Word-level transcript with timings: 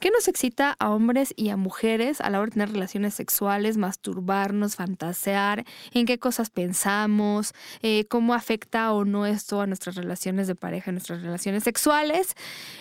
¿Qué 0.00 0.10
nos 0.10 0.28
excita 0.28 0.76
a 0.78 0.88
hombres 0.88 1.34
y 1.36 1.50
a 1.50 1.58
mujeres 1.58 2.22
a 2.22 2.30
la 2.30 2.38
hora 2.38 2.46
de 2.46 2.52
tener 2.52 2.72
relaciones 2.72 3.12
sexuales, 3.12 3.76
masturbarnos, 3.76 4.76
fantasear? 4.76 5.66
¿En 5.92 6.06
qué 6.06 6.18
cosas 6.18 6.48
pensamos? 6.48 7.52
Eh, 7.82 8.06
¿Cómo 8.06 8.32
afecta 8.32 8.94
o 8.94 9.04
no 9.04 9.26
esto 9.26 9.60
a 9.60 9.66
nuestras 9.66 9.96
relaciones 9.96 10.46
de 10.46 10.54
pareja, 10.54 10.90
nuestras 10.90 11.20
relaciones 11.20 11.64
sexuales? 11.64 12.32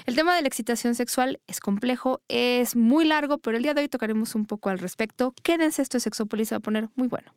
El 0.06 0.16
tema 0.16 0.34
de 0.34 0.44
la 0.44 0.48
excitación 0.48 0.96
sexual 0.96 1.42
es 1.46 1.60
complejo, 1.60 2.22
es 2.30 2.78
muy 2.78 3.04
largo, 3.04 3.38
pero 3.38 3.58
el 3.58 3.64
día 3.64 3.74
de 3.74 3.82
hoy 3.82 3.90
tocaremos 3.90 4.34
un 4.34 4.46
poco 4.46 4.70
al 4.70 4.80
respecto. 4.80 5.34
Quédense, 5.44 5.82
esto 5.82 5.98
es 5.98 6.04
Sexópolis, 6.04 6.48
se 6.48 6.56
va 6.56 6.60
a 6.60 6.62
poner 6.62 6.88
muy 6.96 7.10
bueno. 7.10 7.34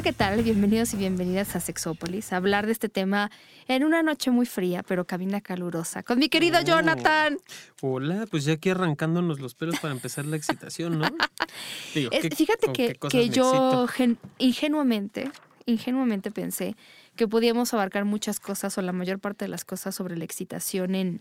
Hola, 0.00 0.12
¿qué 0.12 0.16
tal? 0.16 0.42
Bienvenidos 0.42 0.94
y 0.94 0.96
bienvenidas 0.96 1.54
a 1.56 1.60
Sexópolis, 1.60 2.32
a 2.32 2.36
hablar 2.38 2.64
de 2.64 2.72
este 2.72 2.88
tema 2.88 3.30
en 3.68 3.84
una 3.84 4.02
noche 4.02 4.30
muy 4.30 4.46
fría, 4.46 4.82
pero 4.82 5.04
cabina 5.04 5.42
calurosa, 5.42 6.02
con 6.02 6.18
mi 6.18 6.30
querido 6.30 6.58
Oh. 6.60 6.62
Jonathan. 6.64 7.36
Hola, 7.82 8.24
pues 8.30 8.46
ya 8.46 8.54
aquí 8.54 8.70
arrancándonos 8.70 9.40
los 9.40 9.54
pelos 9.54 9.78
para 9.78 9.92
empezar 9.92 10.24
la 10.24 10.36
excitación, 10.36 11.00
¿no? 11.00 11.04
Digo, 11.94 12.10
Es- 12.12 12.22
¿qué- 12.22 12.34
fíjate 12.34 12.72
que, 12.72 12.94
que 13.10 13.28
yo 13.28 13.86
gen- 13.88 14.16
ingenuamente, 14.38 15.30
ingenuamente 15.66 16.30
pensé 16.30 16.76
que 17.14 17.28
podíamos 17.28 17.74
abarcar 17.74 18.06
muchas 18.06 18.40
cosas 18.40 18.78
o 18.78 18.80
la 18.80 18.92
mayor 18.92 19.18
parte 19.18 19.44
de 19.44 19.50
las 19.50 19.66
cosas 19.66 19.94
sobre 19.94 20.16
la 20.16 20.24
excitación 20.24 20.94
en, 20.94 21.20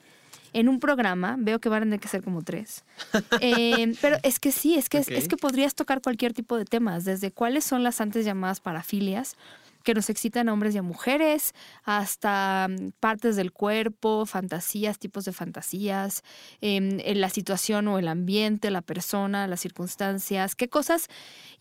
en 0.53 0.69
un 0.69 0.79
programa. 0.79 1.35
Veo 1.39 1.59
que 1.59 1.69
van 1.69 1.83
a 1.83 1.85
tener 1.85 1.99
que 1.99 2.07
ser 2.07 2.23
como 2.23 2.41
tres. 2.41 2.83
Eh, 3.41 3.93
pero 4.01 4.17
es 4.23 4.39
que 4.39 4.51
sí, 4.51 4.75
es 4.75 4.89
que, 4.89 4.97
es- 4.99 5.07
es 5.09 5.27
que 5.27 5.37
podrías 5.37 5.75
tocar 5.75 6.01
cualquier 6.01 6.33
tipo 6.33 6.57
de 6.57 6.65
temas, 6.65 7.05
desde 7.05 7.31
cuáles 7.31 7.63
son 7.63 7.83
las 7.83 8.01
antes 8.01 8.25
llamadas 8.25 8.59
parafilias 8.59 9.35
que 9.83 9.93
nos 9.93 10.09
excitan 10.09 10.49
a 10.49 10.53
hombres 10.53 10.75
y 10.75 10.77
a 10.77 10.81
mujeres, 10.81 11.53
hasta 11.85 12.67
mm, 12.69 12.91
partes 12.99 13.37
del 13.37 13.53
cuerpo, 13.53 14.25
fantasías, 14.25 14.99
tipos 14.99 15.23
de 15.23 15.31
fantasías, 15.31 16.21
em, 16.59 16.99
en 16.99 17.21
la 17.21 17.29
situación 17.29 17.87
o 17.87 17.97
el 17.97 18.09
ambiente, 18.09 18.71
la 18.71 18.81
persona, 18.81 19.47
las 19.47 19.61
circunstancias, 19.61 20.55
qué 20.55 20.67
cosas, 20.67 21.07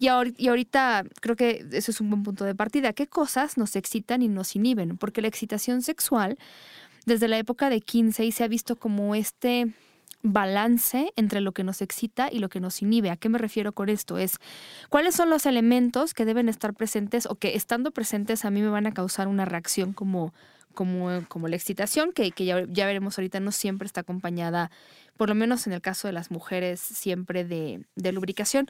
y 0.00 0.08
ahorita 0.08 1.04
creo 1.20 1.36
que 1.36 1.64
eso 1.72 1.92
es 1.92 2.00
un 2.00 2.10
buen 2.10 2.24
punto 2.24 2.44
de 2.44 2.56
partida, 2.56 2.92
qué 2.92 3.06
cosas 3.06 3.56
nos 3.56 3.76
excitan 3.76 4.20
y 4.20 4.28
nos 4.28 4.56
inhiben, 4.56 4.98
porque 4.98 5.22
la 5.22 5.28
excitación 5.28 5.80
sexual, 5.82 6.38
desde 7.08 7.26
la 7.26 7.38
época 7.38 7.70
de 7.70 7.80
Kinsey, 7.80 8.30
se 8.30 8.44
ha 8.44 8.48
visto 8.48 8.76
como 8.76 9.14
este 9.14 9.72
balance 10.22 11.12
entre 11.16 11.40
lo 11.40 11.52
que 11.52 11.64
nos 11.64 11.80
excita 11.80 12.28
y 12.30 12.38
lo 12.38 12.48
que 12.48 12.60
nos 12.60 12.82
inhibe. 12.82 13.10
¿A 13.10 13.16
qué 13.16 13.28
me 13.28 13.38
refiero 13.38 13.72
con 13.72 13.88
esto? 13.88 14.18
Es 14.18 14.38
cuáles 14.88 15.14
son 15.14 15.30
los 15.30 15.46
elementos 15.46 16.12
que 16.12 16.24
deben 16.24 16.48
estar 16.48 16.74
presentes 16.74 17.26
o 17.26 17.36
que 17.36 17.54
estando 17.54 17.90
presentes 17.92 18.44
a 18.44 18.50
mí 18.50 18.60
me 18.60 18.68
van 18.68 18.86
a 18.86 18.92
causar 18.92 19.26
una 19.26 19.44
reacción 19.44 19.92
como, 19.92 20.34
como, 20.74 21.24
como 21.28 21.48
la 21.48 21.56
excitación, 21.56 22.12
que, 22.12 22.30
que 22.30 22.44
ya, 22.44 22.56
veremos 22.86 23.18
ahorita 23.18 23.40
no 23.40 23.52
siempre 23.52 23.86
está 23.86 24.02
acompañada, 24.02 24.70
por 25.16 25.28
lo 25.28 25.34
menos 25.34 25.66
en 25.66 25.72
el 25.72 25.80
caso 25.80 26.08
de 26.08 26.12
las 26.12 26.30
mujeres, 26.30 26.80
siempre 26.80 27.44
de, 27.44 27.84
de 27.96 28.12
lubricación. 28.12 28.68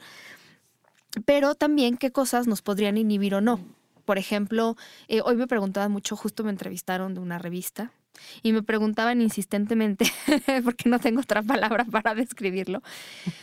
Pero 1.25 1.55
también 1.55 1.97
qué 1.97 2.11
cosas 2.11 2.47
nos 2.47 2.61
podrían 2.61 2.97
inhibir 2.97 3.33
o 3.35 3.41
no. 3.41 3.59
Por 4.05 4.17
ejemplo, 4.17 4.77
eh, 5.07 5.21
hoy 5.23 5.35
me 5.35 5.47
preguntaban 5.47 5.91
mucho, 5.91 6.15
justo 6.15 6.43
me 6.43 6.51
entrevistaron 6.51 7.15
de 7.15 7.19
una 7.19 7.39
revista 7.39 7.91
y 8.41 8.53
me 8.53 8.63
preguntaban 8.63 9.21
insistentemente, 9.21 10.11
porque 10.63 10.89
no 10.89 10.99
tengo 10.99 11.21
otra 11.21 11.41
palabra 11.41 11.85
para 11.85 12.15
describirlo, 12.15 12.81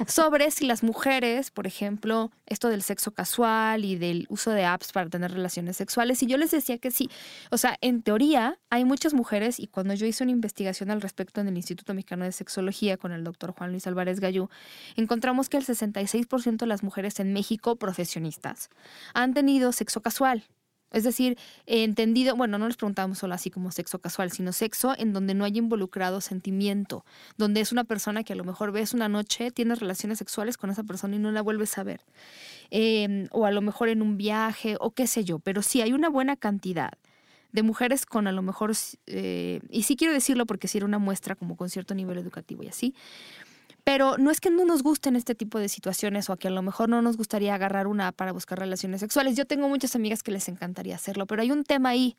sobre 0.07 0.51
si 0.51 0.67
las 0.67 0.83
mujeres, 0.83 1.51
por 1.51 1.67
ejemplo, 1.67 2.31
esto 2.47 2.69
del 2.69 2.83
sexo 2.83 3.13
casual 3.13 3.85
y 3.85 3.97
del 3.97 4.27
uso 4.29 4.51
de 4.51 4.65
apps 4.65 4.93
para 4.93 5.09
tener 5.09 5.33
relaciones 5.33 5.77
sexuales, 5.77 6.23
y 6.23 6.27
yo 6.27 6.37
les 6.37 6.51
decía 6.51 6.79
que 6.79 6.91
sí. 6.91 7.11
O 7.51 7.59
sea, 7.59 7.77
en 7.81 8.03
teoría 8.03 8.59
hay 8.71 8.85
muchas 8.85 9.15
mujeres, 9.15 9.59
y 9.59 9.67
cuando 9.67 9.95
yo 9.95 10.07
hice 10.07 10.23
una 10.23 10.33
investigación 10.33 10.91
al 10.91 11.01
respecto 11.01 11.41
en 11.41 11.49
el 11.49 11.57
Instituto 11.57 11.95
Mexicano 11.95 12.25
de 12.25 12.33
Sexología 12.33 12.97
con 12.97 13.13
el 13.13 13.25
doctor 13.25 13.53
Juan 13.53 13.71
Luis 13.71 13.87
Álvarez 13.87 14.21
Gallú, 14.21 14.49
encontramos 14.97 15.49
que 15.49 15.57
el 15.57 15.65
66% 15.65 16.57
de 16.59 16.67
las 16.67 16.83
mujeres 16.83 17.21
en 17.21 17.33
México 17.33 17.77
profesionistas 17.77 18.71
han 19.15 19.35
tenido 19.35 19.73
sexo 19.73 20.01
casual. 20.01 20.45
Es 20.93 21.05
decir, 21.05 21.37
entendido, 21.67 22.37
bueno, 22.37 22.59
no 22.59 22.67
les 22.67 22.77
preguntábamos 22.77 23.19
solo 23.19 23.35
así 23.35 23.51
como 23.51 23.71
sexo 23.71 23.99
casual, 23.99 24.31
sino 24.31 24.53
sexo 24.53 24.95
en 24.97 25.13
donde 25.13 25.35
no 25.35 25.45
hay 25.45 25.59
involucrado 25.59 26.21
sentimiento, 26.21 27.05
donde 27.37 27.61
es 27.61 27.73
una 27.73 27.85
persona 27.85 28.23
que 28.23 28.33
a 28.33 28.37
lo 28.37 28.45
mejor 28.45 28.73
ves 28.73 28.95
una 28.95 29.09
noche, 29.09 29.51
tienes 29.51 29.81
relaciones 29.81 30.19
sexuales 30.19 30.57
con 30.57 30.71
esa 30.71 30.85
persona 30.85 31.17
y 31.17 31.19
no 31.19 31.33
la 31.33 31.43
vuelves 31.43 31.77
a 31.79 31.83
ver. 31.83 32.01
Eh, 32.71 33.29
o 33.31 33.47
a 33.47 33.51
lo 33.51 33.63
mejor 33.63 33.89
en 33.89 34.03
un 34.03 34.17
viaje, 34.17 34.77
o 34.81 34.93
qué 34.93 35.07
sé 35.07 35.25
yo, 35.25 35.39
pero 35.39 35.63
sí 35.63 35.81
hay 35.81 35.93
una 35.93 36.09
buena 36.09 36.37
cantidad 36.37 36.93
de 37.53 37.63
mujeres 37.63 38.07
con 38.07 38.27
a 38.27 38.33
lo 38.33 38.43
mejor, 38.43 38.73
eh, 39.07 39.61
y 39.71 39.83
sí 39.85 39.97
quiero 39.97 40.13
decirlo 40.13 40.47
porque 40.47 40.69
sí 40.69 40.79
era 40.79 40.85
una 40.85 40.99
muestra 40.99 41.35
como 41.35 41.57
con 41.57 41.71
cierto 41.71 41.95
nivel 41.95 42.19
educativo 42.19 42.63
y 42.63 42.69
así, 42.69 42.95
pero 43.87 44.19
no 44.19 44.33
es 44.33 44.41
que 44.41 44.51
no 44.51 44.65
nos 44.65 44.83
gusten 44.83 45.15
este 45.15 45.37
tipo 45.37 45.61
de 45.61 45.69
situaciones 45.69 46.29
o 46.29 46.33
a 46.33 46.37
que 46.37 46.49
a 46.49 46.51
lo 46.51 46.61
mejor 46.61 46.89
no 46.89 47.03
nos 47.03 47.17
gustaría 47.17 47.55
agarrar 47.55 47.87
una 47.87 48.09
app 48.09 48.17
para 48.17 48.33
buscar 48.33 48.59
relaciones 48.59 48.99
sexuales. 48.99 49.37
Yo 49.37 49.47
tengo 49.47 49.69
muchas 49.69 49.95
amigas 49.95 50.25
que 50.25 50.33
les 50.33 50.49
encantaría 50.49 50.97
hacerlo, 50.97 51.25
pero 51.27 51.43
hay 51.43 51.53
un 51.53 51.63
tema 51.63 51.91
ahí 51.91 52.17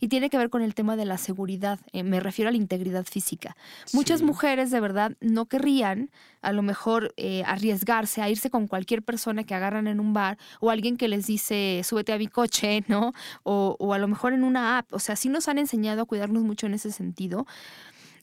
y 0.00 0.08
tiene 0.08 0.28
que 0.28 0.36
ver 0.36 0.50
con 0.50 0.60
el 0.60 0.74
tema 0.74 0.96
de 0.96 1.06
la 1.06 1.16
seguridad. 1.16 1.80
Eh, 1.92 2.02
me 2.02 2.20
refiero 2.20 2.50
a 2.50 2.52
la 2.52 2.58
integridad 2.58 3.06
física. 3.06 3.56
Muchas 3.94 4.20
mujeres 4.20 4.70
de 4.70 4.80
verdad 4.80 5.12
no 5.20 5.46
querrían 5.46 6.10
a 6.42 6.52
lo 6.52 6.62
mejor 6.62 7.14
eh, 7.16 7.42
arriesgarse 7.46 8.22
a 8.22 8.28
irse 8.28 8.50
con 8.50 8.68
cualquier 8.68 9.02
persona 9.02 9.44
que 9.44 9.54
agarran 9.54 9.86
en 9.86 10.00
un 10.00 10.12
bar 10.12 10.38
o 10.60 10.70
alguien 10.70 10.96
que 10.96 11.08
les 11.08 11.26
dice 11.26 11.80
súbete 11.84 12.12
a 12.12 12.18
mi 12.18 12.28
coche, 12.28 12.84
¿no? 12.88 13.12
O, 13.42 13.76
o 13.78 13.94
a 13.94 13.98
lo 13.98 14.08
mejor 14.08 14.34
en 14.34 14.44
una 14.44 14.78
app. 14.78 14.92
O 14.92 14.98
sea, 14.98 15.16
sí 15.16 15.30
nos 15.30 15.48
han 15.48 15.58
enseñado 15.58 16.02
a 16.02 16.04
cuidarnos 16.04 16.42
mucho 16.42 16.66
en 16.66 16.74
ese 16.74 16.92
sentido. 16.92 17.46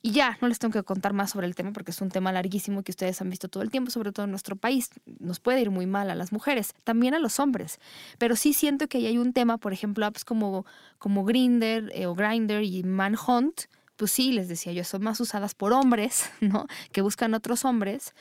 Y 0.05 0.11
ya, 0.11 0.37
no 0.39 0.47
les 0.47 0.59
tengo 0.59 0.71
que 0.71 0.83
contar 0.83 1.13
más 1.13 1.31
sobre 1.31 1.47
el 1.47 1.55
tema 1.55 1.73
porque 1.73 1.89
es 1.89 1.99
un 1.99 2.09
tema 2.09 2.31
larguísimo 2.31 2.83
que 2.83 2.91
ustedes 2.91 3.19
han 3.21 3.29
visto 3.31 3.47
todo 3.47 3.63
el 3.63 3.71
tiempo, 3.71 3.89
sobre 3.89 4.11
todo 4.11 4.25
en 4.25 4.29
nuestro 4.29 4.55
país. 4.55 4.91
Nos 5.19 5.39
puede 5.39 5.61
ir 5.61 5.71
muy 5.71 5.87
mal 5.87 6.11
a 6.11 6.13
las 6.13 6.31
mujeres, 6.31 6.75
también 6.83 7.15
a 7.15 7.19
los 7.19 7.39
hombres. 7.39 7.79
Pero 8.19 8.35
sí 8.35 8.53
siento 8.53 8.87
que 8.87 8.99
ahí 8.99 9.07
hay 9.07 9.17
un 9.17 9.33
tema, 9.33 9.57
por 9.57 9.73
ejemplo, 9.73 10.05
apps 10.05 10.23
como, 10.23 10.67
como 10.99 11.25
Grinder 11.25 11.91
o 12.05 12.13
Grinder 12.13 12.63
y 12.63 12.83
Manhunt, 12.83 13.61
pues 13.95 14.11
sí, 14.11 14.31
les 14.31 14.47
decía 14.47 14.73
yo, 14.73 14.83
son 14.83 15.01
más 15.01 15.19
usadas 15.19 15.55
por 15.55 15.73
hombres, 15.73 16.29
¿no? 16.39 16.67
Que 16.91 17.01
buscan 17.01 17.33
otros 17.33 17.65
hombres 17.65 18.13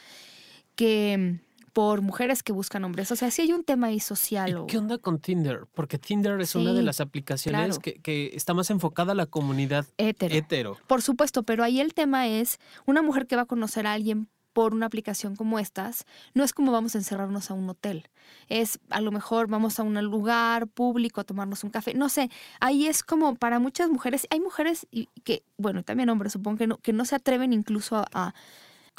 que 0.76 1.38
por 1.74 2.00
mujeres 2.00 2.42
que 2.42 2.52
buscan 2.52 2.84
hombres. 2.84 3.10
O 3.12 3.16
sea, 3.16 3.30
sí 3.30 3.42
hay 3.42 3.52
un 3.52 3.64
tema 3.64 3.88
ahí 3.88 4.00
social. 4.00 4.48
¿Y 4.50 4.54
o- 4.54 4.66
qué 4.66 4.78
onda 4.78 4.96
con 4.96 5.18
Tinder? 5.18 5.66
Porque 5.74 5.98
Tinder 5.98 6.40
es 6.40 6.54
una 6.54 6.72
de 6.72 6.82
las 6.82 7.00
aplicaciones 7.00 7.60
claro. 7.66 7.80
que, 7.82 7.94
que 8.00 8.30
está 8.34 8.54
más 8.54 8.70
enfocada 8.70 9.12
a 9.12 9.14
la 9.14 9.26
comunidad 9.26 9.84
hetero. 9.98 10.78
Por 10.86 11.02
supuesto, 11.02 11.42
pero 11.42 11.62
ahí 11.64 11.80
el 11.80 11.92
tema 11.92 12.26
es 12.28 12.58
una 12.86 13.02
mujer 13.02 13.26
que 13.26 13.36
va 13.36 13.42
a 13.42 13.46
conocer 13.46 13.86
a 13.86 13.92
alguien 13.92 14.28
por 14.52 14.72
una 14.72 14.86
aplicación 14.86 15.34
como 15.34 15.58
estas, 15.58 16.04
no 16.32 16.44
es 16.44 16.52
como 16.52 16.70
vamos 16.70 16.94
a 16.94 16.98
encerrarnos 16.98 17.50
a 17.50 17.54
un 17.54 17.68
hotel. 17.68 18.08
Es 18.48 18.78
a 18.88 19.00
lo 19.00 19.10
mejor 19.10 19.48
vamos 19.48 19.80
a 19.80 19.82
un 19.82 20.00
lugar 20.04 20.68
público 20.68 21.20
a 21.20 21.24
tomarnos 21.24 21.64
un 21.64 21.70
café. 21.70 21.92
No 21.94 22.08
sé, 22.08 22.30
ahí 22.60 22.86
es 22.86 23.02
como 23.02 23.34
para 23.34 23.58
muchas 23.58 23.90
mujeres, 23.90 24.28
hay 24.30 24.38
mujeres 24.38 24.86
y 24.92 25.08
que, 25.24 25.42
bueno, 25.58 25.80
y 25.80 25.82
también 25.82 26.08
hombres, 26.08 26.34
supongo 26.34 26.58
que 26.58 26.66
no, 26.68 26.76
que 26.78 26.92
no 26.92 27.04
se 27.04 27.16
atreven 27.16 27.52
incluso 27.52 27.96
a, 27.96 28.06
a, 28.12 28.34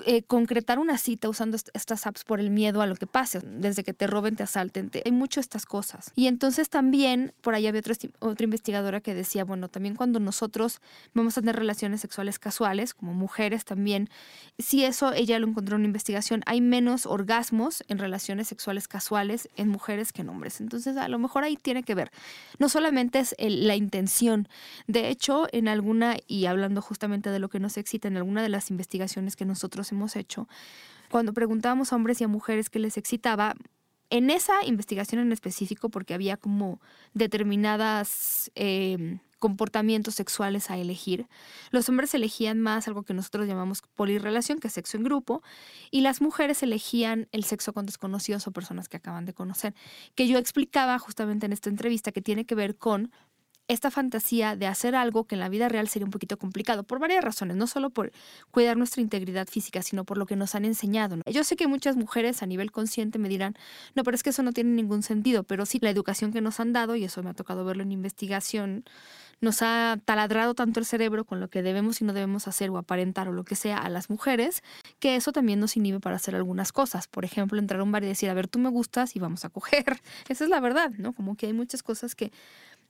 eh, 0.05 0.23
concretar 0.23 0.79
una 0.79 0.97
cita 0.97 1.29
usando 1.29 1.55
est- 1.55 1.69
estas 1.73 2.05
apps 2.07 2.23
por 2.23 2.39
el 2.39 2.49
miedo 2.49 2.81
a 2.81 2.85
lo 2.87 2.95
que 2.95 3.07
pase, 3.07 3.39
desde 3.43 3.83
que 3.83 3.93
te 3.93 4.07
roben, 4.07 4.35
te 4.35 4.43
asalten, 4.43 4.89
te- 4.89 5.01
hay 5.05 5.11
mucho 5.11 5.39
estas 5.39 5.65
cosas. 5.65 6.11
Y 6.15 6.27
entonces 6.27 6.69
también, 6.69 7.33
por 7.41 7.55
ahí 7.55 7.67
había 7.67 7.79
otra, 7.79 7.95
otra 8.19 8.43
investigadora 8.43 8.99
que 9.01 9.13
decía, 9.13 9.45
bueno, 9.45 9.69
también 9.69 9.95
cuando 9.95 10.19
nosotros 10.19 10.81
vamos 11.13 11.37
a 11.37 11.41
tener 11.41 11.55
relaciones 11.55 12.01
sexuales 12.01 12.39
casuales, 12.39 12.93
como 12.93 13.13
mujeres 13.13 13.63
también, 13.65 14.09
si 14.59 14.83
eso 14.83 15.13
ella 15.13 15.39
lo 15.39 15.47
encontró 15.47 15.75
en 15.75 15.81
una 15.81 15.87
investigación, 15.87 16.41
hay 16.45 16.61
menos 16.61 17.05
orgasmos 17.05 17.83
en 17.87 17.97
relaciones 17.99 18.47
sexuales 18.47 18.87
casuales 18.87 19.49
en 19.55 19.69
mujeres 19.69 20.11
que 20.11 20.21
en 20.23 20.29
hombres. 20.29 20.59
Entonces, 20.61 20.97
a 20.97 21.07
lo 21.07 21.19
mejor 21.19 21.43
ahí 21.43 21.55
tiene 21.55 21.83
que 21.83 21.95
ver. 21.95 22.11
No 22.59 22.69
solamente 22.69 23.19
es 23.19 23.35
el- 23.37 23.67
la 23.67 23.75
intención. 23.75 24.47
De 24.87 25.09
hecho, 25.09 25.47
en 25.51 25.67
alguna, 25.67 26.17
y 26.27 26.45
hablando 26.47 26.81
justamente 26.81 27.29
de 27.29 27.39
lo 27.39 27.49
que 27.49 27.59
nos 27.59 27.77
excita, 27.77 28.07
en 28.07 28.17
alguna 28.17 28.41
de 28.43 28.49
las 28.49 28.69
investigaciones 28.71 29.35
que 29.35 29.45
nosotros 29.45 29.84
hemos 29.91 30.15
hecho, 30.15 30.47
cuando 31.09 31.33
preguntábamos 31.33 31.91
a 31.91 31.95
hombres 31.95 32.21
y 32.21 32.23
a 32.23 32.27
mujeres 32.27 32.69
qué 32.69 32.79
les 32.79 32.97
excitaba, 32.97 33.55
en 34.09 34.29
esa 34.29 34.63
investigación 34.65 35.21
en 35.21 35.31
específico, 35.31 35.89
porque 35.89 36.13
había 36.13 36.37
como 36.37 36.79
determinadas 37.13 38.51
eh, 38.55 39.19
comportamientos 39.39 40.15
sexuales 40.15 40.69
a 40.69 40.77
elegir. 40.77 41.27
Los 41.71 41.89
hombres 41.89 42.13
elegían 42.13 42.61
más 42.61 42.87
algo 42.87 43.03
que 43.03 43.13
nosotros 43.13 43.47
llamamos 43.47 43.81
polirrelación, 43.95 44.59
que 44.59 44.67
es 44.67 44.73
sexo 44.73 44.97
en 44.97 45.03
grupo, 45.03 45.43
y 45.91 46.01
las 46.01 46.21
mujeres 46.21 46.63
elegían 46.63 47.27
el 47.31 47.43
sexo 47.43 47.73
con 47.73 47.85
desconocidos 47.85 48.47
o 48.47 48.51
personas 48.51 48.89
que 48.89 48.97
acaban 48.97 49.25
de 49.25 49.33
conocer, 49.33 49.73
que 50.15 50.27
yo 50.27 50.37
explicaba 50.37 50.97
justamente 50.99 51.45
en 51.45 51.53
esta 51.53 51.69
entrevista 51.69 52.11
que 52.11 52.21
tiene 52.21 52.45
que 52.45 52.55
ver 52.55 52.77
con 52.77 53.11
esta 53.67 53.89
fantasía 53.91 54.55
de 54.55 54.67
hacer 54.67 54.95
algo 54.95 55.25
que 55.25 55.35
en 55.35 55.39
la 55.39 55.49
vida 55.49 55.69
real 55.69 55.87
sería 55.87 56.05
un 56.05 56.11
poquito 56.11 56.37
complicado, 56.37 56.83
por 56.83 56.99
varias 56.99 57.23
razones, 57.23 57.57
no 57.57 57.67
solo 57.67 57.89
por 57.89 58.11
cuidar 58.51 58.77
nuestra 58.77 59.01
integridad 59.01 59.47
física, 59.47 59.81
sino 59.81 60.05
por 60.05 60.17
lo 60.17 60.25
que 60.25 60.35
nos 60.35 60.55
han 60.55 60.65
enseñado. 60.65 61.17
Yo 61.25 61.43
sé 61.43 61.55
que 61.55 61.67
muchas 61.67 61.95
mujeres 61.95 62.43
a 62.43 62.45
nivel 62.45 62.71
consciente 62.71 63.19
me 63.19 63.29
dirán, 63.29 63.55
no, 63.95 64.03
pero 64.03 64.15
es 64.15 64.23
que 64.23 64.29
eso 64.29 64.43
no 64.43 64.51
tiene 64.51 64.71
ningún 64.71 65.03
sentido, 65.03 65.43
pero 65.43 65.65
sí 65.65 65.79
la 65.81 65.89
educación 65.89 66.31
que 66.31 66.41
nos 66.41 66.59
han 66.59 66.73
dado, 66.73 66.95
y 66.95 67.03
eso 67.03 67.23
me 67.23 67.29
ha 67.29 67.33
tocado 67.33 67.65
verlo 67.65 67.83
en 67.83 67.91
investigación, 67.91 68.85
nos 69.41 69.61
ha 69.61 69.99
taladrado 70.05 70.53
tanto 70.53 70.79
el 70.79 70.85
cerebro 70.85 71.25
con 71.25 71.39
lo 71.39 71.49
que 71.49 71.61
debemos 71.61 72.01
y 72.01 72.05
no 72.05 72.13
debemos 72.13 72.47
hacer 72.47 72.69
o 72.69 72.77
aparentar 72.77 73.27
o 73.27 73.33
lo 73.33 73.43
que 73.43 73.55
sea 73.55 73.77
a 73.77 73.89
las 73.89 74.09
mujeres, 74.09 74.63
que 74.99 75.15
eso 75.15 75.31
también 75.31 75.59
nos 75.59 75.75
inhibe 75.75 75.99
para 75.99 76.15
hacer 76.15 76.35
algunas 76.35 76.71
cosas. 76.71 77.07
Por 77.07 77.25
ejemplo, 77.25 77.59
entrar 77.59 77.81
a 77.81 77.83
un 77.83 77.91
bar 77.91 78.03
y 78.03 78.07
decir, 78.07 78.29
a 78.29 78.33
ver, 78.33 78.47
tú 78.47 78.59
me 78.59 78.69
gustas 78.69 79.15
y 79.15 79.19
vamos 79.19 79.45
a 79.45 79.49
coger. 79.49 80.01
Esa 80.29 80.43
es 80.45 80.49
la 80.49 80.59
verdad, 80.59 80.91
¿no? 80.97 81.13
Como 81.13 81.35
que 81.35 81.47
hay 81.47 81.53
muchas 81.53 81.83
cosas 81.83 82.15
que 82.15 82.31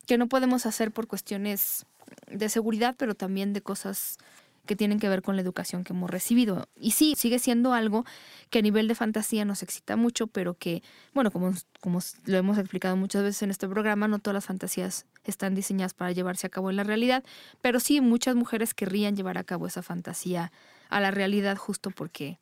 que 0.06 0.18
no 0.18 0.28
podemos 0.28 0.66
hacer 0.66 0.92
por 0.92 1.08
cuestiones 1.08 1.86
de 2.28 2.50
seguridad, 2.50 2.96
pero 2.98 3.16
también 3.16 3.54
de 3.54 3.62
cosas 3.62 4.18
que 4.66 4.76
tienen 4.76 5.00
que 5.00 5.10
ver 5.10 5.22
con 5.22 5.36
la 5.36 5.42
educación 5.42 5.84
que 5.84 5.94
hemos 5.94 6.10
recibido. 6.10 6.68
Y 6.76 6.92
sí, 6.92 7.14
sigue 7.16 7.40
siendo 7.40 7.74
algo 7.74 8.06
que 8.50 8.60
a 8.60 8.62
nivel 8.62 8.88
de 8.88 8.96
fantasía 8.96 9.46
nos 9.46 9.64
excita 9.64 9.96
mucho, 9.96 10.28
pero 10.28 10.56
que, 10.56 10.84
bueno, 11.14 11.32
como, 11.32 11.54
como 11.80 12.00
lo 12.26 12.38
hemos 12.38 12.58
explicado 12.58 12.96
muchas 12.96 13.24
veces 13.24 13.44
en 13.44 13.52
este 13.52 13.68
programa, 13.68 14.08
no 14.08 14.20
todas 14.20 14.36
las 14.36 14.46
fantasías 14.46 15.06
están 15.24 15.56
diseñadas 15.56 15.94
para 15.94 16.12
llevarse 16.12 16.48
a 16.48 16.50
cabo 16.50 16.70
en 16.70 16.76
la 16.76 16.84
realidad, 16.84 17.24
pero 17.62 17.80
sí 17.80 18.02
muchas 18.02 18.36
mujeres 18.36 18.74
querrían 18.74 19.16
llevar 19.16 19.38
a 19.38 19.44
cabo 19.44 19.68
esa 19.68 19.82
fantasía 19.82 20.52
a 20.90 21.00
la 21.00 21.12
realidad 21.12 21.58
justo 21.58 21.92
porque, 21.92 22.40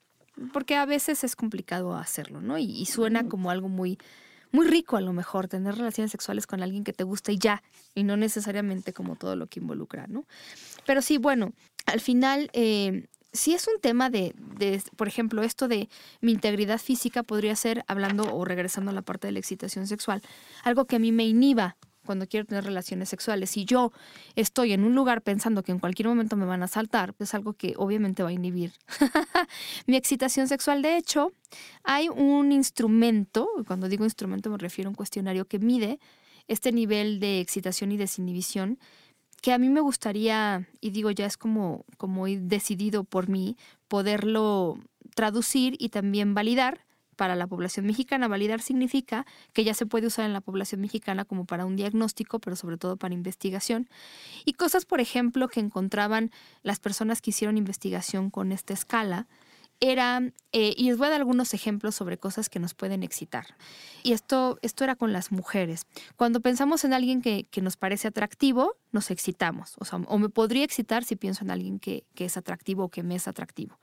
porque 0.52 0.76
a 0.76 0.86
veces 0.86 1.24
es 1.24 1.36
complicado 1.36 1.96
hacerlo, 1.96 2.42
¿no? 2.42 2.58
Y, 2.58 2.66
y 2.66 2.86
suena 2.86 3.28
como 3.28 3.50
algo 3.52 3.70
muy 3.70 3.98
muy 4.54 4.68
rico 4.68 4.96
a 4.96 5.02
lo 5.02 5.12
mejor 5.12 5.50
tener 5.50 5.76
relaciones 5.76 6.12
sexuales 6.12 6.48
con 6.48 6.64
alguien 6.64 6.86
que 6.86 6.94
te 6.94 7.04
gusta 7.04 7.34
y 7.34 7.38
ya, 7.38 7.62
y 7.94 8.04
no 8.04 8.16
necesariamente 8.16 8.94
como 8.94 9.18
todo 9.18 9.36
lo 9.36 9.48
que 9.48 9.60
involucra, 9.60 10.08
¿no? 10.08 10.24
Pero 10.86 11.02
sí, 11.02 11.18
bueno, 11.18 11.52
al 11.86 12.00
final... 12.00 12.50
Eh, 12.54 13.08
si 13.36 13.56
es 13.56 13.68
un 13.68 13.82
tema 13.82 14.12
de, 14.12 14.36
de, 14.60 14.80
por 14.96 15.08
ejemplo, 15.08 15.42
esto 15.42 15.68
de 15.68 15.90
mi 16.22 16.34
integridad 16.34 16.78
física 16.78 17.24
podría 17.24 17.56
ser, 17.56 17.84
hablando 17.88 18.32
o 18.32 18.46
regresando 18.46 18.92
a 18.92 18.94
la 18.94 19.02
parte 19.02 19.28
de 19.28 19.32
la 19.32 19.40
excitación 19.40 19.88
sexual, 19.88 20.22
algo 20.64 20.86
que 20.86 20.98
a 20.98 21.00
mí 21.00 21.12
me 21.12 21.26
inhiba 21.26 21.76
cuando 22.06 22.28
quiero 22.28 22.46
tener 22.46 22.64
relaciones 22.64 23.10
sexuales. 23.10 23.52
Si 23.52 23.66
yo 23.66 23.92
estoy 24.36 24.74
en 24.74 24.84
un 24.84 24.96
lugar 24.96 25.22
pensando 25.22 25.64
que 25.64 25.72
en 25.72 25.80
cualquier 25.80 26.08
momento 26.08 26.36
me 26.36 26.46
van 26.46 26.64
a 26.64 26.68
saltar, 26.68 27.16
es 27.20 27.34
algo 27.34 27.54
que 27.54 27.74
obviamente 27.78 28.24
va 28.24 28.30
a 28.30 28.34
inhibir 28.34 28.74
mi 29.88 29.96
excitación 29.96 30.48
sexual. 30.48 30.82
De 30.82 30.98
hecho, 30.98 31.32
hay 31.84 32.10
un 32.10 32.52
instrumento, 32.52 33.48
cuando 33.68 33.90
digo 33.90 34.04
instrumento 34.04 34.50
me 34.50 34.58
refiero 34.58 34.90
a 34.90 34.92
un 34.92 34.96
cuestionario 34.96 35.46
que 35.46 35.60
mide 35.60 36.00
este 36.48 36.72
nivel 36.72 37.20
de 37.20 37.40
excitación 37.40 37.92
y 37.92 37.98
desinhibición 37.98 38.80
que 39.44 39.52
a 39.52 39.58
mí 39.58 39.68
me 39.68 39.82
gustaría, 39.82 40.70
y 40.80 40.92
digo 40.92 41.12
ya 41.12 41.26
es 41.26 41.36
como, 41.36 41.86
como 41.98 42.28
decidido 42.28 43.04
por 43.04 43.28
mí, 43.28 43.58
poderlo 43.90 44.80
traducir 45.16 45.76
y 45.80 45.90
también 45.90 46.34
validar 46.34 46.86
para 47.16 47.36
la 47.36 47.48
población 47.48 47.86
mexicana. 47.86 48.28
Validar 48.28 48.62
significa 48.62 49.26
que 49.54 49.64
ya 49.64 49.74
se 49.74 49.86
puede 49.86 50.08
usar 50.08 50.26
en 50.26 50.34
la 50.34 50.42
población 50.42 50.82
mexicana 50.82 51.26
como 51.26 51.46
para 51.46 51.66
un 51.66 51.76
diagnóstico, 51.76 52.40
pero 52.40 52.56
sobre 52.56 52.78
todo 52.78 52.98
para 52.98 53.14
investigación. 53.14 53.90
Y 54.46 54.54
cosas, 54.54 54.86
por 54.86 55.00
ejemplo, 55.00 55.48
que 55.48 55.60
encontraban 55.60 56.32
las 56.62 56.80
personas 56.80 57.22
que 57.22 57.32
hicieron 57.32 57.58
investigación 57.58 58.30
con 58.30 58.52
esta 58.52 58.74
escala, 58.74 59.28
era, 59.80 60.22
eh, 60.54 60.74
y 60.78 60.86
les 60.90 60.98
voy 60.98 61.08
a 61.08 61.10
dar 61.10 61.20
algunos 61.20 61.54
ejemplos 61.54 61.96
sobre 61.96 62.18
cosas 62.18 62.50
que 62.50 62.60
nos 62.60 62.74
pueden 62.74 63.04
excitar. 63.04 63.58
Y 64.02 64.14
esto, 64.14 64.58
esto 64.62 64.86
era 64.86 64.96
con 64.96 65.12
las 65.12 65.32
mujeres. 65.32 65.86
Cuando 66.16 66.40
pensamos 66.40 66.86
en 66.86 66.94
alguien 66.94 67.22
que, 67.22 67.48
que 67.52 67.62
nos 67.62 67.76
parece 67.76 68.08
atractivo, 68.08 68.78
nos 68.94 69.12
excitamos. 69.12 69.76
O, 69.80 69.96
o 70.08 70.18
me 70.20 70.30
podría 70.30 70.64
excitar 70.64 71.04
si 71.04 71.18
pienso 71.18 71.44
en 71.44 71.52
alguien 71.52 71.80
que, 71.80 72.06
que 72.16 72.26
es 72.26 72.38
atractivo 72.38 72.86
o 72.86 72.90
que 72.90 73.04
me 73.04 73.16
es 73.16 73.28
atractivo. 73.28 73.78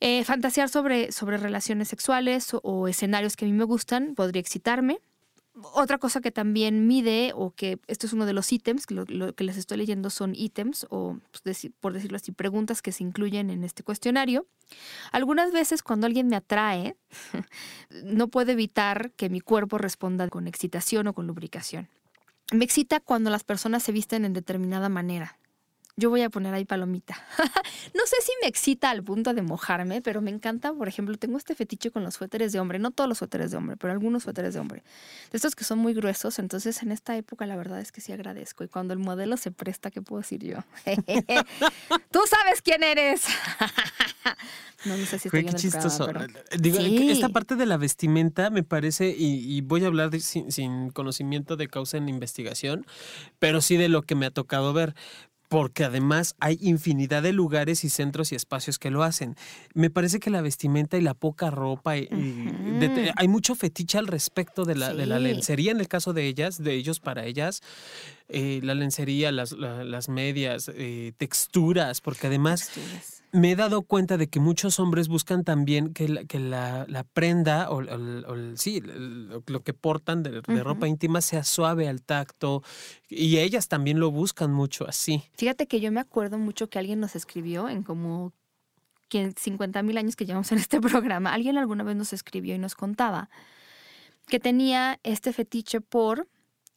Eh, 0.00 0.24
fantasear 0.24 0.68
sobre, 0.68 1.10
sobre 1.10 1.38
relaciones 1.38 1.88
sexuales 1.88 2.50
o, 2.62 2.88
escenarios 2.88 3.36
que 3.36 3.46
a 3.46 3.48
mí 3.48 3.54
me 3.54 3.64
gustan 3.64 4.14
podría 4.14 4.40
excitarme. 4.40 5.00
Otra 5.72 5.96
cosa 5.96 6.20
que 6.20 6.30
también 6.30 6.86
mide, 6.86 7.32
o 7.34 7.50
que 7.50 7.78
esto 7.86 8.06
es 8.06 8.12
uno 8.12 8.26
de 8.26 8.34
los 8.34 8.52
ítems, 8.52 8.90
lo, 8.90 9.04
lo 9.08 9.34
que 9.34 9.44
les 9.44 9.56
estoy 9.56 9.78
leyendo 9.78 10.10
son 10.10 10.34
ítems, 10.34 10.86
o 10.90 11.18
pues, 11.42 11.70
por 11.80 11.94
decirlo 11.94 12.16
así, 12.16 12.30
preguntas 12.30 12.82
que 12.82 12.92
se 12.92 13.04
incluyen 13.04 13.48
en 13.48 13.64
este 13.64 13.82
cuestionario. 13.82 14.46
Algunas 15.12 15.52
veces 15.52 15.82
cuando 15.82 16.06
alguien 16.06 16.28
me 16.28 16.36
atrae, 16.36 16.96
no 18.04 18.28
puedo 18.28 18.52
evitar 18.52 19.12
que 19.12 19.30
mi 19.30 19.40
cuerpo 19.40 19.78
responda 19.78 20.28
con 20.28 20.46
excitación 20.46 21.06
o 21.06 21.14
con 21.14 21.26
lubricación. 21.26 21.88
Me 22.52 22.64
excita 22.64 23.00
cuando 23.00 23.30
las 23.30 23.42
personas 23.42 23.82
se 23.82 23.92
visten 23.92 24.26
en 24.26 24.34
determinada 24.34 24.90
manera. 24.90 25.38
Yo 25.98 26.10
voy 26.10 26.20
a 26.20 26.28
poner 26.28 26.52
ahí 26.52 26.66
palomita. 26.66 27.16
no 27.94 28.06
sé 28.06 28.16
si 28.22 28.30
me 28.42 28.48
excita 28.48 28.90
al 28.90 29.02
punto 29.02 29.32
de 29.32 29.40
mojarme, 29.40 30.02
pero 30.02 30.20
me 30.20 30.30
encanta, 30.30 30.74
por 30.74 30.88
ejemplo, 30.88 31.16
tengo 31.16 31.38
este 31.38 31.54
fetiche 31.54 31.90
con 31.90 32.04
los 32.04 32.14
suéteres 32.14 32.52
de 32.52 32.60
hombre, 32.60 32.78
no 32.78 32.90
todos 32.90 33.08
los 33.08 33.18
suéteres 33.18 33.50
de 33.50 33.56
hombre, 33.56 33.78
pero 33.78 33.94
algunos 33.94 34.24
suéteres 34.24 34.52
de 34.52 34.60
hombre. 34.60 34.82
De 35.32 35.36
estos 35.36 35.56
que 35.56 35.64
son 35.64 35.78
muy 35.78 35.94
gruesos, 35.94 36.38
entonces 36.38 36.82
en 36.82 36.92
esta 36.92 37.16
época 37.16 37.46
la 37.46 37.56
verdad 37.56 37.80
es 37.80 37.92
que 37.92 38.02
sí 38.02 38.12
agradezco. 38.12 38.62
Y 38.62 38.68
cuando 38.68 38.92
el 38.92 38.98
modelo 38.98 39.38
se 39.38 39.52
presta, 39.52 39.90
¿qué 39.90 40.02
puedo 40.02 40.20
decir 40.20 40.44
yo? 40.44 40.58
Tú 42.10 42.20
sabes 42.28 42.60
quién 42.60 42.82
eres. 42.82 43.24
no, 44.84 44.98
no 44.98 45.06
sé 45.06 45.18
si 45.18 45.28
estoy 45.28 45.46
Qué 45.46 45.54
chistoso. 45.54 46.08
Digo, 46.58 46.78
esta 46.78 47.30
parte 47.30 47.56
de 47.56 47.64
la 47.64 47.78
vestimenta 47.78 48.50
me 48.50 48.62
parece, 48.62 49.14
y, 49.16 49.62
voy 49.62 49.84
a 49.84 49.86
hablar 49.86 50.20
sin, 50.20 50.52
sin 50.52 50.90
conocimiento 50.90 51.56
de 51.56 51.68
causa 51.68 51.96
en 51.96 52.10
investigación, 52.10 52.84
pero 53.38 53.62
sí 53.62 53.78
de 53.78 53.88
lo 53.88 54.02
que 54.02 54.14
me 54.14 54.26
ha 54.26 54.30
tocado 54.30 54.74
ver 54.74 54.94
porque 55.48 55.84
además 55.84 56.34
hay 56.40 56.58
infinidad 56.60 57.22
de 57.22 57.32
lugares 57.32 57.84
y 57.84 57.90
centros 57.90 58.32
y 58.32 58.34
espacios 58.34 58.78
que 58.78 58.90
lo 58.90 59.02
hacen. 59.02 59.36
Me 59.74 59.90
parece 59.90 60.20
que 60.20 60.30
la 60.30 60.40
vestimenta 60.40 60.96
y 60.96 61.00
la 61.00 61.14
poca 61.14 61.50
ropa, 61.50 61.96
y, 61.96 62.08
hay 63.16 63.28
mucho 63.28 63.54
fetiche 63.54 63.98
al 63.98 64.06
respecto 64.06 64.64
de 64.64 64.74
la, 64.74 64.92
de 64.92 65.06
la 65.06 65.18
lencería 65.18 65.70
en 65.70 65.80
el 65.80 65.88
caso 65.88 66.12
de 66.12 66.26
ellas, 66.26 66.62
de 66.62 66.74
ellos 66.74 67.00
para 67.00 67.24
ellas. 67.24 67.62
Eh, 68.28 68.60
la 68.62 68.74
lencería, 68.74 69.30
las, 69.30 69.52
las 69.52 70.08
medias, 70.08 70.70
eh, 70.74 71.12
texturas, 71.16 72.00
porque 72.00 72.26
además 72.26 72.70
me 73.32 73.52
he 73.52 73.56
dado 73.56 73.82
cuenta 73.82 74.16
de 74.16 74.28
que 74.28 74.40
muchos 74.40 74.80
hombres 74.80 75.08
buscan 75.08 75.44
también 75.44 75.92
que 75.92 76.08
la, 76.08 76.24
que 76.24 76.38
la, 76.38 76.86
la 76.88 77.04
prenda 77.04 77.70
o, 77.70 77.82
sí, 78.56 78.80
lo, 78.80 79.62
que 79.62 79.74
portan 79.74 80.22
de, 80.22 80.40
ropa 80.62 80.88
íntima 80.88 81.20
sea 81.20 81.44
suave 81.44 81.88
al 81.88 82.02
tacto 82.02 82.62
y 83.08 83.38
ellas 83.38 83.68
también 83.68 84.00
lo 84.00 84.10
buscan 84.10 84.52
mucho 84.52 84.86
así. 84.88 85.22
Fíjate 85.34 85.66
que 85.66 85.80
yo 85.80 85.92
me 85.92 86.00
acuerdo 86.00 86.38
mucho 86.38 86.68
que 86.68 86.78
alguien 86.78 87.00
nos 87.00 87.16
escribió 87.16 87.68
en 87.68 87.82
como 87.82 88.32
50 89.10 89.82
mil 89.82 89.98
años 89.98 90.16
que 90.16 90.26
llevamos 90.26 90.50
en 90.52 90.58
este 90.58 90.80
programa, 90.80 91.32
alguien 91.32 91.58
alguna 91.58 91.84
vez 91.84 91.96
nos 91.96 92.12
escribió 92.12 92.54
y 92.54 92.58
nos 92.58 92.74
contaba 92.74 93.28
que 94.26 94.40
tenía 94.40 94.98
este 95.02 95.32
fetiche 95.32 95.80
por 95.80 96.28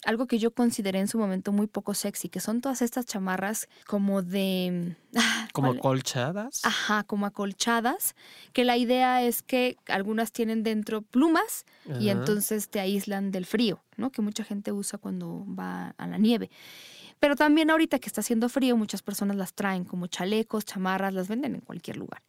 algo 0.05 0.27
que 0.27 0.39
yo 0.39 0.51
consideré 0.51 0.99
en 0.99 1.07
su 1.07 1.17
momento 1.17 1.51
muy 1.51 1.67
poco 1.67 1.93
sexy, 1.93 2.29
que 2.29 2.39
son 2.39 2.61
todas 2.61 2.81
estas 2.81 3.05
chamarras 3.05 3.67
como 3.85 4.21
de... 4.21 4.95
Ah, 5.15 5.47
como 5.51 5.71
acolchadas. 5.71 6.61
Ajá, 6.63 7.03
como 7.03 7.25
acolchadas, 7.25 8.15
que 8.53 8.63
la 8.63 8.77
idea 8.77 9.23
es 9.23 9.41
que 9.43 9.77
algunas 9.87 10.31
tienen 10.31 10.63
dentro 10.63 11.01
plumas 11.01 11.65
y 11.99 12.09
entonces 12.09 12.69
te 12.69 12.79
aíslan 12.79 13.31
del 13.31 13.45
frío, 13.45 13.81
¿no? 13.97 14.11
Que 14.11 14.21
mucha 14.21 14.43
gente 14.43 14.71
usa 14.71 14.99
cuando 14.99 15.45
va 15.47 15.95
a 15.97 16.07
la 16.07 16.17
nieve. 16.17 16.49
Pero 17.19 17.35
también 17.35 17.69
ahorita 17.69 17.99
que 17.99 18.07
está 18.07 18.21
haciendo 18.21 18.47
frío, 18.47 18.77
muchas 18.77 19.01
personas 19.01 19.35
las 19.35 19.53
traen 19.53 19.83
como 19.83 20.07
chalecos, 20.07 20.63
chamarras, 20.63 21.13
las 21.13 21.27
venden 21.27 21.55
en 21.55 21.61
cualquier 21.61 21.97
lugar. 21.97 22.21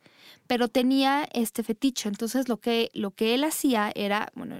Pero 0.46 0.68
tenía 0.68 1.28
este 1.32 1.62
fetiche, 1.62 2.08
entonces 2.08 2.48
lo 2.48 2.56
que, 2.56 2.90
lo 2.92 3.12
que 3.12 3.34
él 3.34 3.44
hacía 3.44 3.92
era, 3.94 4.32
bueno, 4.34 4.56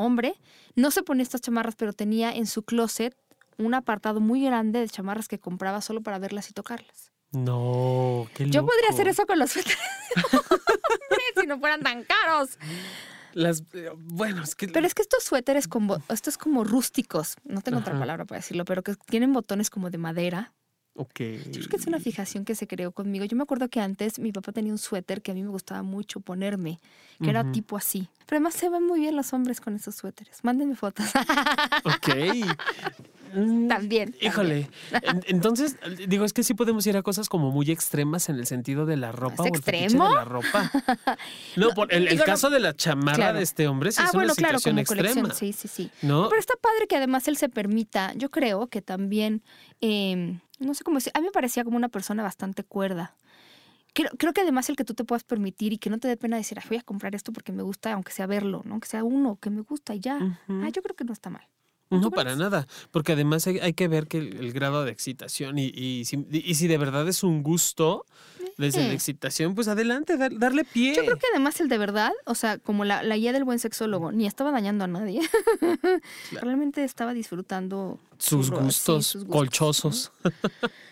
hombre, 0.00 0.34
no 0.74 0.90
se 0.90 1.02
ponía 1.02 1.22
estas 1.22 1.40
chamarras, 1.40 1.76
pero 1.76 1.92
tenía 1.92 2.32
en 2.32 2.46
su 2.46 2.62
closet 2.62 3.16
un 3.58 3.74
apartado 3.74 4.20
muy 4.20 4.44
grande 4.44 4.80
de 4.80 4.88
chamarras 4.88 5.28
que 5.28 5.38
compraba 5.38 5.80
solo 5.80 6.02
para 6.02 6.18
verlas 6.18 6.50
y 6.50 6.52
tocarlas. 6.52 7.12
No, 7.32 8.26
qué 8.34 8.44
loco. 8.44 8.54
Yo 8.54 8.66
podría 8.66 8.88
hacer 8.90 9.06
eso 9.08 9.24
con 9.26 9.38
los 9.38 9.52
suéteres 9.52 9.78
si 11.40 11.46
no 11.46 11.58
fueran 11.60 11.80
tan 11.82 12.04
caros. 12.04 12.58
Las, 13.32 13.62
eh, 13.74 13.90
bueno, 13.96 14.42
es 14.42 14.56
que... 14.56 14.66
Pero 14.66 14.86
es 14.86 14.94
que 14.94 15.02
estos 15.02 15.22
suéteres, 15.22 15.68
como, 15.68 16.02
estos 16.08 16.36
como 16.36 16.64
rústicos, 16.64 17.36
no 17.44 17.60
tengo 17.60 17.78
otra 17.78 17.96
palabra 17.96 18.24
para 18.24 18.40
decirlo, 18.40 18.64
pero 18.64 18.82
que 18.82 18.94
tienen 18.94 19.32
botones 19.32 19.70
como 19.70 19.90
de 19.90 19.98
madera. 19.98 20.52
Ok. 20.94 21.20
Yo 21.20 21.52
creo 21.52 21.68
que 21.68 21.76
es 21.76 21.86
una 21.86 22.00
fijación 22.00 22.44
que 22.44 22.54
se 22.54 22.66
creó 22.66 22.92
conmigo. 22.92 23.24
Yo 23.24 23.36
me 23.36 23.42
acuerdo 23.42 23.68
que 23.68 23.80
antes 23.80 24.18
mi 24.18 24.32
papá 24.32 24.52
tenía 24.52 24.72
un 24.72 24.78
suéter 24.78 25.22
que 25.22 25.30
a 25.30 25.34
mí 25.34 25.42
me 25.42 25.48
gustaba 25.48 25.82
mucho 25.82 26.20
ponerme, 26.20 26.78
que 27.22 27.30
era 27.30 27.50
tipo 27.52 27.76
así. 27.76 28.08
Pero 28.26 28.36
además 28.36 28.54
se 28.54 28.68
ven 28.68 28.86
muy 28.86 29.00
bien 29.00 29.16
los 29.16 29.32
hombres 29.32 29.60
con 29.60 29.74
esos 29.74 29.94
suéteres. 29.94 30.42
Mándenme 30.42 30.76
fotos. 30.76 31.06
Ok. 31.84 32.08
Mm, 33.32 33.68
también. 33.68 34.14
Híjole. 34.20 34.68
Entonces, 35.26 35.76
digo, 36.08 36.24
es 36.24 36.32
que 36.32 36.42
sí 36.42 36.54
podemos 36.54 36.86
ir 36.86 36.96
a 36.96 37.02
cosas 37.02 37.28
como 37.28 37.50
muy 37.50 37.70
extremas 37.70 38.28
en 38.28 38.36
el 38.36 38.46
sentido 38.46 38.86
de 38.86 38.96
la 38.96 39.12
ropa 39.12 39.42
o 39.42 39.46
el 39.46 39.54
extremo? 39.54 40.08
de 40.08 40.14
la 40.14 40.24
ropa. 40.24 40.70
No, 41.56 41.70
por 41.70 41.92
el, 41.92 42.22
caso 42.22 42.50
de 42.50 42.60
la 42.60 42.74
chamarra 42.74 43.32
de 43.32 43.42
este 43.42 43.66
hombre 43.66 43.92
sí 43.92 44.00
ah, 44.02 44.06
es 44.08 44.14
una 44.14 44.34
situación 44.34 44.78
extrema. 44.78 45.34
Sí, 45.34 45.52
sí, 45.52 45.68
sí. 45.68 45.90
¿No? 46.02 46.28
Pero 46.28 46.40
está 46.40 46.54
padre 46.60 46.86
que 46.86 46.96
además 46.96 47.26
él 47.28 47.36
se 47.36 47.48
permita. 47.48 48.12
Yo 48.14 48.30
creo 48.30 48.68
que 48.68 48.82
también, 48.82 49.42
em, 49.80 50.40
no 50.58 50.74
sé 50.74 50.84
cómo 50.84 50.98
decir, 50.98 51.12
a 51.14 51.20
mí 51.20 51.26
me 51.26 51.32
parecía 51.32 51.64
como 51.64 51.76
una 51.76 51.88
persona 51.88 52.22
bastante 52.22 52.64
cuerda. 52.64 53.16
Creo, 53.92 54.10
creo, 54.16 54.32
que 54.32 54.42
además 54.42 54.68
el 54.68 54.76
que 54.76 54.84
tú 54.84 54.94
te 54.94 55.04
puedas 55.04 55.24
permitir 55.24 55.72
y 55.72 55.78
que 55.78 55.90
no 55.90 55.98
te 55.98 56.08
dé 56.08 56.16
pena 56.16 56.36
decir, 56.36 56.58
voy 56.68 56.78
a 56.78 56.82
comprar 56.82 57.14
esto 57.14 57.32
porque 57.32 57.52
me 57.52 57.62
gusta, 57.62 57.92
aunque 57.92 58.12
sea 58.12 58.26
verlo, 58.26 58.62
¿no? 58.64 58.72
Aunque 58.72 58.88
sea 58.88 59.02
uno 59.02 59.36
que 59.40 59.50
me 59.50 59.62
gusta 59.62 59.94
y 59.94 60.00
ya. 60.00 60.38
Ah, 60.48 60.68
yo 60.72 60.82
creo 60.82 60.94
que 60.94 61.04
no 61.04 61.12
está 61.12 61.30
mal. 61.30 61.46
No, 61.90 62.12
para 62.12 62.36
nada, 62.36 62.68
porque 62.92 63.12
además 63.12 63.48
hay, 63.48 63.72
que 63.72 63.88
ver 63.88 64.06
que 64.06 64.18
el, 64.18 64.52
grado 64.52 64.84
de 64.84 64.92
excitación 64.92 65.58
y, 65.58 65.72
y, 65.74 66.04
si, 66.04 66.24
y, 66.30 66.54
si, 66.54 66.68
de 66.68 66.78
verdad 66.78 67.08
es 67.08 67.24
un 67.24 67.42
gusto 67.42 68.06
desde 68.56 68.86
la 68.86 68.92
excitación, 68.92 69.56
pues 69.56 69.66
adelante, 69.66 70.16
darle 70.16 70.64
pie. 70.64 70.94
Yo 70.94 71.02
creo 71.02 71.16
que 71.16 71.26
además 71.32 71.60
el 71.60 71.68
de 71.68 71.78
verdad, 71.78 72.12
o 72.26 72.36
sea, 72.36 72.58
como 72.58 72.84
la, 72.84 73.02
guía 73.16 73.32
del 73.32 73.42
buen 73.42 73.58
sexólogo, 73.58 74.12
ni 74.12 74.26
estaba 74.26 74.52
dañando 74.52 74.84
a 74.84 74.86
nadie, 74.86 75.20
realmente 76.40 76.84
estaba 76.84 77.12
disfrutando 77.12 77.98
sus, 78.18 78.50
gustos, 78.50 79.18
colchosos. 79.28 80.12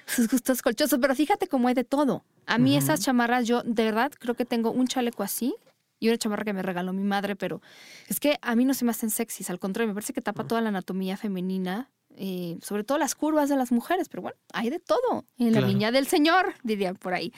sus 0.06 0.28
gustos 0.28 0.62
colchosos, 0.62 0.98
pero 1.00 1.14
fíjate 1.14 1.46
cómo 1.46 1.68
hay 1.68 1.74
de 1.74 1.84
todo. 1.84 2.24
A 2.46 2.58
mí 2.58 2.76
esas 2.76 3.00
chamarras, 3.00 3.46
yo 3.46 3.62
de 3.62 3.84
verdad 3.84 4.10
creo 4.18 4.34
que 4.34 4.46
tengo 4.46 4.72
un 4.72 4.88
chaleco 4.88 5.22
así, 5.22 5.54
y 6.00 6.08
una 6.08 6.18
chamarra 6.18 6.44
que 6.44 6.52
me 6.52 6.62
regaló 6.62 6.92
mi 6.92 7.04
madre, 7.04 7.36
pero 7.36 7.60
es 8.08 8.20
que 8.20 8.38
a 8.42 8.54
mí 8.54 8.64
no 8.64 8.74
se 8.74 8.84
me 8.84 8.90
hacen 8.90 9.10
sexys, 9.10 9.50
al 9.50 9.58
contrario, 9.58 9.88
me 9.88 9.94
parece 9.94 10.12
que 10.12 10.20
tapa 10.20 10.44
toda 10.44 10.60
la 10.60 10.68
anatomía 10.68 11.16
femenina, 11.16 11.90
eh, 12.16 12.58
sobre 12.62 12.84
todo 12.84 12.98
las 12.98 13.14
curvas 13.14 13.48
de 13.48 13.56
las 13.56 13.70
mujeres, 13.70 14.08
pero 14.08 14.22
bueno, 14.22 14.36
hay 14.52 14.70
de 14.70 14.80
todo 14.80 15.24
en 15.38 15.52
la 15.52 15.60
viña 15.60 15.92
del 15.92 16.06
Señor, 16.06 16.54
dirían 16.64 16.96
por 16.96 17.14
ahí. 17.14 17.32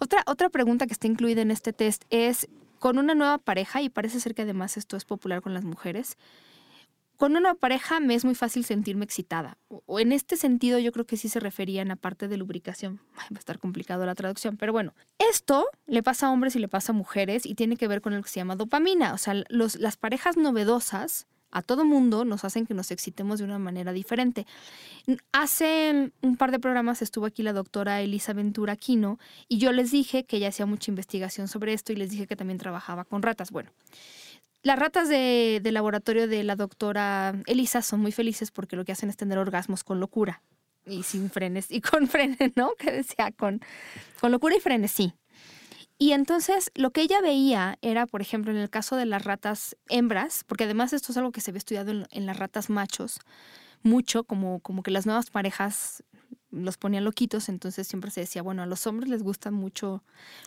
Otra, 0.00 0.22
otra 0.26 0.50
pregunta 0.50 0.86
que 0.86 0.92
está 0.92 1.06
incluida 1.06 1.40
en 1.40 1.50
este 1.50 1.72
test 1.72 2.04
es, 2.10 2.48
con 2.78 2.98
una 2.98 3.14
nueva 3.14 3.38
pareja, 3.38 3.80
y 3.80 3.88
parece 3.88 4.20
ser 4.20 4.34
que 4.34 4.42
además 4.42 4.76
esto 4.76 4.96
es 4.96 5.04
popular 5.04 5.40
con 5.40 5.54
las 5.54 5.64
mujeres, 5.64 6.16
con 7.18 7.36
una 7.36 7.54
pareja 7.54 7.98
me 7.98 8.14
es 8.14 8.24
muy 8.24 8.36
fácil 8.36 8.64
sentirme 8.64 9.04
excitada. 9.04 9.58
O 9.86 9.98
en 9.98 10.12
este 10.12 10.36
sentido 10.36 10.78
yo 10.78 10.92
creo 10.92 11.04
que 11.04 11.16
sí 11.16 11.28
se 11.28 11.40
referían 11.40 11.90
a 11.90 11.96
parte 11.96 12.28
de 12.28 12.36
lubricación. 12.36 13.00
va 13.16 13.36
a 13.36 13.38
estar 13.38 13.58
complicado 13.58 14.06
la 14.06 14.14
traducción, 14.14 14.56
pero 14.56 14.72
bueno. 14.72 14.94
Esto 15.18 15.66
le 15.86 16.04
pasa 16.04 16.28
a 16.28 16.30
hombres 16.30 16.54
y 16.54 16.60
le 16.60 16.68
pasa 16.68 16.92
a 16.92 16.94
mujeres 16.94 17.44
y 17.44 17.56
tiene 17.56 17.76
que 17.76 17.88
ver 17.88 18.00
con 18.00 18.14
lo 18.14 18.22
que 18.22 18.28
se 18.28 18.38
llama 18.38 18.54
dopamina. 18.54 19.14
O 19.14 19.18
sea, 19.18 19.34
las 19.48 19.96
parejas 19.96 20.36
novedosas 20.36 21.26
a 21.50 21.62
todo 21.62 21.84
mundo 21.84 22.24
nos 22.24 22.44
hacen 22.44 22.66
que 22.66 22.74
nos 22.74 22.92
excitemos 22.92 23.40
de 23.40 23.46
una 23.46 23.58
manera 23.58 23.92
diferente. 23.92 24.46
Hace 25.32 26.12
un 26.22 26.36
par 26.36 26.52
de 26.52 26.60
programas 26.60 27.02
estuvo 27.02 27.26
aquí 27.26 27.42
la 27.42 27.52
doctora 27.52 28.00
Elisa 28.00 28.32
Ventura 28.32 28.74
Aquino 28.74 29.18
y 29.48 29.58
yo 29.58 29.72
les 29.72 29.90
dije 29.90 30.24
que 30.24 30.36
ella 30.36 30.48
hacía 30.48 30.66
mucha 30.66 30.92
investigación 30.92 31.48
sobre 31.48 31.72
esto 31.72 31.92
y 31.92 31.96
les 31.96 32.10
dije 32.10 32.28
que 32.28 32.36
también 32.36 32.58
trabajaba 32.58 33.04
con 33.04 33.22
ratas. 33.22 33.50
Bueno, 33.50 33.70
las 34.68 34.78
ratas 34.78 35.08
de, 35.08 35.62
laboratorio 35.72 36.28
de 36.28 36.44
la 36.44 36.54
doctora 36.54 37.34
Elisa 37.46 37.80
son 37.80 38.00
muy 38.00 38.12
felices 38.12 38.50
porque 38.50 38.76
lo 38.76 38.84
que 38.84 38.92
hacen 38.92 39.08
es 39.08 39.16
tener 39.16 39.38
orgasmos 39.38 39.82
con 39.82 39.98
locura 39.98 40.42
y 40.84 41.04
sin 41.04 41.30
frenes 41.30 41.70
y 41.70 41.80
con 41.80 42.06
frenes, 42.06 42.52
¿no? 42.54 42.74
Que 42.78 42.92
decía 42.92 43.32
con, 43.32 43.62
con 44.20 44.30
locura 44.30 44.56
y 44.56 44.60
frenes, 44.60 44.92
sí. 44.92 45.14
Y 45.96 46.12
entonces 46.12 46.70
lo 46.74 46.90
que 46.90 47.00
ella 47.00 47.22
veía 47.22 47.78
era, 47.80 48.06
por 48.06 48.20
ejemplo, 48.20 48.50
en 48.50 48.58
el 48.58 48.68
caso 48.68 48.96
de 48.96 49.06
las 49.06 49.24
ratas 49.24 49.74
hembras, 49.88 50.44
porque 50.46 50.64
además 50.64 50.92
esto 50.92 51.12
es 51.12 51.16
algo 51.16 51.32
que 51.32 51.40
se 51.40 51.50
ve 51.50 51.56
estudiado 51.56 51.90
en, 52.10 52.26
las 52.26 52.38
ratas 52.38 52.68
machos, 52.68 53.20
mucho, 53.82 54.24
como, 54.24 54.60
como 54.60 54.82
que 54.82 54.90
las 54.90 55.06
nuevas 55.06 55.30
parejas 55.30 56.04
los 56.50 56.76
ponían 56.78 57.04
loquitos, 57.04 57.48
entonces 57.48 57.86
siempre 57.86 58.10
se 58.10 58.20
decía, 58.20 58.42
bueno, 58.42 58.62
a 58.62 58.66
los 58.66 58.86
hombres 58.86 59.10
les 59.10 59.22
gustan 59.22 59.54
mucho, 59.54 60.02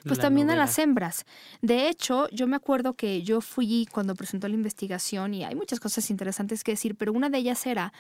pues 0.06 0.20
también 0.20 0.50
a 0.50 0.56
las 0.56 0.78
hembras. 0.80 1.26
De 1.62 1.90
hecho, 1.90 2.28
yo 2.30 2.48
me 2.48 2.56
acuerdo 2.56 2.94
que 2.94 3.22
yo 3.24 3.42
fui 3.42 3.88
cuando 3.92 4.16
presentó 4.16 4.48
la 4.48 4.56
investigación 4.56 5.34
y 5.34 5.44
hay 5.44 5.56
muchas 5.56 5.80
cosas 5.80 6.10
interesantes 6.10 6.64
que 6.64 6.72
decir, 6.72 6.96
pero 6.96 7.14
una 7.14 7.30
de 7.30 7.38
ellas 7.38 7.66
era 7.66 7.94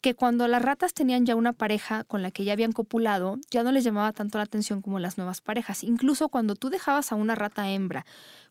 que 0.00 0.14
cuando 0.14 0.48
las 0.48 0.60
ratas 0.60 0.94
tenían 0.94 1.24
ya 1.24 1.36
una 1.36 1.52
pareja 1.52 2.02
con 2.04 2.22
la 2.22 2.32
que 2.32 2.44
ya 2.44 2.52
habían 2.52 2.72
copulado, 2.72 3.38
ya 3.50 3.62
no 3.62 3.70
les 3.70 3.84
llamaba 3.84 4.12
tanto 4.12 4.36
la 4.38 4.44
atención 4.44 4.82
como 4.82 4.98
las 4.98 5.16
nuevas 5.16 5.40
parejas. 5.40 5.84
Incluso 5.84 6.28
cuando 6.28 6.56
tú 6.56 6.70
dejabas 6.70 7.12
a 7.12 7.14
una 7.14 7.36
rata 7.36 7.70
hembra 7.70 8.04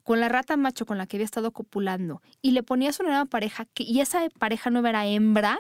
con 0.04 0.20
la 0.20 0.30
rata 0.30 0.58
macho 0.58 0.86
con 0.86 0.98
la 0.98 1.06
que 1.08 1.18
había 1.18 1.26
estado 1.26 1.52
copulando 1.52 2.22
y 2.42 2.52
le 2.52 2.64
ponías 2.64 3.00
una 3.00 3.10
nueva 3.10 3.26
pareja 3.26 3.66
que, 3.66 3.84
y 3.84 4.00
esa 4.00 4.22
pareja 4.40 4.70
nueva 4.70 4.90
era 4.90 5.06
hembra, 5.06 5.60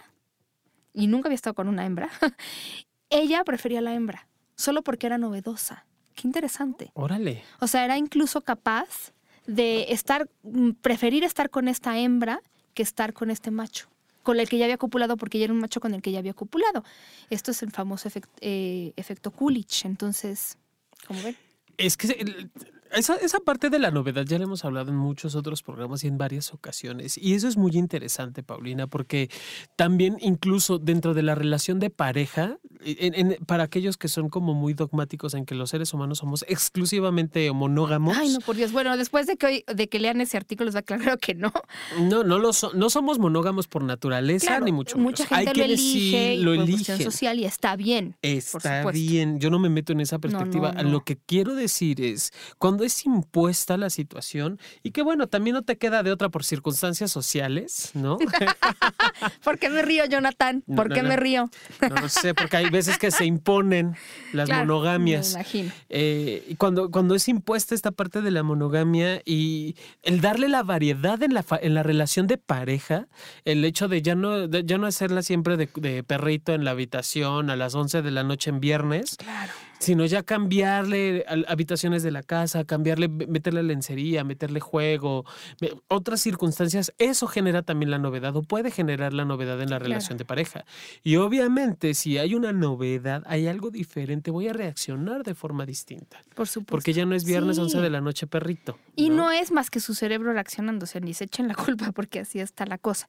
y 0.93 1.07
nunca 1.07 1.27
había 1.27 1.35
estado 1.35 1.53
con 1.53 1.67
una 1.67 1.85
hembra, 1.85 2.09
ella 3.11 3.43
prefería 3.43 3.81
la 3.81 3.93
hembra, 3.93 4.27
solo 4.55 4.81
porque 4.81 5.05
era 5.05 5.19
novedosa. 5.19 5.85
Qué 6.15 6.27
interesante. 6.27 6.91
Órale. 6.95 7.43
O 7.59 7.67
sea, 7.67 7.85
era 7.85 7.97
incluso 7.97 8.41
capaz 8.41 9.11
de 9.45 9.87
estar, 9.89 10.29
mm, 10.43 10.71
preferir 10.81 11.23
estar 11.23 11.49
con 11.49 11.67
esta 11.67 11.97
hembra 11.99 12.41
que 12.73 12.83
estar 12.83 13.13
con 13.13 13.29
este 13.29 13.51
macho, 13.51 13.87
con 14.23 14.39
el 14.39 14.47
que 14.47 14.57
ya 14.57 14.65
había 14.65 14.77
copulado 14.77 15.17
porque 15.17 15.37
ya 15.37 15.45
era 15.45 15.53
un 15.53 15.59
macho 15.59 15.79
con 15.79 15.93
el 15.93 16.01
que 16.01 16.11
ya 16.11 16.19
había 16.19 16.33
copulado. 16.33 16.83
Esto 17.29 17.51
es 17.51 17.61
el 17.63 17.71
famoso 17.71 18.09
eh, 18.39 18.93
efecto 18.95 19.31
Coolidge. 19.31 19.85
Entonces, 19.85 20.57
¿cómo 21.05 21.21
ven? 21.21 21.35
Es 21.77 21.97
que 21.97 22.49
esa, 22.93 23.15
esa, 23.15 23.39
parte 23.39 23.69
de 23.69 23.79
la 23.79 23.91
novedad 23.91 24.23
ya 24.25 24.37
la 24.37 24.45
hemos 24.45 24.65
hablado 24.65 24.91
en 24.91 24.97
muchos 24.97 25.35
otros 25.35 25.63
programas 25.63 26.03
y 26.03 26.07
en 26.07 26.17
varias 26.17 26.53
ocasiones. 26.53 27.17
Y 27.17 27.33
eso 27.33 27.47
es 27.47 27.57
muy 27.57 27.71
interesante, 27.73 28.43
Paulina, 28.43 28.87
porque 28.87 29.29
también 29.75 30.17
incluso 30.21 30.79
dentro 30.79 31.13
de 31.13 31.23
la 31.23 31.35
relación 31.35 31.79
de 31.79 31.89
pareja, 31.89 32.57
para 33.45 33.63
aquellos 33.63 33.97
que 33.97 34.07
son 34.07 34.29
como 34.29 34.53
muy 34.53 34.73
dogmáticos 34.73 35.33
en 35.33 35.45
que 35.45 35.55
los 35.55 35.69
seres 35.69 35.93
humanos 35.93 36.19
somos 36.19 36.43
exclusivamente 36.47 37.51
monógamos. 37.51 38.17
Ay, 38.17 38.29
no, 38.29 38.39
por 38.39 38.55
Dios. 38.55 38.71
Bueno, 38.71 38.95
después 38.97 39.27
de 39.27 39.37
que, 39.37 39.45
hoy, 39.45 39.63
de 39.73 39.87
que 39.87 39.99
lean 39.99 40.21
ese 40.21 40.37
artículo 40.37 40.65
les 40.65 40.75
va 40.75 40.79
a 40.79 40.81
aclarar 40.81 41.19
que 41.19 41.35
no. 41.35 41.51
No, 41.99 42.23
no, 42.23 42.39
lo 42.39 42.51
no 42.73 42.89
somos 42.89 43.19
monógamos 43.19 43.67
por 43.67 43.83
naturaleza, 43.83 44.59
ni 44.59 44.71
mucho 44.71 44.97
menos. 44.97 45.11
Mucha 45.11 45.35
gente 45.35 45.53
lo 45.55 45.63
elige, 45.63 46.37
lo 46.37 46.53
elige. 46.53 47.03
social 47.03 47.39
y 47.39 47.45
está 47.45 47.75
bien. 47.75 48.15
Está 48.21 48.89
bien. 48.91 49.39
Yo 49.39 49.49
no 49.49 49.59
me 49.59 49.69
meto 49.69 49.93
en 49.93 50.01
esa 50.01 50.19
perspectiva. 50.19 50.73
Lo 50.83 51.03
que 51.03 51.17
quiero 51.17 51.55
decir 51.55 52.01
es, 52.01 52.31
cuando 52.57 52.80
es 52.83 53.05
impuesta 53.05 53.77
la 53.77 53.89
situación 53.89 54.59
y 54.83 54.91
que 54.91 55.01
bueno, 55.01 55.27
también 55.27 55.55
no 55.55 55.61
te 55.61 55.77
queda 55.77 56.03
de 56.03 56.11
otra 56.11 56.29
por 56.29 56.43
circunstancias 56.43 57.11
sociales, 57.11 57.91
¿no? 57.93 58.17
¿Por 59.43 59.59
qué 59.59 59.69
me 59.69 59.81
río, 59.81 60.05
Jonathan? 60.05 60.63
¿Por 60.75 60.91
qué 60.93 61.03
me 61.03 61.17
río? 61.17 61.49
no 61.81 62.01
lo 62.01 62.09
sé, 62.09 62.33
porque 62.33 62.57
hay 62.57 62.69
veces 62.69 62.97
que 62.97 63.11
se 63.11 63.25
imponen 63.25 63.95
las 64.33 64.49
monogamias. 64.49 65.33
Me 65.33 65.41
imagino. 65.41 65.71
Eh, 65.89 66.45
y 66.47 66.55
cuando, 66.55 66.91
cuando 66.91 67.15
es 67.15 67.27
impuesta 67.27 67.75
esta 67.75 67.91
parte 67.91 68.21
de 68.21 68.31
la 68.31 68.43
monogamia 68.43 69.21
y 69.25 69.75
el 70.03 70.21
darle 70.21 70.49
la 70.49 70.63
variedad 70.63 71.21
en 71.23 71.33
la, 71.33 71.45
en 71.61 71.73
la 71.73 71.83
relación 71.83 72.27
de 72.27 72.37
pareja, 72.37 73.07
el 73.45 73.63
hecho 73.65 73.87
de 73.87 74.01
ya 74.01 74.15
no, 74.15 74.45
ya 74.45 74.77
no 74.77 74.87
hacerla 74.87 75.21
siempre 75.23 75.57
de, 75.57 75.69
de 75.75 76.03
perrito 76.03 76.53
en 76.53 76.63
la 76.63 76.71
habitación 76.71 77.49
a 77.49 77.55
las 77.55 77.75
11 77.75 78.01
de 78.01 78.11
la 78.11 78.23
noche 78.23 78.49
en 78.49 78.59
viernes. 78.59 79.17
Claro 79.17 79.53
sino 79.81 80.05
ya 80.05 80.23
cambiarle 80.23 81.25
habitaciones 81.47 82.03
de 82.03 82.11
la 82.11 82.23
casa, 82.23 82.63
cambiarle, 82.63 83.07
meterle 83.07 83.63
lencería, 83.63 84.23
meterle 84.23 84.59
juego, 84.59 85.25
otras 85.87 86.21
circunstancias, 86.21 86.93
eso 86.97 87.27
genera 87.27 87.63
también 87.63 87.91
la 87.91 87.97
novedad 87.97 88.35
o 88.35 88.43
puede 88.43 88.71
generar 88.71 89.13
la 89.13 89.25
novedad 89.25 89.59
en 89.61 89.69
la 89.69 89.79
relación 89.79 90.17
de 90.17 90.25
pareja. 90.25 90.65
Y 91.03 91.17
obviamente 91.17 91.93
si 91.93 92.17
hay 92.17 92.35
una 92.35 92.53
novedad, 92.53 93.23
hay 93.25 93.47
algo 93.47 93.71
diferente, 93.71 94.31
voy 94.31 94.47
a 94.47 94.53
reaccionar 94.53 95.23
de 95.23 95.35
forma 95.35 95.65
distinta. 95.65 96.21
Por 96.35 96.47
supuesto. 96.47 96.71
Porque 96.71 96.93
ya 96.93 97.05
no 97.05 97.15
es 97.15 97.25
viernes 97.25 97.57
11 97.57 97.81
de 97.81 97.89
la 97.89 98.01
noche, 98.01 98.27
perrito. 98.27 98.77
Y 98.95 99.09
¿no? 99.09 99.31
es 99.31 99.51
más 99.51 99.69
que 99.69 99.79
su 99.79 99.95
cerebro 99.95 100.33
sea, 100.85 101.01
ni 101.01 101.13
se 101.13 101.25
echen 101.25 101.47
la 101.47 101.55
culpa 101.55 101.91
porque 101.93 102.19
así 102.19 102.39
está 102.39 102.65
la 102.65 102.77
cosa. 102.77 103.07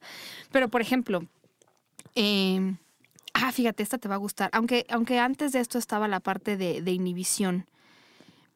Pero, 0.51 0.69
por 0.69 0.81
ejemplo, 0.81 1.27
eh, 2.15 2.75
Ah, 3.45 3.51
fíjate, 3.51 3.83
esta 3.83 3.97
te 3.97 4.07
va 4.07 4.15
a 4.15 4.19
gustar. 4.19 4.49
Aunque, 4.53 4.85
aunque 4.89 5.19
antes 5.19 5.51
de 5.51 5.59
esto 5.59 5.77
estaba 5.77 6.07
la 6.07 6.21
parte 6.21 6.55
de, 6.55 6.91
inhibición. 6.91 7.65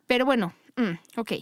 Pero 0.07 0.23
bueno, 0.25 0.53
mm, 0.77 1.19
ok. 1.19 1.33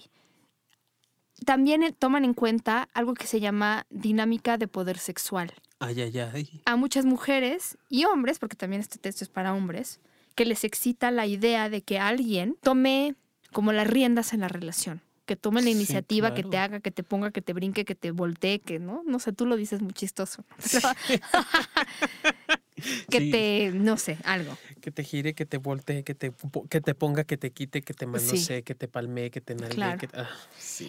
También 1.46 1.84
eh, 1.84 1.92
toman 1.92 2.26
en 2.26 2.34
cuenta 2.34 2.90
algo 2.96 3.14
que 3.14 3.28
se 3.28 3.40
llama 3.40 3.86
dinámica 3.92 4.58
de 4.58 4.68
poder 4.68 4.98
sexual. 4.98 5.54
Ay, 5.78 6.02
ay, 6.02 6.18
ay. 6.18 6.62
A 6.66 6.76
muchas 6.76 7.06
mujeres 7.06 7.78
y 7.88 8.06
hombres, 8.06 8.40
porque 8.40 8.56
también 8.56 8.82
este 8.82 8.98
texto 8.98 9.24
es 9.24 9.30
para 9.30 9.54
hombres, 9.54 10.00
que 10.34 10.46
les 10.46 10.64
excita 10.64 11.12
la 11.12 11.28
idea 11.28 11.70
de 11.70 11.84
que 11.84 12.00
alguien 12.00 12.58
tome 12.64 13.14
como 13.54 13.74
las 13.74 13.86
riendas 13.86 14.34
en 14.34 14.40
la 14.40 14.48
relación 14.48 15.04
que 15.26 15.36
tome 15.36 15.62
la 15.62 15.70
iniciativa, 15.70 16.34
que 16.34 16.44
te 16.44 16.58
haga, 16.58 16.80
que 16.80 16.92
te 16.92 17.04
ponga, 17.04 17.32
que 17.32 17.42
te 17.42 17.54
brinque, 17.54 17.84
que 17.84 17.96
te 17.96 18.12
voltee, 18.12 18.60
que 18.60 18.80
no, 18.80 19.02
no 19.06 19.20
sé, 19.20 19.34
tú 19.34 19.46
lo 19.46 19.56
dices 19.56 19.82
muy 19.82 19.94
chistoso. 19.94 20.46
que 23.10 23.32
te, 23.32 23.72
no 23.74 23.98
sé, 23.98 24.18
algo. 24.24 24.58
Que 24.82 24.92
te 24.92 25.04
gire, 25.04 25.34
que 25.34 25.46
te 25.46 25.58
voltee, 25.58 26.04
que 26.04 26.14
te, 26.14 26.34
que 26.70 26.82
te 26.82 26.94
ponga, 26.96 27.24
que 27.24 27.38
te 27.38 27.52
quite, 27.52 27.82
que 27.82 27.94
te 27.94 28.06
manosee, 28.06 28.64
que 28.64 28.76
te 28.76 28.88
palmee, 28.88 29.32
que 29.32 29.42
te 29.42 29.56
nalgue. 29.56 30.10
Ah, 30.14 30.30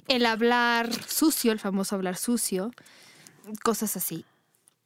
el 0.09 0.27
hablar 0.27 0.93
sucio, 0.93 1.53
el 1.53 1.61
famoso 1.61 1.95
hablar 1.95 2.17
sucio, 2.17 2.73
cosas 3.63 3.97
así. 3.97 4.25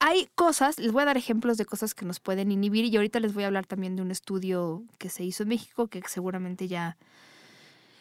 hay 0.01 0.29
cosas, 0.35 0.79
les 0.79 0.93
voy 0.93 1.03
a 1.03 1.07
dar 1.07 1.17
ejemplos 1.17 1.59
de 1.59 1.67
cosas 1.67 1.95
que 1.95 2.05
nos 2.07 2.21
pueden 2.21 2.51
inhibir 2.51 2.87
y 2.87 2.97
ahorita 2.97 3.21
les 3.21 3.35
voy 3.35 3.45
a 3.45 3.47
hablar 3.47 3.67
también 3.67 3.97
de 3.97 4.03
un 4.03 4.11
estudio 4.11 4.83
que 4.99 5.11
se 5.11 5.25
hizo 5.25 5.43
en 5.43 5.51
México 5.51 5.89
que 5.89 6.03
seguramente 6.09 6.69
ya, 6.69 6.97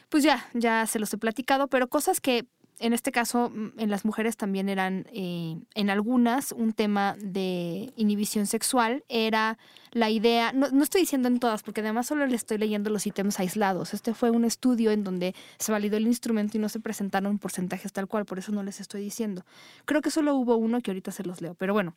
pues 0.08 0.24
ya, 0.24 0.48
ya 0.54 0.86
se 0.88 1.00
los 1.00 1.14
he 1.14 1.18
platicado, 1.18 1.68
pero 1.68 1.90
cosas 1.90 2.22
que 2.22 2.46
en 2.80 2.94
este 2.94 3.12
caso 3.12 3.50
mm, 3.50 3.80
en 3.80 3.90
las 3.90 4.06
mujeres 4.06 4.38
también 4.38 4.70
eran, 4.70 5.06
eh, 5.12 5.58
en 5.76 5.90
algunas, 5.90 6.52
un 6.52 6.74
tema 6.74 7.16
de 7.20 7.94
inhibición 7.96 8.48
sexual, 8.48 9.04
era 9.10 9.58
la 9.92 10.10
idea, 10.10 10.54
no, 10.54 10.68
estoy 10.82 11.02
diciendo 11.02 11.28
en 11.28 11.40
todas, 11.40 11.64
porque 11.64 11.82
además 11.82 12.08
solo 12.08 12.26
le 12.26 12.36
estoy 12.36 12.58
leyendo 12.58 12.90
los 12.90 13.06
ítems 13.06 13.40
aislados. 13.40 13.94
Este 13.94 14.14
fue 14.14 14.32
un 14.32 14.46
estudio 14.46 14.92
en 14.92 15.04
donde 15.04 15.36
se 15.58 15.72
validó 15.72 15.98
el 15.98 16.08
instrumento 16.08 16.58
y 16.58 16.60
no 16.60 16.70
se 16.70 16.80
presentaron 16.80 17.38
porcentajes 17.40 17.92
tal 17.92 18.08
cual, 18.08 18.26
por 18.26 18.40
eso 18.40 18.52
no 18.52 18.64
les 18.64 18.80
estoy 18.80 19.02
diciendo. 19.02 19.44
Creo 19.86 20.02
que 20.02 20.12
solo 20.12 20.36
hubo 20.36 20.56
uno 20.56 20.82
que 20.82 20.92
ahorita 20.92 21.12
se 21.12 21.24
los 21.24 21.42
leo, 21.42 21.56
pero 21.56 21.74
bueno. 21.74 21.96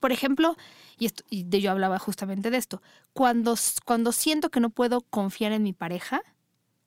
Por 0.00 0.10
ejemplo, 0.10 0.56
y, 0.98 1.06
esto, 1.06 1.22
y 1.30 1.44
de 1.44 1.60
yo 1.60 1.70
hablaba 1.70 2.00
justamente 2.00 2.50
de 2.50 2.56
esto, 2.56 2.82
cuando, 3.12 3.54
cuando 3.84 4.10
siento 4.10 4.50
que 4.50 4.58
no 4.58 4.70
puedo 4.70 5.02
confiar 5.02 5.52
en 5.52 5.62
mi 5.62 5.72
pareja, 5.72 6.22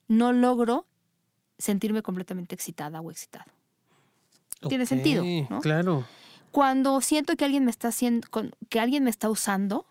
no 0.10 0.34
logro 0.34 0.86
sentirme 1.58 2.02
completamente 2.02 2.56
excitada 2.56 3.02
o 3.02 3.12
excitado. 3.12 3.46
Tiene 4.68 4.86
sentido, 4.86 5.24
¿no? 5.50 5.60
Claro. 5.62 6.06
Cuando 6.52 7.02
siento 7.02 7.36
que 7.36 7.46
alguien 7.46 7.66
me 7.66 7.72
está 7.72 7.90
haciendo, 7.90 8.28
que 8.70 8.80
alguien 8.80 9.04
me 9.04 9.10
está 9.10 9.30
usando, 9.30 9.86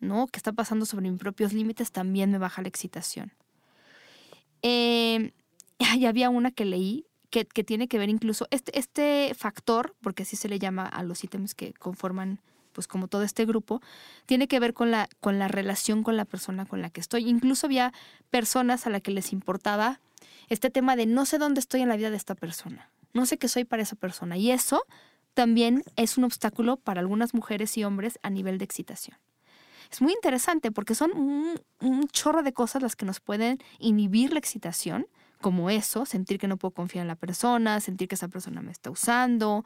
¿no? 0.00 0.26
Que 0.26 0.38
está 0.38 0.52
pasando 0.52 0.84
sobre 0.84 1.10
mis 1.10 1.20
propios 1.20 1.52
límites, 1.52 1.92
también 1.92 2.30
me 2.30 2.38
baja 2.38 2.60
la 2.60 2.68
excitación. 2.68 3.32
Eh, 4.62 5.32
y 5.96 6.06
había 6.06 6.30
una 6.30 6.50
que 6.50 6.64
leí 6.64 7.06
que, 7.30 7.46
que, 7.46 7.64
tiene 7.64 7.88
que 7.88 7.98
ver 7.98 8.10
incluso 8.10 8.46
este, 8.50 8.78
este 8.78 9.32
factor, 9.34 9.94
porque 10.02 10.24
así 10.24 10.36
se 10.36 10.48
le 10.48 10.58
llama 10.58 10.84
a 10.84 11.02
los 11.02 11.24
ítems 11.24 11.54
que 11.54 11.72
conforman 11.72 12.40
pues 12.72 12.86
como 12.86 13.06
todo 13.06 13.22
este 13.22 13.44
grupo, 13.44 13.80
tiene 14.26 14.48
que 14.48 14.58
ver 14.58 14.74
con 14.74 14.90
la, 14.90 15.08
con 15.20 15.38
la 15.38 15.48
relación 15.48 16.02
con 16.02 16.16
la 16.16 16.24
persona 16.24 16.66
con 16.66 16.82
la 16.82 16.90
que 16.90 17.00
estoy. 17.00 17.28
Incluso 17.28 17.66
había 17.66 17.92
personas 18.30 18.86
a 18.86 18.90
las 18.90 19.02
que 19.02 19.10
les 19.10 19.32
importaba 19.32 20.00
este 20.52 20.70
tema 20.70 20.96
de 20.96 21.06
no 21.06 21.24
sé 21.24 21.38
dónde 21.38 21.60
estoy 21.60 21.80
en 21.80 21.88
la 21.88 21.96
vida 21.96 22.10
de 22.10 22.16
esta 22.16 22.34
persona, 22.34 22.90
no 23.12 23.26
sé 23.26 23.38
qué 23.38 23.48
soy 23.48 23.64
para 23.64 23.82
esa 23.82 23.96
persona. 23.96 24.36
Y 24.36 24.50
eso 24.50 24.84
también 25.34 25.82
es 25.96 26.18
un 26.18 26.24
obstáculo 26.24 26.76
para 26.76 27.00
algunas 27.00 27.34
mujeres 27.34 27.76
y 27.78 27.84
hombres 27.84 28.18
a 28.22 28.30
nivel 28.30 28.58
de 28.58 28.64
excitación. 28.64 29.16
Es 29.90 30.00
muy 30.00 30.12
interesante 30.12 30.72
porque 30.72 30.94
son 30.94 31.12
un, 31.12 32.08
chorro 32.08 32.42
de 32.42 32.52
cosas 32.52 32.82
las 32.82 32.96
que 32.96 33.04
nos 33.04 33.20
pueden 33.20 33.58
inhibir 33.78 34.32
la 34.32 34.38
excitación, 34.38 35.06
como 35.40 35.70
eso, 35.70 36.06
sentir 36.06 36.38
que 36.38 36.48
no 36.48 36.56
puedo 36.56 36.72
confiar 36.72 37.02
en 37.02 37.08
la 37.08 37.16
persona, 37.16 37.80
sentir 37.80 38.08
que 38.08 38.14
esa 38.14 38.28
persona 38.28 38.62
me 38.62 38.70
está 38.70 38.90
usando. 38.90 39.64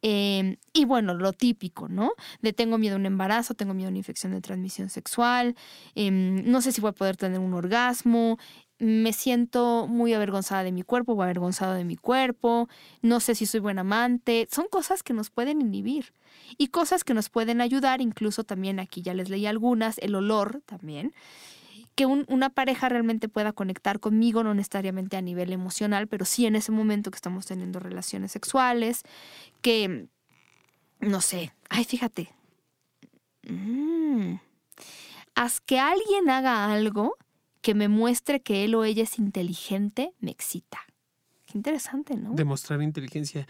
Em, 0.00 0.56
y 0.72 0.84
bueno, 0.84 1.14
lo 1.14 1.32
típico, 1.32 1.88
¿no? 1.88 2.12
De 2.40 2.52
tengo 2.52 2.78
miedo 2.78 2.94
a 2.94 2.98
un 2.98 3.06
embarazo, 3.06 3.54
tengo 3.54 3.74
miedo 3.74 3.88
a 3.88 3.90
una 3.90 3.98
infección 3.98 4.32
de 4.32 4.40
transmisión 4.40 4.88
sexual, 4.88 5.56
em, 5.94 6.48
no 6.50 6.62
sé 6.62 6.72
si 6.72 6.80
voy 6.80 6.90
a 6.90 6.92
poder 6.92 7.16
tener 7.16 7.40
un 7.40 7.52
orgasmo, 7.54 8.38
me 8.78 9.12
siento 9.12 9.86
muy 9.88 10.12
avergonzada 10.12 10.62
de 10.62 10.72
mi 10.72 10.82
cuerpo 10.82 11.12
o 11.12 11.22
avergonzado 11.22 11.74
de 11.74 11.84
mi 11.84 11.96
cuerpo, 11.96 12.68
no 13.00 13.20
sé 13.20 13.34
si 13.34 13.46
soy 13.46 13.60
buen 13.60 13.78
amante, 13.78 14.48
son 14.50 14.66
cosas 14.68 15.02
que 15.02 15.14
nos 15.14 15.30
pueden 15.30 15.60
inhibir 15.60 16.12
y 16.58 16.68
cosas 16.68 17.02
que 17.02 17.14
nos 17.14 17.30
pueden 17.30 17.60
ayudar, 17.60 18.00
incluso 18.00 18.44
también 18.44 18.78
aquí 18.78 19.00
ya 19.02 19.14
les 19.14 19.30
leí 19.30 19.46
algunas, 19.46 19.98
el 19.98 20.14
olor 20.14 20.62
también, 20.66 21.14
que 21.94 22.04
una 22.04 22.50
pareja 22.50 22.90
realmente 22.90 23.30
pueda 23.30 23.52
conectar 23.52 24.00
conmigo, 24.00 24.44
no 24.44 24.52
necesariamente 24.52 25.16
a 25.16 25.22
nivel 25.22 25.50
emocional, 25.52 26.06
pero 26.06 26.26
sí 26.26 26.44
en 26.44 26.54
ese 26.54 26.70
momento 26.70 27.10
que 27.10 27.16
estamos 27.16 27.46
teniendo 27.46 27.80
relaciones 27.80 28.32
sexuales, 28.32 29.02
que, 29.62 30.06
no 31.00 31.22
sé, 31.22 31.54
ay, 31.70 31.84
fíjate, 31.84 32.28
mm, 33.48 34.34
haz 35.34 35.60
que 35.60 35.78
alguien 35.78 36.28
haga 36.28 36.70
algo 36.70 37.16
que 37.66 37.74
me 37.74 37.88
muestre 37.88 38.38
que 38.38 38.62
él 38.62 38.76
o 38.76 38.84
ella 38.84 39.02
es 39.02 39.18
inteligente 39.18 40.14
me 40.20 40.30
excita. 40.30 40.78
Qué 41.46 41.58
interesante, 41.58 42.14
¿no? 42.14 42.32
Demostrar 42.32 42.80
inteligencia. 42.80 43.48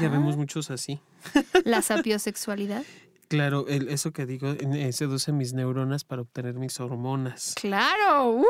ya 0.00 0.08
vemos 0.08 0.36
muchos 0.36 0.70
así. 0.70 1.00
La 1.64 1.82
sapiosexualidad. 1.82 2.84
Claro, 3.26 3.66
el, 3.66 3.88
eso 3.88 4.12
que 4.12 4.24
digo, 4.24 4.52
eh, 4.52 4.92
seduce 4.92 5.32
mis 5.32 5.52
neuronas 5.52 6.04
para 6.04 6.22
obtener 6.22 6.54
mis 6.54 6.78
hormonas. 6.78 7.56
Claro. 7.60 8.44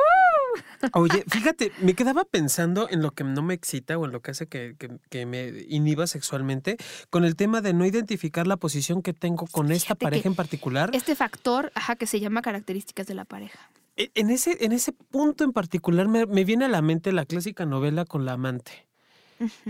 Oye, 0.92 1.24
fíjate, 1.28 1.72
me 1.80 1.94
quedaba 1.94 2.26
pensando 2.26 2.86
en 2.90 3.00
lo 3.00 3.12
que 3.12 3.24
no 3.24 3.40
me 3.40 3.54
excita 3.54 3.96
o 3.96 4.04
en 4.04 4.12
lo 4.12 4.20
que 4.20 4.32
hace 4.32 4.48
que, 4.48 4.76
me 5.24 5.64
inhiba 5.66 6.06
sexualmente, 6.06 6.76
con 7.08 7.24
el 7.24 7.36
tema 7.36 7.62
de 7.62 7.72
no 7.72 7.86
identificar 7.86 8.46
la 8.46 8.58
posición 8.58 9.00
que 9.00 9.14
tengo 9.14 9.46
con 9.46 9.72
esta 9.72 9.94
pareja 9.94 10.28
en 10.28 10.34
particular. 10.34 10.90
Este 10.92 11.14
factor, 11.14 11.72
ajá, 11.74 11.96
que 11.96 12.06
se 12.06 12.20
llama 12.20 12.42
características 12.42 13.06
de 13.06 13.14
la 13.14 13.24
pareja. 13.24 13.70
E, 13.96 14.10
en 14.14 14.30
ese, 14.30 14.64
en 14.64 14.72
ese 14.72 14.92
punto 14.92 15.44
en 15.44 15.52
particular 15.52 16.08
me, 16.08 16.44
viene 16.44 16.66
a 16.66 16.68
la 16.68 16.82
mente 16.82 17.12
la 17.12 17.24
clásica 17.24 17.66
novela 17.66 18.04
con 18.04 18.24
la 18.24 18.32
amante. 18.32 18.86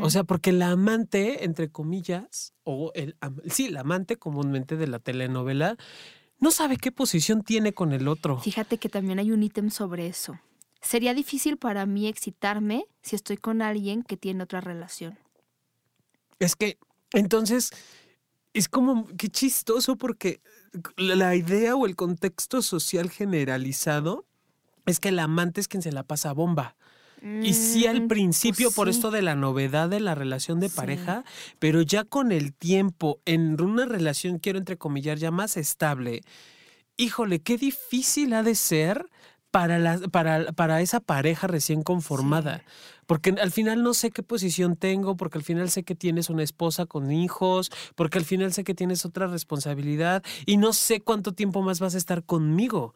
O 0.00 0.10
sea, 0.10 0.22
porque 0.22 0.52
la 0.52 0.70
amante, 0.70 1.44
entre 1.44 1.70
comillas, 1.70 2.54
o 2.62 2.92
el 2.94 3.16
sí, 3.50 3.68
la 3.68 3.80
amante 3.80 4.16
comúnmente 4.16 4.76
de 4.76 4.86
la 4.86 5.00
telenovela, 5.00 5.76
no 6.38 6.52
sabe 6.52 6.76
qué 6.76 6.92
posición 6.92 7.42
tiene 7.42 7.72
con 7.72 7.92
el 7.92 8.06
otro. 8.06 8.38
Fíjate 8.38 8.78
que 8.78 8.88
también 8.88 9.18
hay 9.18 9.32
un 9.32 9.42
ítem 9.42 9.70
sobre 9.70 10.06
eso. 10.06 10.38
Sería 10.80 11.14
difícil 11.14 11.56
para 11.56 11.84
mí 11.84 12.06
excitarme 12.06 12.84
si 13.02 13.16
estoy 13.16 13.38
con 13.38 13.60
alguien 13.60 14.04
que 14.04 14.16
tiene 14.16 14.44
otra 14.44 14.60
relación. 14.60 15.18
Es 16.38 16.54
que, 16.54 16.78
entonces, 17.12 17.70
es 18.52 18.68
como, 18.68 19.06
qué 19.16 19.28
chistoso 19.28 19.96
porque 19.96 20.40
la 20.96 21.34
idea 21.34 21.76
o 21.76 21.86
el 21.86 21.96
contexto 21.96 22.62
social 22.62 23.10
generalizado 23.10 24.26
es 24.86 25.00
que 25.00 25.08
el 25.08 25.18
amante 25.18 25.60
es 25.60 25.68
quien 25.68 25.82
se 25.82 25.92
la 25.92 26.02
pasa 26.02 26.30
a 26.30 26.32
bomba. 26.32 26.76
y 27.22 27.54
sí 27.54 27.86
al 27.86 28.02
mm, 28.02 28.08
principio 28.08 28.68
pues 28.68 28.76
por 28.76 28.88
esto 28.88 29.10
de 29.10 29.22
la 29.22 29.34
novedad 29.34 29.88
de 29.88 30.00
la 30.00 30.14
relación 30.14 30.60
de 30.60 30.68
pareja, 30.68 31.24
pero 31.58 31.82
ya 31.82 32.04
con 32.04 32.30
el 32.30 32.52
tiempo, 32.52 33.20
en 33.24 33.60
una 33.60 33.86
relación, 33.86 34.38
quiero 34.38 34.58
entrecomillar, 34.58 35.18
ya 35.18 35.30
más 35.30 35.56
estable, 35.56 36.22
híjole, 36.96 37.40
qué 37.40 37.56
difícil 37.56 38.32
ha 38.34 38.42
de 38.42 38.54
ser 38.54 39.08
para, 39.50 39.78
la, 39.78 39.98
para, 39.98 40.52
para 40.52 40.80
esa 40.80 41.00
pareja 41.00 41.46
recién 41.46 41.82
conformada. 41.82 42.62
Porque 43.06 43.34
al 43.40 43.52
final 43.52 43.82
no 43.82 43.94
sé 43.94 44.10
qué 44.10 44.22
posición 44.22 44.76
tengo, 44.76 45.16
porque 45.16 45.38
al 45.38 45.44
final 45.44 45.70
sé 45.70 45.84
que 45.84 45.94
tienes 45.94 46.28
una 46.28 46.42
esposa 46.42 46.86
con 46.86 47.12
hijos, 47.12 47.70
porque 47.94 48.18
al 48.18 48.24
final 48.24 48.52
sé 48.52 48.64
que 48.64 48.74
tienes 48.74 49.04
otra 49.04 49.28
responsabilidad 49.28 50.22
y 50.44 50.56
no 50.56 50.72
sé 50.72 51.00
cuánto 51.00 51.32
tiempo 51.32 51.62
más 51.62 51.80
vas 51.80 51.94
a 51.94 51.98
estar 51.98 52.24
conmigo 52.24 52.94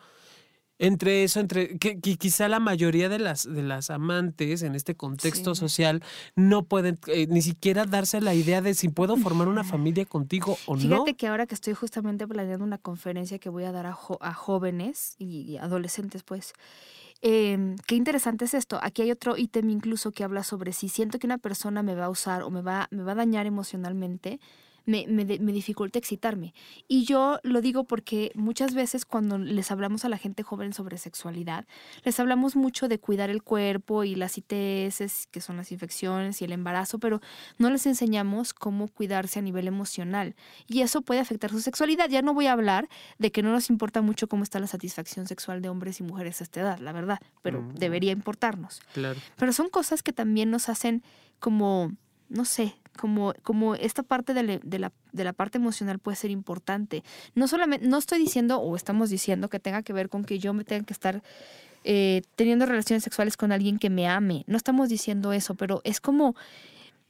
entre 0.81 1.25
eso, 1.25 1.41
entre 1.41 1.79
que, 1.79 2.01
quizá 2.01 2.49
la 2.49 2.59
mayoría 2.59 3.11
de 3.11 3.19
las, 3.19 3.45
de 3.45 3.63
las 3.63 3.91
amantes 3.91 4.63
en 4.63 4.75
este 4.75 4.95
contexto 4.95 5.55
social 5.55 6.03
no 6.37 6.63
pueden 6.63 6.99
eh, 7.07 7.27
ni 7.29 7.43
siquiera 7.43 7.85
darse 7.85 8.23
la 8.23 8.33
idea 8.33 8.63
de 8.63 8.73
si 8.73 8.89
puedo 8.89 9.19
formar 9.19 9.47
una 9.47 9.63
familia 9.63 10.07
contigo 10.07 10.57
o 10.67 10.77
no. 10.77 10.81
Fíjate 10.81 11.15
que 11.15 11.27
ahora 11.27 11.47
que 11.47 11.55
estoy 11.55 11.75
justamente 11.75 12.27
planeando 12.27 12.65
una 12.65 12.79
conferencia 12.79 13.39
que 13.39 13.51
voy 13.51 13.65
a 13.65 13.73
dar 13.73 13.85
a, 13.85 13.97
a 14.21 14.33
jóvenes 14.33 15.17
y, 15.19 15.59
adolescentes, 15.59 16.23
pues, 16.23 16.55
em, 17.21 17.77
qué 17.87 17.97
interesante 17.97 18.47
es 18.47 18.55
esto. 18.55 18.81
Aquí 18.83 19.03
hay 19.03 19.11
otro 19.11 19.37
ítem 19.37 19.69
incluso 19.69 20.13
que 20.13 20.25
habla 20.25 20.43
sobre 20.45 20.73
si 20.73 20.89
siento 20.89 21.19
que 21.19 21.27
una 21.27 21.37
persona 21.37 21.83
me 21.83 21.95
va 21.95 22.07
a 22.07 22.11
usar 22.11 22.43
o 22.43 22.51
me 22.51 22.63
va, 22.63 22.89
me 22.91 23.03
va 23.03 23.13
a 23.13 23.17
dañar 23.17 23.45
emocionalmente, 23.45 24.41
me, 24.91 25.07
me, 25.07 25.25
me, 25.25 25.53
dificulta 25.53 25.99
excitarme. 25.99 26.53
Y 26.89 27.05
yo 27.05 27.39
lo 27.45 27.61
digo 27.61 27.85
porque 27.85 28.33
muchas 28.35 28.75
veces 28.75 29.05
cuando 29.05 29.39
les 29.39 29.71
hablamos 29.71 30.05
a 30.05 30.09
la 30.09 30.19
gente 30.19 30.43
joven 30.43 30.73
sobre 30.73 30.99
sexualidad, 30.99 31.67
les 32.03 32.19
hablamos 32.19 32.57
mucho 32.57 32.89
de 32.89 32.99
cuidar 32.99 33.31
el 33.31 33.43
cuerpo 33.43 34.03
y 34.03 34.17
las 34.17 34.37
ITS, 34.37 35.29
que 35.31 35.41
son 35.41 35.57
las 35.57 35.71
infecciones 35.71 36.43
y 36.43 36.45
el 36.45 36.53
embarazo, 36.53 36.99
pero 36.99 37.21
no 37.59 37.71
les 37.71 37.87
enseñamos 37.87 38.53
cómo 38.53 38.89
cuidarse 38.89 39.39
a 39.39 39.43
nivel 39.43 39.69
emocional. 39.69 40.35
Y 40.67 40.81
eso 40.81 41.03
puede 41.03 41.21
afectar 41.21 41.51
su 41.51 41.61
sexualidad. 41.61 42.09
Ya 42.09 42.23
no 42.23 42.35
voy 42.35 42.47
a 42.47 42.53
hablar 42.53 42.89
de 43.19 43.31
que 43.31 43.43
no 43.43 43.53
nos 43.53 43.71
importa 43.71 44.03
mucho 44.03 44.29
cómo 44.29 44.43
está 44.43 44.59
la 44.59 44.67
satisfacción 44.67 45.29
sexual 45.29 45.63
de 45.63 45.69
hombres 45.69 46.01
y 46.01 46.03
mujeres 46.03 46.41
a 46.41 46.45
esta 46.45 46.61
edad, 46.61 46.79
la 46.81 46.93
verdad, 46.93 47.21
pero 47.43 47.63
mm. 47.63 47.75
debería 47.75 48.11
importarnos. 48.11 48.81
Claro. 48.93 49.21
Pero 49.37 49.53
son 49.53 49.69
cosas 49.69 50.03
que 50.03 50.13
también 50.13 50.51
nos 50.51 50.69
hacen 50.69 51.05
como, 51.39 51.93
no 52.31 52.45
sé, 52.45 52.75
como, 52.97 53.35
como 53.43 53.75
esta 53.75 54.03
parte 54.03 54.33
de, 54.35 54.43
la, 54.79 54.93
de 55.13 55.25
la 55.25 55.33
parte 55.33 55.59
emocional 55.59 55.99
puede 55.99 56.17
ser 56.17 56.31
importante. 56.31 57.03
No 57.35 57.49
solamente, 57.49 57.87
no 57.87 57.99
estoy 57.99 58.19
diciendo 58.19 58.59
o 58.59 58.77
estamos 58.77 59.11
diciendo 59.11 59.49
que 59.49 59.61
tenga 59.61 59.83
que 59.83 59.93
ver 59.93 60.09
con 60.09 60.25
que 60.25 60.39
yo 60.39 60.55
me 60.55 60.65
tenga 60.65 60.85
que 60.85 60.93
estar 60.93 61.23
eh, 61.83 62.23
teniendo 62.37 62.67
relaciones 62.67 63.03
sexuales 63.03 63.37
con 63.37 63.53
alguien 63.53 63.79
que 63.79 63.91
me 63.91 64.09
ame. 64.09 64.45
No 64.47 64.57
estamos 64.57 64.89
diciendo 64.89 65.33
eso, 65.33 65.55
pero 65.55 65.81
es 65.85 66.01
como, 66.01 66.37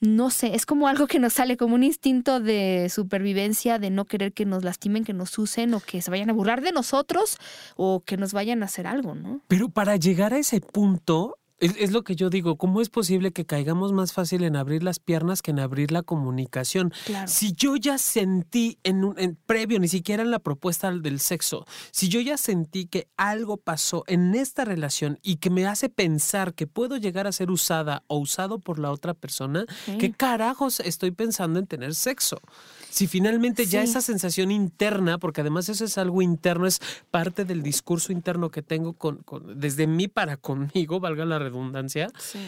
no 0.01 0.31
sé, 0.31 0.55
es 0.55 0.65
como 0.65 0.89
algo 0.89 1.07
que 1.07 1.19
nos 1.19 1.35
sale 1.35 1.57
como 1.57 1.75
un 1.75 1.83
instinto 1.83 2.41
de 2.41 2.89
supervivencia, 2.89 3.79
de 3.79 3.91
no 3.91 4.05
querer 4.05 4.33
que 4.33 4.47
nos 4.47 4.65
lastimen, 4.65 5.05
que 5.05 5.13
nos 5.13 5.37
usen 5.39 5.75
o 5.75 5.81
que 5.81 6.01
se 6.01 6.11
vayan 6.11 6.31
a 6.31 6.33
burlar 6.33 6.63
de 6.63 6.73
nosotros 6.73 7.37
o 7.77 8.01
que 8.07 8.17
nos 8.17 8.33
vayan 8.33 8.63
a 8.63 8.67
hacer 8.67 8.87
algo, 8.87 9.15
¿no? 9.15 9.41
Pero 9.49 9.69
para 9.69 9.97
llegar 9.97 10.33
a 10.33 10.39
ese 10.39 10.61
punto, 10.61 11.40
Es, 11.61 11.93
lo 11.93 12.05
que 12.05 12.17
yo 12.17 12.31
digo, 12.31 12.57
¿cómo 12.57 12.81
es 12.81 12.89
posible 12.89 13.33
que 13.33 13.45
caigamos 13.45 13.93
más 13.93 14.15
fácil 14.15 14.45
en 14.45 14.57
abrir 14.57 14.83
las 14.83 14.99
piernas 14.99 15.43
que 15.43 15.51
en 15.51 15.61
abrir 15.61 15.93
la 15.93 16.03
comunicación? 16.03 16.93
Si 17.27 17.53
yo 17.53 17.77
ya 17.77 17.99
sentí 17.99 18.79
en 18.83 19.05
un 19.05 19.19
en 19.19 19.37
previo, 19.47 19.79
ni 19.79 19.89
siquiera 19.89 20.23
en 20.23 20.31
la 20.31 20.39
propuesta 20.39 20.91
del 20.91 21.21
sexo, 21.21 21.67
si 21.91 22.09
yo 22.09 22.21
ya 22.21 22.39
sentí 22.39 22.87
que 22.87 23.09
algo 23.19 23.59
pasó 23.59 24.05
en 24.07 24.35
esta 24.35 24.65
relación 24.65 25.19
y 25.23 25.37
que 25.37 25.51
me 25.51 25.67
hace 25.67 25.91
pensar 25.91 26.55
que 26.55 26.67
puedo 26.67 26.97
llegar 26.97 27.27
a 27.27 27.33
ser 27.33 27.51
usada 27.51 28.05
o 28.07 28.19
usado 28.19 28.59
por 28.59 28.79
la 28.79 28.91
otra 28.91 29.13
persona, 29.13 29.67
¿qué 29.99 30.13
carajos 30.13 30.81
estoy 30.81 31.11
pensando 31.11 31.59
en 31.59 31.67
tener 31.67 31.95
sexo? 31.95 32.41
Si 32.89 33.07
finalmente 33.07 33.67
ya 33.67 33.83
esa 33.83 34.01
sensación 34.01 34.51
interna, 34.51 35.19
porque 35.19 35.43
además 35.43 35.69
eso 35.69 35.85
es 35.85 35.99
algo 35.99 36.23
interno, 36.23 36.67
es 36.67 36.81
parte 37.11 37.45
del 37.45 37.63
discurso 37.63 38.13
interno 38.13 38.51
que 38.51 38.63
tengo 38.63 38.95
con, 38.95 39.23
desde 39.55 39.87
mí 39.87 40.09
para 40.09 40.39
conmigo, 40.39 40.99
valga 41.01 41.25
la 41.25 41.39
vond 41.53 41.75
den 41.75 41.89
sida. 41.89 42.09
Sí. 42.19 42.39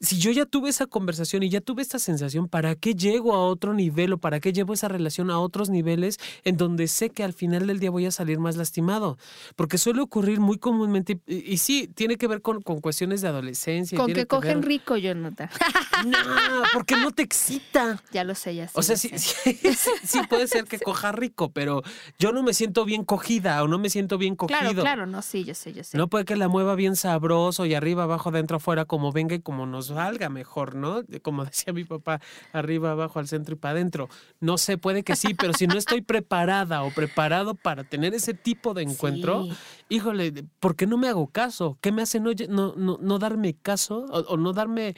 Si 0.00 0.18
yo 0.18 0.30
ya 0.30 0.46
tuve 0.46 0.68
esa 0.68 0.86
conversación 0.86 1.42
y 1.42 1.48
ya 1.48 1.60
tuve 1.60 1.82
esta 1.82 1.98
sensación, 1.98 2.48
¿para 2.48 2.74
qué 2.74 2.94
llego 2.94 3.34
a 3.34 3.46
otro 3.46 3.74
nivel 3.74 4.12
o 4.12 4.18
para 4.18 4.40
qué 4.40 4.52
llevo 4.52 4.74
esa 4.74 4.88
relación 4.88 5.30
a 5.30 5.38
otros 5.38 5.70
niveles 5.70 6.18
en 6.44 6.56
donde 6.56 6.88
sé 6.88 7.10
que 7.10 7.24
al 7.24 7.32
final 7.32 7.66
del 7.66 7.78
día 7.78 7.90
voy 7.90 8.06
a 8.06 8.10
salir 8.10 8.38
más 8.38 8.56
lastimado? 8.56 9.18
Porque 9.56 9.78
suele 9.78 10.02
ocurrir 10.02 10.40
muy 10.40 10.58
comúnmente, 10.58 11.20
y, 11.26 11.56
sí, 11.58 11.88
tiene 11.94 12.16
que 12.16 12.26
ver 12.26 12.42
con, 12.42 12.62
cuestiones 12.62 13.20
de 13.20 13.28
adolescencia. 13.28 13.96
Con 13.96 14.12
que, 14.12 14.26
cogen 14.26 14.62
rico, 14.62 14.96
Jonathan. 14.96 15.48
No, 16.06 16.18
porque 16.74 16.94
no 16.96 17.10
te 17.10 17.22
excita. 17.22 18.02
Ya 18.12 18.22
lo 18.22 18.34
sé, 18.34 18.54
ya 18.54 18.68
sé. 18.68 18.78
O 18.78 18.82
sea, 18.82 18.96
sí, 18.96 19.10
sí, 19.16 20.20
puede 20.28 20.46
ser 20.46 20.64
que 20.64 20.78
coja 20.78 21.10
rico, 21.10 21.50
pero 21.50 21.82
yo 22.18 22.32
no 22.32 22.42
me 22.42 22.52
siento 22.52 22.84
bien 22.84 23.04
cogida 23.04 23.62
o 23.62 23.68
no 23.68 23.78
me 23.78 23.88
siento 23.88 24.18
bien 24.18 24.36
cogido. 24.36 24.60
Claro, 24.60 24.82
claro, 24.82 25.06
no, 25.06 25.22
sí, 25.22 25.44
yo 25.44 25.54
sé, 25.54 25.72
yo 25.72 25.82
sé. 25.84 25.96
No 25.96 26.08
puede 26.08 26.26
que 26.26 26.36
la 26.36 26.48
mueva 26.48 26.74
bien 26.74 26.96
sabroso 26.96 27.64
y 27.64 27.74
arriba, 27.74 28.02
abajo, 28.02 28.28
adentro, 28.28 28.58
afuera, 28.58 28.84
como 28.84 29.10
venga 29.10 29.34
y 29.34 29.40
como 29.40 29.64
nos 29.64 29.85
salga 29.86 30.28
mejor, 30.28 30.74
¿no? 30.74 31.02
Como 31.22 31.44
decía 31.46 31.72
mi 31.72 31.84
papá, 31.84 32.20
arriba, 32.52 32.92
abajo, 32.92 33.18
al 33.18 33.28
centro 33.28 33.54
y 33.54 33.58
para 33.58 33.72
adentro. 33.72 34.08
No 34.40 34.58
sé, 34.58 34.78
puede 34.78 35.02
que 35.02 35.16
sí, 35.16 35.34
pero 35.34 35.52
si 35.52 35.66
no 35.66 35.76
estoy 35.76 36.00
preparada 36.00 36.82
o 36.82 36.90
preparado 36.90 37.54
para 37.54 37.84
tener 37.84 38.14
ese 38.14 38.34
tipo 38.34 38.74
de 38.74 38.82
encuentro, 38.82 39.46
híjole, 39.88 40.32
¿por 40.60 40.76
qué 40.76 40.86
no 40.86 40.98
me 40.98 41.08
hago 41.08 41.28
caso? 41.28 41.78
¿Qué 41.80 41.92
me 41.92 42.02
hace 42.02 42.20
no, 42.20 42.32
no, 42.48 42.98
no, 43.00 43.18
darme 43.18 43.54
caso 43.54 44.04
o, 44.06 44.36
no 44.36 44.52
darme 44.52 44.88
eh, 44.88 44.94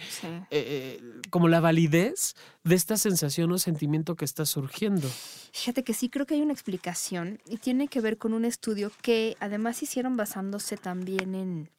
eh, 0.51 1.03
como 1.31 1.48
la 1.48 1.61
validez 1.61 2.35
de 2.64 2.74
esta 2.74 2.96
sensación 2.96 3.53
o 3.53 3.59
sentimiento 3.59 4.16
que 4.16 4.24
está 4.24 4.44
surgiendo? 4.44 5.09
Fíjate 5.53 5.85
que 5.85 5.94
sí 5.94 6.09
creo 6.09 6.27
que 6.27 6.35
hay 6.35 6.42
una 6.42 6.53
explicación 6.53 7.40
y 7.46 7.59
tiene 7.59 7.88
que 7.88 8.01
ver 8.01 8.18
con 8.18 8.33
un 8.33 8.44
estudio 8.44 8.90
que 9.03 9.37
además 9.40 9.83
hicieron 9.83 10.16
basándose 10.16 10.77
también 10.77 11.35
en, 11.35 11.70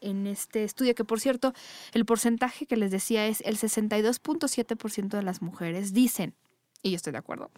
en 0.00 0.26
este 0.26 0.64
estudio, 0.64 0.94
que 0.94 1.04
por 1.04 1.20
cierto, 1.20 1.52
el 1.92 2.04
porcentaje 2.04 2.66
que 2.66 2.76
les 2.76 2.90
decía 2.90 3.26
es 3.26 3.40
el 3.42 3.56
62.7% 3.56 5.08
de 5.08 5.22
las 5.22 5.42
mujeres 5.42 5.92
dicen, 5.92 6.34
y 6.82 6.90
yo 6.90 6.96
estoy 6.96 7.12
de 7.12 7.18
acuerdo, 7.18 7.50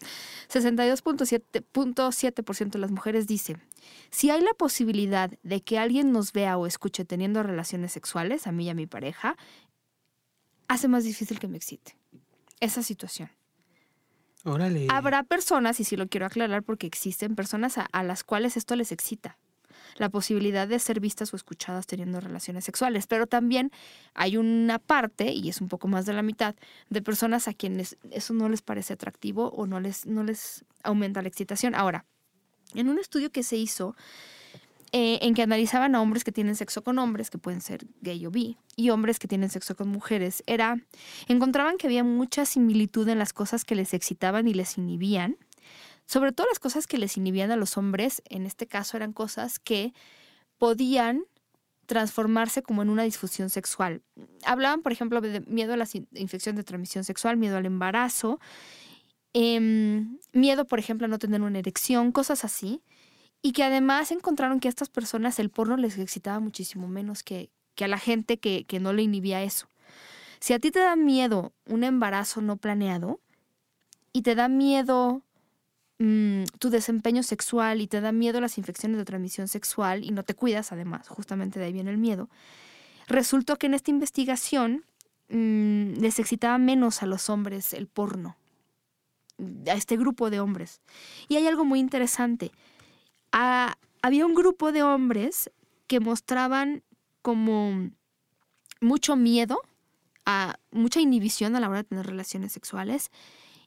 62.7% 0.49 2.71
de 2.71 2.79
las 2.79 2.90
mujeres 2.90 3.27
dicen, 3.27 3.62
si 4.11 4.31
hay 4.31 4.40
la 4.40 4.55
posibilidad 4.55 5.31
de 5.43 5.61
que 5.61 5.79
alguien 5.79 6.12
nos 6.12 6.33
vea 6.33 6.57
o 6.57 6.66
escuche 6.66 7.05
teniendo 7.05 7.43
relaciones 7.43 7.93
sexuales, 7.93 8.47
a 8.47 8.53
mí 8.53 8.66
y 8.66 8.71
a 8.71 8.75
mi 8.75 8.87
pareja, 8.87 9.37
hace 10.69 10.88
más 10.88 11.05
difícil 11.05 11.38
que 11.38 11.49
me 11.49 11.57
excite 11.57 11.97
esa 12.61 12.83
situación. 12.83 13.31
Órale. 14.45 14.87
Habrá 14.90 15.23
personas, 15.23 15.81
y 15.81 15.85
sí 15.85 15.97
lo 15.97 16.09
quiero 16.09 16.27
aclarar 16.27 16.62
porque 16.62 16.87
existen 16.87 17.37
personas 17.37 17.77
a 17.77 18.03
las 18.03 18.25
cuales 18.25 18.57
esto 18.57 18.75
les 18.75 18.90
excita 18.90 19.37
la 19.96 20.09
posibilidad 20.09 20.66
de 20.68 20.79
ser 20.79 21.00
vistas 21.00 21.33
o 21.33 21.37
escuchadas 21.37 21.87
teniendo 21.87 22.20
relaciones 22.20 22.64
sexuales. 22.64 23.07
Pero 23.07 23.26
también 23.26 23.70
hay 24.14 24.37
una 24.37 24.79
parte, 24.79 25.33
y 25.33 25.48
es 25.48 25.61
un 25.61 25.68
poco 25.68 25.88
más 25.88 26.07
de 26.07 26.12
la 26.12 26.22
mitad, 26.22 26.55
de 26.88 27.03
personas 27.03 27.48
a 27.48 27.55
quienes 27.55 27.96
eso 28.11 28.35
no 28.35 28.48
les 28.48 28.62
parece 28.62 28.94
atractivo 28.94 29.48
o 29.50 29.66
no 29.66 29.81
les, 29.81 30.07
no 30.07 30.22
les 30.22 30.64
aumenta 30.83 31.22
la 31.22 31.29
excitación. 31.29 31.74
Ahora, 31.74 32.05
en 32.74 32.88
un 32.88 32.98
estudio 32.98 33.31
que 33.31 33.42
se 33.42 33.57
hizo, 33.57 33.96
eh, 34.92 35.20
en 35.22 35.35
que 35.35 35.42
analizaban 35.42 35.94
a 35.94 36.03
hombres 36.03 36.24
que 36.24 36.33
tienen 36.33 36.57
sexo 36.57 36.83
con 36.83 36.98
hombres, 36.98 37.31
que 37.31 37.38
pueden 37.38 37.61
ser 37.61 37.87
gay 38.00 38.26
o 38.26 38.31
bi, 38.33 38.57
y 38.74 38.90
hombres 38.90 39.20
que 39.20 39.29
tienen 39.29 39.48
sexo 39.48 39.76
con 39.76 39.88
mujeres, 39.88 40.42
era, 40.46 40.76
encontraban 41.29 41.76
que 41.76 41.87
había 41.87 42.03
mucha 42.03 42.44
similitud 42.44 43.09
en 43.09 43.18
las 43.18 43.33
cosas 43.33 43.64
que 43.64 43.76
les 43.76 43.94
excitaban 43.94 44.48
y 44.48 44.55
les 44.55 44.79
inhibían, 44.79 45.37
sobre 46.11 46.33
todo 46.33 46.49
las 46.49 46.59
cosas 46.59 46.88
que 46.88 46.99
les 46.99 47.16
inhibían 47.16 47.53
a 47.53 47.57
los 47.57 47.77
hombres, 47.77 48.20
en 48.29 48.44
este 48.44 48.66
caso 48.66 48.96
eran 48.96 49.12
cosas 49.12 49.61
que 49.61 49.94
podían 50.59 51.23
transformarse 51.87 52.64
como 52.64 52.83
en 52.83 52.90
una 52.90 53.05
disfunción 53.05 53.49
sexual. 53.49 54.03
Hablaban, 54.44 54.83
por 54.83 54.90
ejemplo, 54.90 55.20
de 55.20 55.40
miedo 55.42 55.73
a 55.73 55.77
la 55.77 55.87
infección 56.14 56.57
de 56.57 56.64
transmisión 56.64 57.05
sexual, 57.05 57.37
miedo 57.37 57.57
al 57.57 57.64
embarazo, 57.64 58.40
em, 59.35 60.18
miedo, 60.33 60.64
por 60.64 60.81
ejemplo, 60.81 61.05
a 61.05 61.09
no 61.09 61.20
tener 61.20 61.42
una 61.42 61.61
erección, 61.61 62.11
cosas 62.11 62.44
así. 62.44 62.83
Y 63.40 63.53
que 63.53 63.62
además 63.62 64.11
encontraron 64.11 64.59
que 64.59 64.66
a 64.66 64.70
estas 64.70 64.88
personas 64.88 65.38
el 65.38 65.49
porno 65.49 65.77
les 65.77 65.96
excitaba 65.96 66.40
muchísimo 66.40 66.88
menos 66.88 67.23
que, 67.23 67.51
que 67.77 67.85
a 67.85 67.88
la 67.88 67.99
gente 67.99 68.40
que, 68.40 68.64
que 68.64 68.81
no 68.81 68.92
le 68.92 69.03
inhibía 69.03 69.44
eso. 69.44 69.68
Si 70.40 70.55
a 70.55 70.59
ti 70.59 70.73
te 70.73 70.81
da 70.81 70.96
miedo 70.96 71.53
un 71.66 71.85
embarazo 71.85 72.40
no 72.40 72.57
planeado 72.57 73.20
y 74.12 74.23
te 74.23 74.35
da 74.35 74.49
miedo 74.49 75.23
Mm, 76.03 76.45
tu 76.59 76.71
desempeño 76.71 77.23
sexual 77.23 77.83
y 77.83 77.87
te 77.87 78.01
da 78.01 78.11
miedo 78.11 78.41
las 78.41 78.57
infecciones 78.57 78.97
de 78.97 79.05
transmisión 79.05 79.49
sexual 79.49 80.03
y 80.03 80.13
no 80.13 80.23
te 80.23 80.33
cuidas, 80.33 80.73
además, 80.73 81.07
justamente 81.09 81.59
de 81.59 81.67
ahí 81.67 81.75
viene 81.75 81.91
el 81.91 81.99
miedo, 81.99 82.31
resultó 83.07 83.57
que 83.57 83.67
en 83.67 83.75
esta 83.75 83.91
investigación 83.91 84.87
mm, 85.29 86.01
les 86.01 86.19
excitaba 86.19 86.57
menos 86.57 87.03
a 87.03 87.07
los 87.07 87.29
hombres 87.29 87.75
el 87.75 87.87
porno, 87.87 88.39
a 89.67 89.75
este 89.75 89.99
grupo 89.99 90.31
de 90.31 90.41
hombres. 90.41 90.81
Y 91.29 91.37
hay 91.37 91.47
algo 91.47 91.67
muy 91.67 91.81
interesante. 91.81 92.51
había 93.31 94.25
un 94.25 94.35
grupo 94.35 94.73
de 94.73 94.83
hombres 94.83 95.51
que 95.87 96.01
mostraban 96.01 96.83
como 97.21 97.91
mucho 98.81 99.17
miedo, 99.17 99.61
a, 100.25 100.57
mucha 100.71 100.99
inhibición 100.99 101.57
a 101.57 101.61
la 101.61 101.69
hora 101.69 101.83
de 101.83 101.89
tener 101.89 102.07
relaciones 102.07 102.53
sexuales 102.53 103.11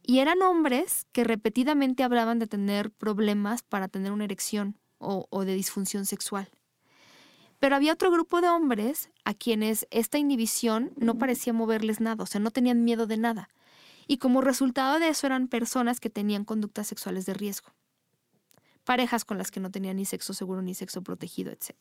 y 0.04 0.20
eran 0.20 0.42
hombres 0.42 1.08
que 1.14 1.24
repetidamente 1.24 2.04
hablaban 2.04 2.38
de 2.38 2.48
tener 2.48 2.92
problemas 2.92 3.64
para 3.64 3.88
tener 3.88 4.12
una 4.12 4.26
erección 4.26 4.78
o, 5.00 5.44
de 5.44 5.54
disfunción 5.54 6.06
sexual. 6.06 6.50
Pero 7.60 7.76
había 7.76 7.94
otro 7.94 8.12
grupo 8.12 8.42
de 8.42 8.50
hombres 8.50 9.10
a 9.24 9.34
quienes 9.34 9.88
esta 9.90 10.18
inhibición 10.18 10.92
no 10.98 11.18
parecía 11.18 11.54
moverles 11.54 12.02
nada, 12.02 12.24
o 12.24 12.26
sea, 12.26 12.42
no 12.42 12.52
tenían 12.52 12.84
miedo 12.84 13.08
de 13.08 13.18
nada. 13.18 13.50
Y 14.08 14.18
como 14.18 14.42
resultado 14.42 15.00
de 15.00 15.08
eso 15.08 15.28
eran 15.28 15.48
personas 15.48 16.02
que 16.02 16.10
tenían 16.10 16.44
conductas 16.44 16.88
sexuales 16.88 17.26
de 17.26 17.34
riesgo. 17.34 17.70
Parejas 18.84 19.24
con 19.24 19.38
las 19.38 19.50
que 19.50 19.62
no 19.62 19.72
tenían 19.72 19.96
ni 19.96 20.04
sexo 20.04 20.34
seguro 20.34 20.62
ni 20.62 20.74
sexo 20.74 21.02
protegido, 21.02 21.52
etc. 21.52 21.72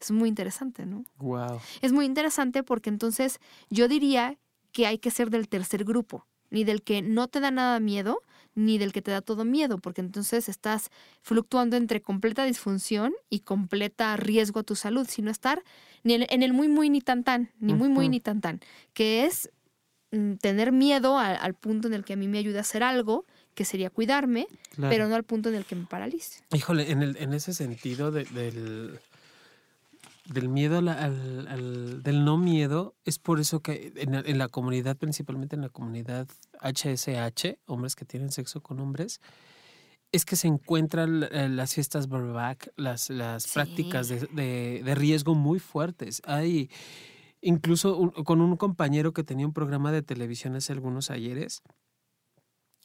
Es 0.00 0.10
muy 0.10 0.30
interesante, 0.30 0.86
¿no? 0.86 1.04
Wow. 1.18 1.60
Es 1.82 1.92
muy 1.92 2.06
interesante 2.06 2.62
porque 2.62 2.88
entonces 2.88 3.38
yo 3.68 3.88
diría 3.88 4.38
que 4.72 4.86
hay 4.86 4.98
que 4.98 5.10
ser 5.10 5.28
del 5.28 5.48
tercer 5.48 5.84
grupo 5.84 6.26
ni 6.50 6.64
del 6.64 6.82
que 6.82 7.02
no 7.02 7.28
te 7.28 7.40
da 7.40 7.50
nada 7.50 7.80
miedo, 7.80 8.22
ni 8.54 8.78
del 8.78 8.92
que 8.92 9.02
te 9.02 9.10
da 9.10 9.20
todo 9.20 9.44
miedo, 9.44 9.78
porque 9.78 10.00
entonces 10.00 10.48
estás 10.48 10.90
fluctuando 11.22 11.76
entre 11.76 12.00
completa 12.00 12.44
disfunción 12.44 13.14
y 13.28 13.40
completa 13.40 14.16
riesgo 14.16 14.60
a 14.60 14.62
tu 14.62 14.74
salud, 14.74 15.06
sino 15.08 15.30
estar 15.30 15.62
ni 16.02 16.14
en 16.14 16.42
el 16.42 16.52
muy, 16.52 16.68
muy, 16.68 16.88
ni 16.88 17.00
tan, 17.00 17.22
tan, 17.22 17.50
ni 17.60 17.74
muy, 17.74 17.88
muy, 17.88 18.08
ni 18.08 18.20
tan, 18.20 18.40
tan, 18.40 18.60
que 18.94 19.26
es 19.26 19.50
mm, 20.12 20.34
tener 20.34 20.72
miedo 20.72 21.18
al 21.18 21.54
punto 21.54 21.88
en 21.88 21.94
el 21.94 22.04
que 22.04 22.14
a 22.14 22.16
mí 22.16 22.28
me 22.28 22.38
ayuda 22.38 22.58
a 22.58 22.60
hacer 22.62 22.82
algo, 22.82 23.26
que 23.54 23.64
sería 23.64 23.90
cuidarme, 23.90 24.46
pero 24.76 25.08
no 25.08 25.14
al 25.14 25.24
punto 25.24 25.48
en 25.48 25.56
el 25.56 25.64
que 25.64 25.76
me 25.76 25.86
paralice. 25.86 26.40
Híjole, 26.54 26.90
en, 26.90 27.02
el, 27.02 27.16
en 27.16 27.32
ese 27.34 27.52
sentido 27.52 28.10
del 28.10 28.98
del 30.28 30.48
miedo 30.48 30.78
al, 30.78 32.02
del 32.02 32.24
no 32.24 32.38
miedo, 32.38 32.94
es 33.04 33.18
por 33.18 33.40
eso 33.40 33.60
que 33.60 33.92
en, 33.96 34.38
la 34.38 34.48
comunidad, 34.48 34.96
principalmente 34.96 35.56
en 35.56 35.62
la 35.62 35.68
comunidad 35.68 36.28
HSH, 36.60 37.58
hombres 37.66 37.94
que 37.94 38.04
tienen 38.04 38.30
sexo 38.30 38.60
con 38.60 38.80
hombres, 38.80 39.20
es 40.12 40.24
que 40.24 40.36
se 40.36 40.48
encuentran 40.48 41.24
eh, 41.24 41.48
las 41.48 41.74
fiestas 41.74 42.08
bareback, 42.08 42.72
las, 42.76 43.10
las 43.10 43.52
prácticas 43.52 44.08
de, 44.08 44.82
de, 44.84 44.94
riesgo 44.94 45.34
muy 45.34 45.58
fuertes. 45.58 46.22
Hay 46.24 46.70
incluso 47.40 48.12
con 48.24 48.40
un 48.40 48.56
compañero 48.56 49.12
que 49.12 49.24
tenía 49.24 49.46
un 49.46 49.52
programa 49.52 49.92
de 49.92 50.02
televisión 50.02 50.56
hace 50.56 50.72
algunos 50.72 51.10
ayeres, 51.10 51.62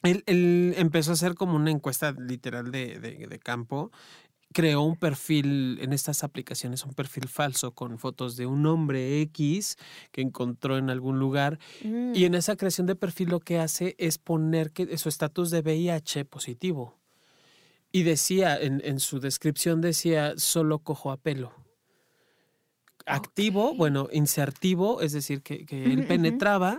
él, 0.03 0.23
él, 0.25 0.73
empezó 0.77 1.11
a 1.11 1.13
hacer 1.13 1.35
como 1.35 1.55
una 1.55 1.71
encuesta 1.71 2.11
literal 2.11 2.71
de, 2.71 2.99
de, 2.99 3.39
campo 3.39 3.91
creó 4.53 4.81
un 4.81 4.95
perfil 4.95 5.79
en 5.81 5.93
estas 5.93 6.23
aplicaciones, 6.23 6.83
un 6.85 6.93
perfil 6.93 7.27
falso 7.27 7.73
con 7.73 7.97
fotos 7.97 8.35
de 8.35 8.45
un 8.45 8.65
hombre 8.65 9.21
X 9.21 9.77
que 10.11 10.21
encontró 10.21 10.77
en 10.77 10.89
algún 10.89 11.19
lugar. 11.19 11.59
Y 11.83 11.87
mm. 11.87 12.15
en 12.15 12.35
esa 12.35 12.55
creación 12.55 12.87
de 12.87 12.95
perfil 12.95 13.29
lo 13.29 13.39
que 13.39 13.59
hace 13.59 13.95
es 13.97 14.17
poner 14.17 14.71
que 14.71 14.97
su 14.97 15.09
estatus 15.09 15.49
de 15.51 15.61
VIH 15.61 16.25
positivo. 16.25 16.97
Y 17.91 18.03
decía, 18.03 18.57
en, 18.57 18.81
en, 18.85 18.99
su 18.99 19.19
descripción 19.19 19.81
decía, 19.81 20.33
solo 20.37 20.79
cojo 20.79 21.11
a 21.11 21.17
pelo. 21.17 21.53
activo, 23.05 23.73
bueno, 23.75 24.07
insertivo, 24.13 25.01
es 25.01 25.11
decir, 25.11 25.41
que, 25.41 25.65
él 25.69 26.05
penetraba 26.07 26.77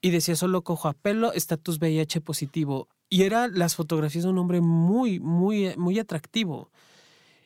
y 0.00 0.10
decía 0.10 0.36
solo 0.36 0.62
cojo 0.62 0.88
a 0.88 0.92
pelo, 0.92 1.32
estatus 1.32 1.78
VIH 1.78 2.20
positivo. 2.20 2.88
Y 3.12 3.24
era 3.24 3.46
las 3.46 3.74
fotografías 3.74 4.24
de 4.24 4.30
un 4.30 4.38
hombre 4.38 4.62
muy, 4.62 5.20
muy, 5.20 5.76
muy 5.76 5.98
atractivo. 5.98 6.70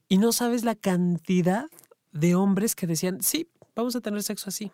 Y 0.08 0.18
no 0.18 0.30
sabes 0.30 0.62
la 0.62 0.76
cantidad 0.76 1.66
de 2.12 2.36
hombres 2.36 2.76
que 2.76 2.86
decían, 2.86 3.20
sí, 3.20 3.48
vamos 3.74 3.96
a 3.96 4.00
tener 4.00 4.22
sexo 4.22 4.48
así. 4.48 4.70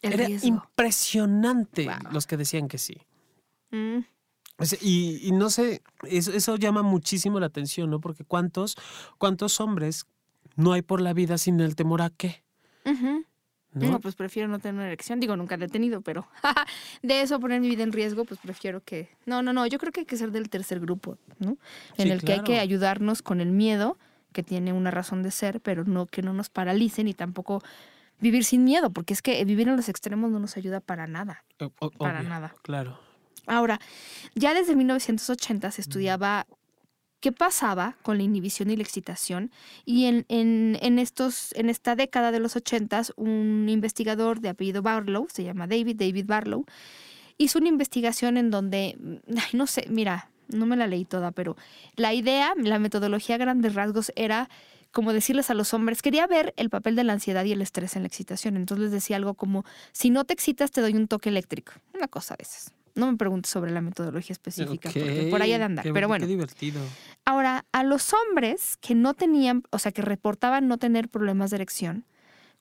era 0.00 0.26
impresionante 0.30 1.86
los 2.12 2.26
que 2.26 2.38
decían 2.38 2.68
que 2.68 2.78
sí. 2.78 2.96
Mm. 3.72 3.98
Y, 4.80 5.32
no 5.32 5.50
sé, 5.50 5.82
eso, 6.04 6.56
llama 6.56 6.82
muchísimo 6.82 7.38
la 7.38 7.48
atención, 7.48 7.90
¿no? 7.90 8.00
Porque 8.00 8.24
cuántos, 8.24 8.78
cuántos 9.18 9.60
hombres 9.60 10.06
no 10.56 10.72
hay 10.72 10.80
por 10.80 11.02
la 11.02 11.12
vida 11.12 11.36
sin 11.36 11.60
el 11.60 11.76
temor 11.76 12.00
a 12.00 12.08
qué. 12.08 12.42
¿No? 13.74 14.00
pues 14.00 14.14
prefiero 14.14 14.48
no 14.48 14.58
tener 14.58 14.74
una 14.74 14.86
erección. 14.86 15.18
Digo, 15.18 15.36
nunca 15.36 15.56
la 15.56 15.64
he 15.64 15.68
tenido, 15.68 16.02
pero 16.02 16.26
de 17.02 17.22
eso 17.22 17.40
poner 17.40 17.60
mi 17.60 17.68
vida 17.68 17.82
en 17.82 17.92
riesgo, 17.92 18.24
pues 18.24 18.38
prefiero 18.40 18.82
que... 18.84 19.08
No, 19.24 19.42
no, 19.42 19.52
no, 19.52 19.66
yo 19.66 19.78
creo 19.78 19.92
que 19.92 20.00
hay 20.00 20.06
que 20.06 20.16
ser 20.16 20.30
del 20.30 20.50
tercer 20.50 20.80
grupo, 20.80 21.16
¿no? 21.38 21.56
En 21.96 22.10
el 22.10 22.22
que 22.22 22.34
hay 22.34 22.42
que 22.42 22.58
ayudarnos 22.58 23.22
con 23.22 23.40
el 23.40 23.50
miedo, 23.50 23.96
que 24.32 24.42
tiene 24.42 24.72
una 24.72 24.90
razón 24.90 25.22
de 25.22 25.30
ser, 25.30 25.60
pero 25.60 25.84
no 25.84 26.06
que 26.06 26.22
no 26.22 26.32
nos 26.32 26.50
paralicen 26.50 27.08
y 27.08 27.14
tampoco 27.14 27.62
vivir 28.20 28.44
sin 28.44 28.64
miedo, 28.64 28.90
porque 28.90 29.14
es 29.14 29.22
que 29.22 29.44
vivir 29.44 29.68
en 29.68 29.76
los 29.76 29.88
extremos 29.88 30.30
no 30.30 30.38
nos 30.38 30.56
ayuda 30.56 30.80
para 30.80 31.06
nada. 31.06 31.44
para 31.98 32.22
nada. 32.22 32.54
Claro. 32.62 32.98
Ahora, 33.46 33.80
ya 34.34 34.54
desde 34.54 34.76
1980 34.76 35.70
se 35.72 35.80
estudiaba 35.80 36.46
qué 37.22 37.30
pasaba 37.30 37.96
con 38.02 38.18
la 38.18 38.24
inhibición 38.24 38.70
y 38.70 38.76
la 38.76 38.82
excitación. 38.82 39.52
Y 39.86 40.06
en, 40.06 40.26
en, 40.28 40.98
estos, 40.98 41.54
en 41.54 41.70
esta 41.70 41.94
década 41.94 42.32
de 42.32 42.40
los 42.40 42.56
80, 42.56 43.02
un 43.16 43.68
investigador 43.70 44.40
de 44.40 44.50
apellido 44.50 44.82
Barlow, 44.82 45.28
se 45.32 45.44
llama 45.44 45.68
David, 45.68 45.96
David 45.96 46.26
Barlow, 46.26 46.66
hizo 47.38 47.60
una 47.60 47.68
investigación 47.68 48.36
en 48.36 48.50
donde, 48.50 48.98
no 49.52 49.68
sé, 49.68 49.86
mira, 49.88 50.30
no 50.48 50.66
me 50.66 50.76
la 50.76 50.88
leí 50.88 51.04
toda, 51.04 51.30
pero 51.30 51.56
la 51.94 52.12
idea, 52.12 52.52
la 52.56 52.80
metodología 52.80 53.36
a 53.36 53.38
grandes 53.38 53.74
rasgos 53.74 54.12
era 54.16 54.50
como 54.90 55.14
decirles 55.14 55.48
a 55.48 55.54
los 55.54 55.72
hombres, 55.72 56.02
quería 56.02 56.26
ver 56.26 56.52
el 56.56 56.68
papel 56.68 56.96
de 56.96 57.04
la 57.04 57.14
ansiedad 57.14 57.44
y 57.44 57.52
el 57.52 57.62
estrés 57.62 57.96
en 57.96 58.02
la 58.02 58.08
excitación. 58.08 58.56
Entonces 58.56 58.82
les 58.82 58.92
decía 58.92 59.16
algo 59.16 59.32
como, 59.34 59.64
si 59.92 60.10
no 60.10 60.24
te 60.24 60.34
excitas 60.34 60.70
te 60.70 60.82
doy 60.82 60.94
un 60.94 61.08
toque 61.08 61.30
eléctrico, 61.30 61.72
una 61.94 62.08
cosa 62.08 62.34
de 62.36 62.42
esas. 62.42 62.74
No 62.94 63.10
me 63.10 63.16
preguntes 63.16 63.50
sobre 63.50 63.70
la 63.70 63.80
metodología 63.80 64.32
específica, 64.32 64.90
porque 64.90 65.28
por 65.30 65.40
ahí 65.42 65.50
de 65.50 65.62
andar. 65.62 65.86
pero 65.92 66.08
bueno. 66.08 66.26
Qué 66.26 66.30
divertido. 66.30 66.80
Ahora, 67.24 67.64
a 67.72 67.82
los 67.84 68.12
hombres 68.12 68.76
que 68.80 68.94
no 68.94 69.14
tenían, 69.14 69.62
o 69.70 69.78
sea, 69.78 69.92
que 69.92 70.02
reportaban 70.02 70.68
no 70.68 70.78
tener 70.78 71.08
problemas 71.08 71.50
de 71.50 71.56
erección, 71.56 72.04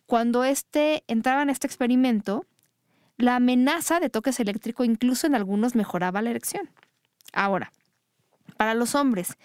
cuando 0.05 0.43
este, 0.43 1.03
entraban 1.07 1.49
a 1.49 1.51
este 1.51 1.67
experimento, 1.67 2.45
la 3.17 3.35
amenaza 3.37 3.99
de 3.99 4.09
toques 4.09 4.39
eléctricos 4.39 4.85
incluso 4.85 5.27
en 5.27 5.35
algunos 5.35 5.75
mejoraba 5.75 6.21
la 6.21 6.31
erección. 6.31 6.69
Ahora, 7.33 7.71
para 8.57 8.73
los 8.73 8.95
hombres 8.95 9.37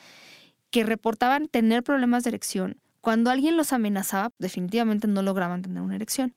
que 0.70 0.85
reportaban 0.85 1.49
tener 1.49 1.83
problemas 1.83 2.25
de 2.25 2.31
erección, 2.31 2.81
cuando 3.01 3.31
alguien 3.31 3.57
los 3.57 3.72
amenazaba, 3.72 4.33
definitivamente 4.38 5.07
no 5.07 5.22
lograban 5.22 5.62
tener 5.62 5.83
una 5.83 5.94
erección. 5.94 6.35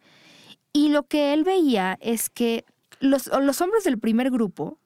Y 0.71 0.89
lo 0.89 1.07
que 1.07 1.33
él 1.33 1.43
veía 1.43 1.97
es 1.99 2.29
que 2.29 2.65
los, 2.99 3.27
los 3.27 3.61
hombres 3.61 3.83
del 3.83 3.97
primer 3.97 4.31
grupo, 4.31 4.77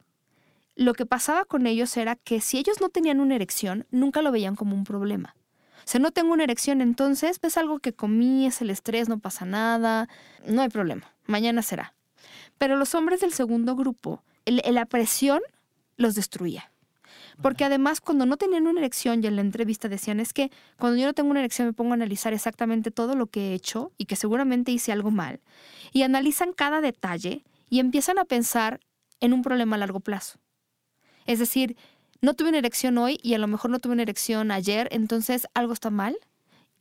lo 0.76 0.94
que 0.94 1.06
pasaba 1.06 1.46
con 1.46 1.68
ellos 1.68 1.96
era 1.98 2.16
que 2.16 2.42
si 2.42 2.58
ellos 2.58 2.82
no 2.82 2.90
tenían 2.90 3.20
una 3.20 3.36
erección, 3.36 3.86
nunca 3.92 4.22
lo 4.22 4.32
veían 4.32 4.56
como 4.56 4.76
un 4.76 4.84
problema. 4.84 5.36
O 5.80 5.88
sea, 5.88 6.00
no 6.00 6.12
tengo 6.12 6.34
una 6.34 6.46
erección, 6.46 6.82
entonces 6.82 7.40
es 7.42 7.58
algo 7.58 7.80
que 7.80 7.94
comí, 7.94 8.46
es 8.46 8.62
el 8.62 8.70
estrés, 8.70 9.10
no 9.10 9.20
pasa 9.20 9.46
nada, 9.46 10.08
no 10.48 10.62
hay 10.62 10.70
problema, 10.70 11.14
mañana 11.26 11.62
será. 11.62 11.94
Pero 12.58 12.78
los 12.78 12.96
hombres 12.96 13.20
del 13.20 13.34
segundo 13.34 13.76
grupo, 13.76 14.24
la 14.46 14.86
presión 14.86 15.42
los 15.98 16.16
destruía. 16.16 16.72
Porque 17.42 17.66
además 17.66 18.00
cuando 18.00 18.26
no 18.26 18.38
tenían 18.38 18.68
una 18.68 18.80
erección 18.80 19.24
y 19.24 19.28
en 19.28 19.36
la 19.36 19.42
entrevista 19.42 19.90
decían 19.90 20.20
es 20.20 20.34
que 20.34 20.52
cuando 20.78 21.00
yo 21.00 21.08
no 21.08 21.14
tengo 21.14 21.32
una 21.32 21.40
erección 21.40 21.68
me 21.68 21.74
pongo 21.74 21.92
a 21.92 21.96
analizar 21.96 22.32
exactamente 22.32 22.92
todo 22.92 23.16
lo 23.16 23.28
que 23.28 23.50
he 23.50 23.54
hecho 23.54 23.92
y 23.98 24.06
que 24.06 24.16
seguramente 24.16 24.72
hice 24.72 24.92
algo 24.92 25.12
mal. 25.12 25.42
Y 25.92 26.04
analizan 26.04 26.54
cada 26.54 26.80
detalle 26.80 27.44
y 27.74 27.80
empiezan 27.80 28.20
a 28.20 28.26
pensar 28.26 28.82
en 29.20 29.34
un 29.34 29.42
problema 29.42 29.78
a 29.78 29.80
largo 29.80 30.00
plazo. 30.00 30.38
Es 31.26 31.40
decir, 31.40 31.76
no 32.22 32.36
tuve 32.36 32.50
una 32.50 32.60
erección 32.60 33.00
hoy 33.00 33.18
y 33.24 33.34
a 33.34 33.40
lo 33.40 33.48
mejor 33.48 33.72
no 33.72 33.80
tuve 33.80 33.94
una 33.94 34.04
erección 34.04 34.52
ayer, 34.52 34.88
entonces 34.92 35.48
algo 35.56 35.74
está 35.74 35.90
mal 35.90 36.16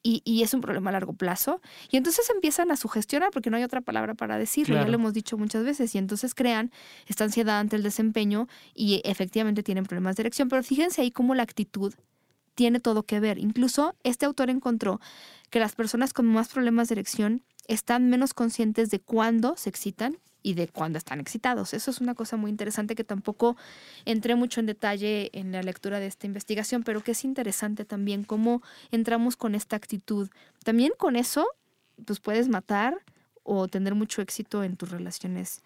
y, 0.03 0.43
es 0.43 0.53
un 0.53 0.61
problema 0.61 0.91
a 0.91 0.93
largo 0.93 1.15
plazo. 1.15 1.63
Y 1.91 1.97
entonces 1.97 2.29
empiezan 2.29 2.71
a 2.71 2.77
sugestionar, 2.77 3.31
porque 3.31 3.49
no 3.49 3.57
hay 3.57 3.63
otra 3.63 3.81
palabra 3.81 4.13
para 4.13 4.37
decirlo, 4.37 4.75
ya 4.75 4.87
lo 4.87 4.97
hemos 4.97 5.15
dicho 5.15 5.39
muchas 5.39 5.65
veces, 5.65 5.95
y 5.95 5.99
entonces 5.99 6.35
crean 6.35 6.71
esta 7.07 7.25
ansiedad 7.25 7.59
ante 7.59 7.77
el 7.77 7.83
desempeño 7.83 8.47
y 8.75 9.01
efectivamente 9.03 9.63
tienen 9.63 9.85
problemas 9.85 10.17
de 10.17 10.25
erección. 10.25 10.51
Pero 10.51 10.63
fíjense 10.63 11.01
ahí 11.01 11.11
cómo 11.11 11.35
la 11.35 11.43
actitud 11.43 11.95
tiene 12.55 12.81
todo 12.81 13.05
que 13.05 13.19
ver. 13.19 13.39
Incluso 13.39 13.97
este 14.05 14.27
autor 14.27 14.51
encontró 14.51 15.01
que 15.49 15.59
las 15.59 15.75
personas 15.75 16.13
con 16.13 16.27
más 16.27 16.51
problemas 16.51 16.89
de 16.89 16.97
erección 16.97 17.45
están 17.67 18.11
menos 18.11 18.35
conscientes 18.35 18.91
de 18.91 19.01
cuándo 19.01 19.57
se 19.57 19.71
excitan 19.71 20.19
y 20.43 20.55
de 20.55 20.69
cuándo 20.69 20.99
están 20.99 21.21
excitados. 21.21 21.75
Eso 21.75 21.91
es 21.91 22.01
una 22.01 22.15
cosa 22.15 22.37
muy 22.37 22.51
interesante 22.51 22.95
que 22.95 23.05
tampoco 23.05 23.57
entré 24.05 24.35
mucho 24.35 24.61
en 24.61 24.67
detalle 24.67 25.31
en 25.33 25.53
la 25.53 25.63
lectura 25.63 26.01
de 26.01 26.07
esta 26.07 26.27
investigación, 26.27 26.83
pero 26.83 27.03
que 27.03 27.13
es 27.13 27.25
interesante 27.25 27.85
también 27.85 28.25
cómo 28.25 28.63
entramos 28.91 29.37
con 29.37 29.55
esta 29.55 29.77
actitud. 29.77 30.29
También 30.65 30.93
con 30.97 31.17
eso, 31.17 31.47
pues 32.05 32.21
puedes 32.21 32.49
matar 32.49 32.99
o 33.45 33.69
tener 33.69 33.95
mucho 33.95 34.23
éxito 34.23 34.65
en 34.65 34.77
tus 34.77 34.91
relaciones 34.91 35.63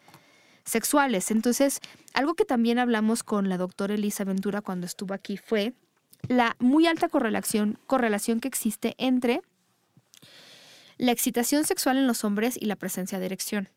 sexuales. 0.64 1.30
Entonces, 1.30 1.80
algo 2.12 2.34
que 2.34 2.44
también 2.44 2.78
hablamos 2.78 3.22
con 3.22 3.48
la 3.48 3.56
doctora 3.56 3.94
Elisa 3.94 4.24
Ventura 4.24 4.60
cuando 4.60 4.86
estuvo 4.86 5.14
aquí 5.14 5.36
fue 5.36 5.74
la 6.28 6.56
muy 6.58 6.86
alta 6.86 7.08
correlación, 7.08 7.78
correlación 7.86 8.40
que 8.40 8.48
existe 8.48 8.94
entre 8.98 9.42
la 10.98 11.12
excitación 11.12 11.64
sexual 11.64 11.98
en 11.98 12.06
los 12.06 12.24
hombres 12.24 12.56
y 12.60 12.66
la 12.66 12.76
presencia 12.76 13.18
de 13.18 13.26
erección. 13.26 13.68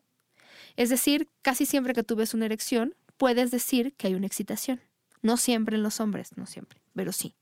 Es 0.80 0.88
decir, 0.88 1.28
casi 1.42 1.66
siempre 1.66 1.94
que 1.94 2.04
tú 2.04 2.16
ves 2.16 2.34
una 2.34 2.46
erección, 2.46 2.96
puedes 3.18 3.52
decir 3.52 3.94
que 3.98 4.08
hay 4.08 4.16
una 4.16 4.28
excitación. 4.28 4.80
No 5.22 5.36
siempre 5.36 5.76
en 5.76 5.84
los 5.84 6.00
hombres, 6.00 6.38
no 6.38 6.46
siempre, 6.46 6.80
pero 6.96 7.12
sí. 7.12 7.36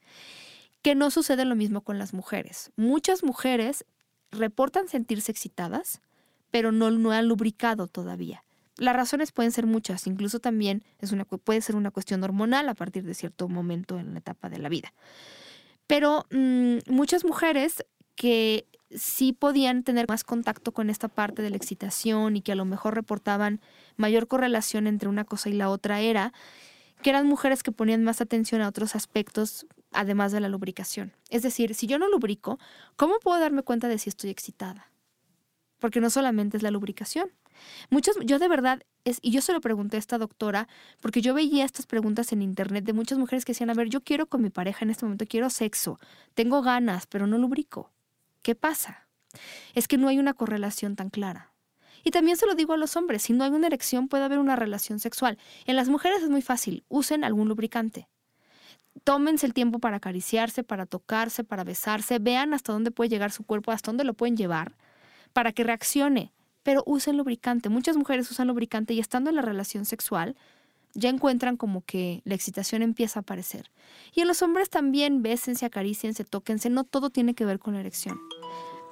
Que 0.82 0.96
no 0.96 1.12
sucede 1.12 1.46
lo 1.46 1.56
mismo 1.56 1.82
con 1.82 2.00
las 2.00 2.16
mujeres. 2.16 2.72
Muchas 2.78 3.24
mujeres 3.24 3.86
reportan 4.32 4.88
sentirse 4.88 5.32
excitadas, 5.32 6.02
pero 6.50 6.72
no, 6.72 6.90
no 6.90 7.12
han 7.12 7.28
lubricado 7.28 7.86
todavía. 7.86 8.44
Las 8.78 8.96
razones 8.96 9.32
pueden 9.32 9.52
ser 9.52 9.68
muchas, 9.68 10.08
incluso 10.08 10.40
también 10.40 10.84
es 10.98 11.12
una, 11.12 11.24
puede 11.24 11.62
ser 11.62 11.76
una 11.76 11.92
cuestión 11.92 12.24
hormonal 12.24 12.68
a 12.70 12.74
partir 12.74 13.04
de 13.04 13.14
cierto 13.14 13.48
momento 13.48 14.00
en 14.00 14.14
la 14.14 14.20
etapa 14.20 14.50
de 14.50 14.58
la 14.58 14.70
vida. 14.70 14.94
Pero 15.86 16.26
mm, 16.32 16.78
muchas 16.88 17.24
mujeres 17.24 17.86
que 18.16 18.66
sí 18.92 19.34
podían 19.34 19.84
tener 19.84 20.08
más 20.08 20.24
contacto 20.24 20.72
con 20.72 20.90
esta 20.90 21.08
parte 21.08 21.42
de 21.42 21.50
la 21.50 21.58
excitación 21.58 22.38
y 22.38 22.42
que 22.42 22.52
a 22.52 22.56
lo 22.56 22.66
mejor 22.66 22.96
reportaban 22.96 23.62
mayor 23.96 24.28
correlación 24.28 24.88
entre 24.88 25.10
una 25.10 25.26
cosa 25.26 25.50
y 25.50 25.54
la 25.54 25.70
otra 25.70 26.00
era 26.00 26.34
que 27.02 27.10
eran 27.10 27.28
mujeres 27.28 27.64
que 27.64 27.72
ponían 27.72 28.04
más 28.04 28.22
atención 28.22 28.62
a 28.62 28.68
otros 28.68 28.96
aspectos 28.96 29.68
además 29.92 30.32
de 30.32 30.40
la 30.40 30.50
lubricación. 30.50 31.14
Es 31.30 31.44
decir, 31.44 31.76
si 31.76 31.88
yo 31.88 32.00
no 32.00 32.10
lubrico, 32.10 32.60
¿cómo 32.96 33.20
puedo 33.20 33.40
darme 33.40 33.64
cuenta 33.64 33.88
de 33.88 34.00
si 34.00 34.10
estoy 34.10 34.30
excitada? 34.30 34.92
Porque 35.80 36.02
no 36.02 36.10
solamente 36.10 36.58
es 36.58 36.64
la 36.64 36.72
lubricación. 36.72 37.32
Muchos, 37.90 38.16
yo 38.24 38.40
de 38.40 38.48
verdad, 38.48 38.82
es, 39.04 39.20
y 39.22 39.32
yo 39.32 39.42
se 39.42 39.54
lo 39.54 39.62
pregunté 39.62 39.98
a 39.98 40.00
esta 40.00 40.18
doctora, 40.18 40.68
porque 41.02 41.22
yo 41.22 41.34
veía 41.34 41.66
estas 41.66 41.86
preguntas 41.86 42.32
en 42.32 42.42
internet 42.42 42.84
de 42.84 42.94
muchas 42.94 43.18
mujeres 43.18 43.46
que 43.46 43.52
decían, 43.52 43.70
a 43.70 43.74
ver, 43.74 43.90
yo 43.90 44.02
quiero 44.02 44.28
con 44.28 44.42
mi 44.42 44.50
pareja 44.50 44.86
en 44.86 44.92
este 44.92 45.06
momento, 45.06 45.26
quiero 45.28 45.50
sexo, 45.50 46.00
tengo 46.34 46.62
ganas, 46.62 47.08
pero 47.08 47.28
no 47.28 47.38
lubrico. 47.38 47.92
¿Qué 48.42 48.56
pasa? 48.56 49.08
Es 49.74 49.88
que 49.88 49.98
no 49.98 50.08
hay 50.08 50.20
una 50.20 50.34
correlación 50.34 50.96
tan 50.96 51.10
clara. 51.10 51.54
Y 52.04 52.12
también 52.12 52.38
se 52.38 52.46
lo 52.46 52.56
digo 52.56 52.74
a 52.74 52.78
los 52.78 52.96
hombres, 52.96 53.24
si 53.24 53.34
no 53.34 53.44
hay 53.44 53.52
una 53.52 53.68
erección 53.68 54.08
puede 54.08 54.24
haber 54.24 54.40
una 54.40 54.56
relación 54.56 55.00
sexual. 55.00 55.38
En 55.66 55.76
las 55.76 55.90
mujeres 55.90 56.24
es 56.24 56.30
muy 56.30 56.42
fácil, 56.42 56.86
usen 56.88 57.24
algún 57.24 57.50
lubricante. 57.50 58.08
Tómense 59.04 59.46
el 59.46 59.54
tiempo 59.54 59.80
para 59.80 59.98
acariciarse, 59.98 60.64
para 60.64 60.86
tocarse, 60.86 61.44
para 61.44 61.64
besarse, 61.64 62.20
vean 62.20 62.54
hasta 62.54 62.72
dónde 62.72 62.92
puede 62.92 63.10
llegar 63.10 63.32
su 63.32 63.44
cuerpo, 63.44 63.72
hasta 63.72 63.92
dónde 63.92 64.04
lo 64.04 64.14
pueden 64.14 64.38
llevar, 64.38 64.78
para 65.34 65.52
que 65.52 65.64
reaccione. 65.64 66.34
Pero 66.64 66.84
usen 66.86 67.18
lubricante. 67.18 67.70
Muchas 67.70 67.98
mujeres 67.98 68.30
usan 68.32 68.48
lubricante 68.48 68.94
y 68.94 69.00
estando 69.00 69.30
en 69.30 69.36
la 69.36 69.42
relación 69.42 69.86
sexual, 69.86 70.36
ya 70.98 71.10
encuentran 71.10 71.58
como 71.58 71.82
que 71.86 72.22
la 72.26 72.34
excitación 72.34 72.82
empieza 72.82 73.20
a 73.20 73.22
aparecer. 73.22 73.70
Y 74.14 74.22
en 74.22 74.28
los 74.28 74.42
hombres 74.42 74.70
también 74.70 75.22
bésense, 75.22 75.66
acariciense, 75.66 76.26
tóquense, 76.26 76.72
no 76.72 76.84
todo 76.84 77.12
tiene 77.12 77.36
que 77.36 77.46
ver 77.46 77.60
con 77.60 77.76
la 77.76 77.82
erección. 77.82 78.20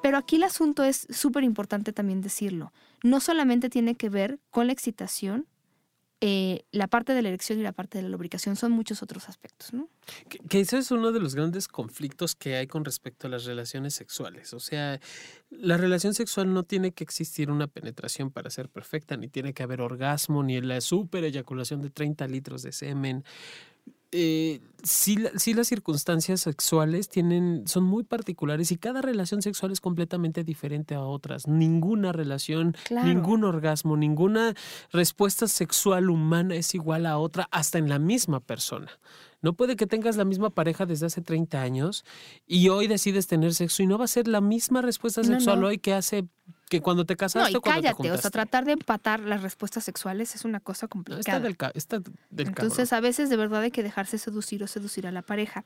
Pero 0.03 0.19
aquí 0.19 0.35
el 0.35 0.43
asunto 0.43 0.83
es 0.83 1.07
súper 1.09 1.43
importante 1.43 1.91
también 1.91 2.21
decirlo. 2.21 2.71
No 3.01 3.19
solamente 3.19 3.71
tiene 3.71 3.95
que 3.95 4.09
ver 4.09 4.39
con 4.51 4.67
la 4.67 4.73
excitación 4.73 5.47
eh, 6.21 6.63
la 6.71 6.87
parte 6.87 7.13
de 7.13 7.21
la 7.21 7.27
erección 7.29 7.59
y 7.59 7.63
la 7.63 7.73
parte 7.73 7.97
de 7.97 8.03
la 8.03 8.09
lubricación 8.09 8.55
son 8.55 8.71
muchos 8.71 9.03
otros 9.03 9.27
aspectos, 9.27 9.73
¿no? 9.73 9.89
Que, 10.29 10.39
que, 10.39 10.59
eso 10.61 10.77
es 10.77 10.89
uno 10.91 11.11
de 11.11 11.19
los 11.19 11.35
grandes 11.35 11.67
conflictos 11.67 12.35
que 12.35 12.55
hay 12.55 12.67
con 12.67 12.85
respecto 12.85 13.27
a 13.27 13.29
las 13.29 13.45
relaciones 13.45 13.93
sexuales. 13.95 14.53
O 14.53 14.59
sea, 14.59 14.99
la 15.49 15.77
relación 15.77 16.13
sexual 16.13 16.53
no 16.53 16.63
tiene 16.63 16.93
que 16.93 17.03
existir 17.03 17.51
una 17.51 17.67
penetración 17.67 18.31
para 18.31 18.49
ser 18.49 18.69
perfecta, 18.69 19.17
ni 19.17 19.27
tiene 19.27 19.53
que 19.53 19.63
haber 19.63 19.81
orgasmo, 19.81 20.41
ni 20.41 20.59
la 20.61 20.79
super 20.81 21.23
eyaculación 21.23 21.81
de 21.81 21.89
30 21.89 22.27
litros 22.27 22.63
de 22.63 22.71
semen 22.71 23.25
eh, 24.15 24.61
sí, 24.83 25.53
las 25.53 25.67
circunstancias 25.67 26.41
sexuales 26.41 27.09
tienen, 27.09 27.67
son 27.67 27.83
muy 27.83 28.03
particulares 28.03 28.71
y 28.71 28.77
cada 28.77 29.01
relación 29.01 29.41
sexual 29.41 29.71
es 29.73 29.81
completamente 29.81 30.43
diferente 30.43 30.95
a 30.95 31.01
otras. 31.01 31.47
Ninguna 31.47 32.13
relación, 32.13 32.75
ningún 32.89 33.43
orgasmo, 33.43 33.97
ninguna 33.97 34.53
respuesta 34.91 35.47
sexual 35.47 36.09
humana 36.09 36.55
es 36.55 36.73
igual 36.75 37.05
a 37.05 37.17
otra, 37.17 37.47
hasta 37.51 37.77
en 37.77 37.89
la 37.89 37.99
misma 37.99 38.39
persona. 38.39 38.89
No 39.41 39.53
puede 39.53 39.75
que 39.75 39.85
tengas 39.85 40.15
la 40.15 40.25
misma 40.25 40.49
pareja 40.49 40.85
desde 40.85 41.07
hace 41.07 41.21
30 41.21 41.61
años 41.61 42.05
y 42.47 42.69
hoy 42.69 42.87
decides 42.87 43.27
tener 43.27 43.53
sexo 43.53 43.83
y 43.83 43.87
no 43.87 43.97
va 43.97 44.05
a 44.05 44.07
ser 44.07 44.27
la 44.27 44.41
misma 44.41 44.81
respuesta 44.81 45.23
sexual 45.23 45.63
hoy 45.63 45.77
que 45.77 45.93
hace 45.93 46.25
que 46.69 46.81
cuando 46.81 47.05
te 47.05 47.15
casaste 47.15 47.51
no, 47.51 47.57
y 47.57 47.61
cuando 47.61 47.81
cállate, 47.81 48.11
o 48.11 48.17
sea, 48.17 48.31
tratar 48.31 48.65
de 48.65 48.71
empatar 48.73 49.19
las 49.19 49.43
respuestas 49.43 49.83
sexuales 49.83 50.33
es 50.35 50.45
una 50.45 50.59
cosa 50.59 50.87
complicada. 50.87 51.47
está 51.75 51.99
del, 51.99 52.47
Entonces, 52.47 52.91
a 52.91 52.99
veces 52.99 53.29
de 53.29 53.37
verdad 53.37 53.61
hay 53.61 53.71
que 53.71 53.83
dejarse 53.83 54.17
seducir 54.17 54.63
o 54.63 54.67
seducir 54.67 55.05
a 55.05 55.11
la 55.11 55.21
pareja. 55.21 55.63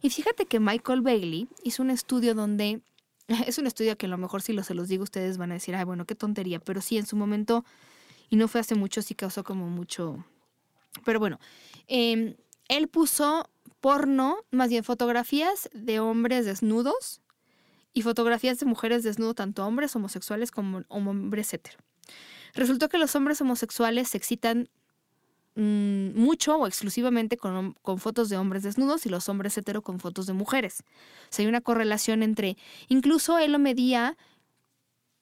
Y 0.00 0.10
fíjate 0.10 0.46
que 0.46 0.58
Michael 0.58 1.02
Bailey 1.02 1.48
hizo 1.62 1.82
un 1.82 1.90
estudio 1.90 2.34
donde 2.34 2.80
es 3.46 3.58
un 3.58 3.66
estudio 3.66 3.96
que 3.96 4.06
a 4.06 4.08
lo 4.08 4.18
mejor 4.18 4.42
si 4.42 4.52
lo 4.52 4.62
se 4.62 4.74
los 4.74 4.88
digo 4.88 5.04
ustedes 5.04 5.36
van 5.38 5.50
a 5.50 5.54
decir, 5.54 5.74
ay, 5.74 5.84
bueno, 5.84 6.06
qué 6.06 6.14
tontería, 6.14 6.58
pero 6.60 6.80
sí, 6.80 6.96
en 6.96 7.06
su 7.06 7.16
momento, 7.16 7.64
y 8.30 8.36
no 8.36 8.48
fue 8.48 8.60
hace 8.60 8.74
mucho, 8.74 9.02
sí 9.02 9.14
causó 9.14 9.44
como 9.44 9.68
mucho... 9.68 10.24
Pero 11.04 11.18
bueno, 11.18 11.40
eh, 11.88 12.36
él 12.68 12.88
puso 12.88 13.48
porno, 13.80 14.38
más 14.50 14.68
bien 14.68 14.84
fotografías 14.84 15.70
de 15.72 16.00
hombres 16.00 16.44
desnudos 16.44 17.21
y 17.92 18.02
fotografías 18.02 18.58
de 18.58 18.66
mujeres 18.66 19.02
desnudos, 19.02 19.36
tanto 19.36 19.66
hombres 19.66 19.94
homosexuales 19.94 20.50
como 20.50 20.82
hombres 20.88 21.52
hetero. 21.52 21.78
Resultó 22.54 22.88
que 22.88 22.98
los 22.98 23.14
hombres 23.14 23.40
homosexuales 23.40 24.08
se 24.08 24.18
excitan 24.18 24.68
mm, 25.54 26.18
mucho 26.18 26.56
o 26.56 26.66
exclusivamente 26.66 27.36
con, 27.36 27.74
con, 27.82 27.98
fotos 27.98 28.28
de 28.28 28.36
hombres 28.36 28.62
desnudos 28.62 29.06
y 29.06 29.08
los 29.08 29.28
hombres 29.28 29.56
hetero 29.56 29.82
con 29.82 30.00
fotos 30.00 30.26
de 30.26 30.32
mujeres. 30.32 30.84
O 31.24 31.26
sea, 31.30 31.44
hay 31.44 31.48
una 31.48 31.60
correlación 31.60 32.22
entre, 32.22 32.56
incluso 32.88 33.38
él 33.38 33.52
lo 33.52 33.58
medía 33.58 34.16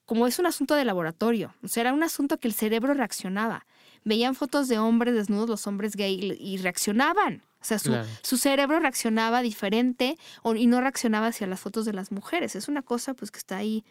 como 0.07 0.27
es 0.27 0.41
un 0.41 0.47
asunto 0.47 0.75
de 0.75 0.85
laboratorio, 0.85 1.55
o 1.63 1.69
sea, 1.69 1.83
era 1.83 1.93
un 1.93 2.03
asunto 2.03 2.39
que 2.39 2.49
el 2.49 2.55
cerebro 2.55 2.95
reaccionaba 2.95 3.65
veían 4.05 4.35
fotos 4.35 4.69
de 4.69 4.79
hombres 4.79 5.15
desnudos, 5.15 5.49
los 5.49 5.67
hombres 5.67 5.97
gay, 5.97 6.37
y 6.39 6.57
reaccionaban. 6.59 7.43
O 7.61 7.65
sea, 7.65 7.79
su, 7.79 8.39
cerebro 8.39 8.81
reaccionaba 8.81 9.43
diferente 9.43 10.17
y 10.57 10.67
no 10.67 10.81
reaccionaba 10.81 11.27
hacia 11.27 11.47
las 11.47 11.61
fotos 11.61 11.85
de 11.85 11.93
las 11.93 12.11
mujeres. 12.11 12.57
Es 12.57 12.69
una 12.69 12.83
cosa 12.83 13.15
pues 13.15 13.31
que 13.31 13.39
está 13.39 13.59
ahí. 13.59 13.85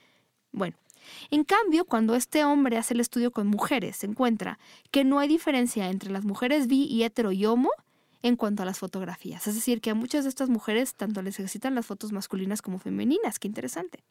Bueno, 0.52 0.76
en 1.30 1.44
cambio, 1.44 1.86
cuando 1.86 2.16
este 2.16 2.44
hombre 2.44 2.78
hace 2.78 2.94
el 2.94 3.00
estudio 3.00 3.32
con 3.32 3.48
mujeres, 3.48 3.98
se 3.98 4.08
encuentra 4.08 4.60
que 4.92 5.04
no 5.04 5.20
hay 5.20 5.28
diferencia 5.28 5.90
entre 5.90 6.12
las 6.12 6.26
mujeres 6.26 6.68
bi 6.68 6.86
y 6.86 7.04
hetero 7.04 7.32
y 7.32 7.46
homo 7.46 7.70
en 8.22 8.36
cuanto 8.36 8.64
a 8.64 8.66
las 8.66 8.80
fotografías. 8.80 9.48
Es 9.48 9.56
decir, 9.56 9.82
que 9.82 9.92
a 9.92 9.96
muchas 9.96 10.24
de 10.24 10.30
estas 10.30 10.50
mujeres 10.50 10.96
tanto 10.96 11.22
les 11.22 11.40
excitan 11.40 11.76
las 11.76 11.86
fotos 11.86 12.12
masculinas 12.12 12.62
como 12.62 12.80
femeninas. 12.80 13.40
Qué 13.40 13.48
interesante. 13.48 14.04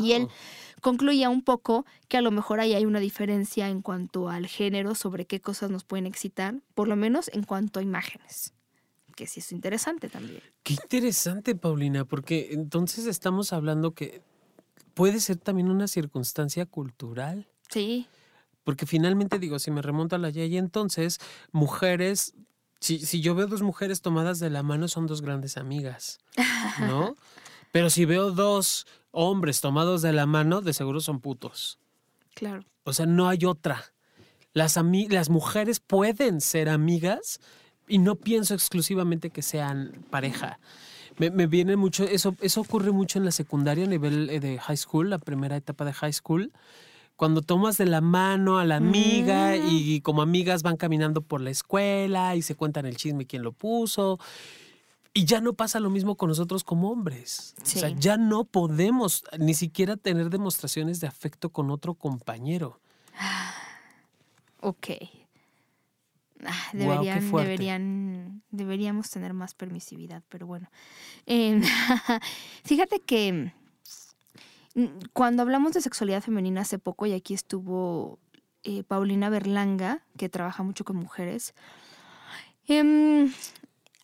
Y 0.00 0.12
él 0.12 0.28
concluía 0.80 1.28
un 1.28 1.42
poco 1.42 1.84
que 2.08 2.16
a 2.16 2.22
lo 2.22 2.30
mejor 2.30 2.60
ahí 2.60 2.72
hay 2.72 2.86
una 2.86 2.98
diferencia 2.98 3.68
en 3.68 3.82
cuanto 3.82 4.30
al 4.30 4.46
género 4.46 4.94
sobre 4.94 5.26
qué 5.26 5.40
cosas 5.40 5.70
nos 5.70 5.84
pueden 5.84 6.06
excitar, 6.06 6.54
por 6.74 6.88
lo 6.88 6.96
menos 6.96 7.30
en 7.34 7.42
cuanto 7.42 7.78
a 7.78 7.82
imágenes. 7.82 8.54
Que 9.20 9.26
sí 9.26 9.40
es 9.40 9.52
interesante 9.52 10.08
también. 10.08 10.40
Qué 10.62 10.72
interesante, 10.72 11.54
Paulina, 11.54 12.06
porque 12.06 12.48
entonces 12.52 13.04
estamos 13.04 13.52
hablando 13.52 13.92
que 13.92 14.22
puede 14.94 15.20
ser 15.20 15.36
también 15.36 15.68
una 15.68 15.88
circunstancia 15.88 16.64
cultural. 16.64 17.46
Sí. 17.68 18.06
Porque 18.64 18.86
finalmente 18.86 19.38
digo, 19.38 19.58
si 19.58 19.70
me 19.70 19.82
remonto 19.82 20.16
a 20.16 20.18
la 20.18 20.30
y 20.30 20.56
entonces 20.56 21.18
mujeres 21.52 22.32
si, 22.80 23.00
si, 23.00 23.20
yo 23.20 23.34
veo 23.34 23.46
dos 23.46 23.60
mujeres 23.60 24.00
tomadas 24.00 24.38
de 24.38 24.48
la 24.48 24.62
mano, 24.62 24.88
son 24.88 25.06
dos 25.06 25.20
grandes 25.20 25.58
amigas, 25.58 26.18
¿no? 26.78 27.14
Pero 27.72 27.90
si 27.90 28.06
veo 28.06 28.30
dos 28.30 28.86
hombres 29.10 29.60
tomados 29.60 30.00
de 30.00 30.14
la 30.14 30.24
mano, 30.24 30.62
de 30.62 30.72
seguro 30.72 31.00
son 31.02 31.20
putos. 31.20 31.78
Claro. 32.32 32.64
O 32.84 32.94
sea, 32.94 33.04
no 33.04 33.28
hay 33.28 33.44
otra. 33.44 33.92
Las, 34.54 34.78
las 35.10 35.28
mujeres 35.28 35.78
pueden 35.78 36.40
ser 36.40 36.70
amigas 36.70 37.38
y 37.90 37.98
no 37.98 38.14
pienso 38.14 38.54
exclusivamente 38.54 39.30
que 39.30 39.42
sean 39.42 39.92
pareja. 40.08 40.58
Me, 41.18 41.30
me, 41.30 41.46
viene 41.46 41.76
mucho, 41.76 42.04
eso, 42.04 42.34
eso 42.40 42.62
ocurre 42.62 42.92
mucho 42.92 43.18
en 43.18 43.26
la 43.26 43.32
secundaria 43.32 43.84
a 43.84 43.88
nivel 43.88 44.30
eh, 44.30 44.40
de 44.40 44.58
high 44.58 44.76
school, 44.76 45.10
la 45.10 45.18
primera 45.18 45.56
etapa 45.56 45.84
de 45.84 45.92
high 45.92 46.12
school, 46.12 46.52
cuando 47.16 47.42
tomas 47.42 47.76
de 47.76 47.84
la 47.84 48.00
mano 48.00 48.58
a 48.58 48.64
la 48.64 48.76
amiga 48.76 49.54
mm. 49.54 49.68
y 49.68 50.00
como 50.00 50.22
amigas 50.22 50.62
van 50.62 50.78
caminando 50.78 51.20
por 51.20 51.42
la 51.42 51.50
escuela 51.50 52.36
y 52.36 52.42
se 52.42 52.54
cuentan 52.54 52.86
el 52.86 52.96
chisme 52.96 53.26
quién 53.26 53.42
lo 53.42 53.52
puso 53.52 54.18
y 55.12 55.24
ya 55.24 55.40
no 55.40 55.54
pasa 55.54 55.80
lo 55.80 55.90
mismo 55.90 56.16
con 56.16 56.28
nosotros 56.28 56.64
como 56.64 56.90
hombres. 56.90 57.54
O 57.60 57.66
sea, 57.66 57.88
ya 57.90 58.16
no 58.16 58.44
podemos 58.44 59.24
ni 59.38 59.54
siquiera 59.54 59.96
tener 59.96 60.30
demostraciones 60.30 61.00
de 61.00 61.08
afecto 61.08 61.50
con 61.50 61.70
otro 61.70 61.94
compañero. 61.94 62.80
Ok. 64.60 64.88
Ah, 66.46 66.52
deberían, 66.72 67.30
deberían, 67.30 68.42
deberíamos 68.50 69.10
tener 69.10 69.34
más 69.34 69.54
permisividad, 69.54 70.22
pero 70.28 70.46
bueno. 70.46 70.70
Fíjate 72.64 73.00
que 73.00 73.52
mm, 74.74 74.84
cuando 75.12 75.42
hablamos 75.42 75.72
de 75.72 75.80
sexualidad 75.80 76.22
femenina 76.22 76.62
hace 76.62 76.78
poco, 76.78 77.06
y 77.06 77.12
aquí 77.12 77.34
estuvo 77.34 78.18
eh, 78.62 78.82
Paulina 78.84 79.30
Berlanga, 79.30 80.02
que 80.16 80.28
trabaja 80.28 80.62
mucho 80.62 80.84
con 80.84 80.96
mujeres, 80.96 81.54
em, 82.66 83.32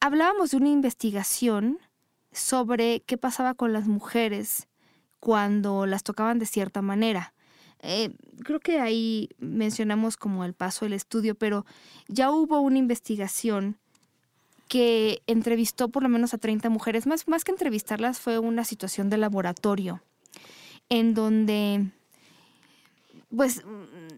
hablábamos 0.01 0.51
de 0.51 0.57
una 0.59 0.69
investigación 0.69 1.79
sobre 2.33 3.01
qué 3.01 3.17
pasaba 3.17 3.55
con 3.55 3.73
las 3.73 3.87
mujeres 3.87 4.69
cuando 5.21 5.87
las 5.87 6.03
tocaban 6.03 6.39
de 6.39 6.47
cierta 6.47 6.83
manera. 6.83 7.33
Eh, 7.83 8.11
creo 8.43 8.61
que 8.61 8.81
ahí 8.81 9.29
mencionamos 9.39 10.17
como 10.17 10.45
el 10.45 10.55
paso 10.55 10.85
del 10.85 10.95
estudio, 10.95 11.35
pero 11.35 11.65
ya 12.09 12.31
hubo 12.31 12.61
una 12.61 12.79
investigación 12.79 13.77
que 14.69 15.23
entrevistó 15.27 15.89
por 15.89 16.03
lo 16.03 16.09
menos 16.09 16.35
a 16.35 16.39
30 16.39 16.69
mujeres, 16.71 17.07
más, 17.07 17.29
más 17.29 17.45
que 17.45 17.53
entrevistarlas 17.53 18.19
fue 18.19 18.39
una 18.39 18.65
situación 18.65 19.11
de 19.11 19.19
laboratorio, 19.19 20.03
en 20.89 21.15
donde 21.15 21.87
pues 23.35 23.63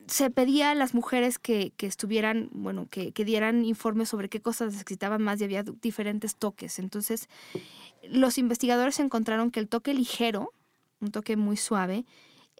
se 0.06 0.30
pedía 0.30 0.70
a 0.70 0.74
las 0.74 0.94
mujeres 0.94 1.38
que, 1.38 1.72
estuvieran, 1.80 2.48
bueno, 2.52 2.86
que, 2.90 3.12
dieran 3.12 3.64
informes 3.64 4.10
sobre 4.10 4.28
qué 4.28 4.40
cosas 4.40 4.72
necesitaban 4.72 5.22
más 5.22 5.40
y 5.40 5.44
había 5.44 5.62
diferentes 5.64 6.36
toques. 6.36 6.78
Entonces, 6.78 7.28
los 8.08 8.38
investigadores 8.38 9.00
encontraron 9.00 9.50
que 9.50 9.60
el 9.60 9.68
toque 9.68 9.94
ligero, 9.94 10.52
un 11.00 11.10
toque 11.10 11.36
muy 11.36 11.56
suave, 11.56 12.04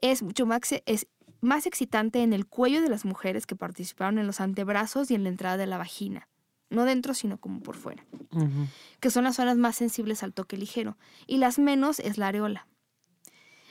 es 0.03 0.23
mucho 0.23 0.47
más, 0.47 0.61
es 0.87 1.07
más 1.41 1.67
excitante 1.67 2.23
en 2.23 2.33
el 2.33 2.47
cuello 2.47 2.81
de 2.81 2.89
las 2.89 3.05
mujeres 3.05 3.47
que 3.47 3.57
participaron 3.57 4.19
en 4.19 4.27
los 4.27 4.41
antebrazos 4.41 5.11
y 5.11 5.15
en 5.15 5.25
la 5.25 5.31
entrada 5.31 5.57
de 5.57 5.67
la 5.67 5.79
vagina. 5.79 6.29
No 6.71 6.85
dentro, 6.85 7.15
sino 7.15 7.39
como 7.39 7.61
por 7.61 7.77
fuera. 7.77 8.05
Que 9.01 9.11
son 9.11 9.25
las 9.25 9.37
zonas 9.37 9.57
más 9.57 9.77
sensibles 9.77 10.23
al 10.23 10.35
toque 10.35 10.59
ligero. 10.59 10.99
Y 11.27 11.39
las 11.39 11.59
menos 11.59 11.99
es 11.99 12.19
la 12.19 12.29
areola. 12.29 12.67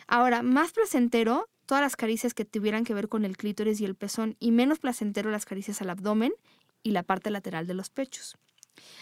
Ahora, 0.08 0.42
más 0.42 0.72
placentero 0.72 1.48
todas 1.68 1.84
las 1.84 1.96
caricias 1.96 2.34
que 2.34 2.46
tuvieran 2.46 2.86
que 2.86 2.96
ver 2.96 3.10
con 3.10 3.26
el 3.26 3.38
clítoris 3.38 3.80
y 3.82 3.86
el 3.86 3.96
pezón 3.96 4.36
y 4.40 4.52
menos 4.52 4.80
placentero 4.80 5.30
las 5.30 5.46
caricias 5.46 5.82
al 5.82 5.90
abdomen 5.90 6.34
y 6.82 6.92
la 6.92 7.04
parte 7.04 7.30
lateral 7.30 7.68
de 7.68 7.76
los 7.76 7.90
pechos. 7.90 8.38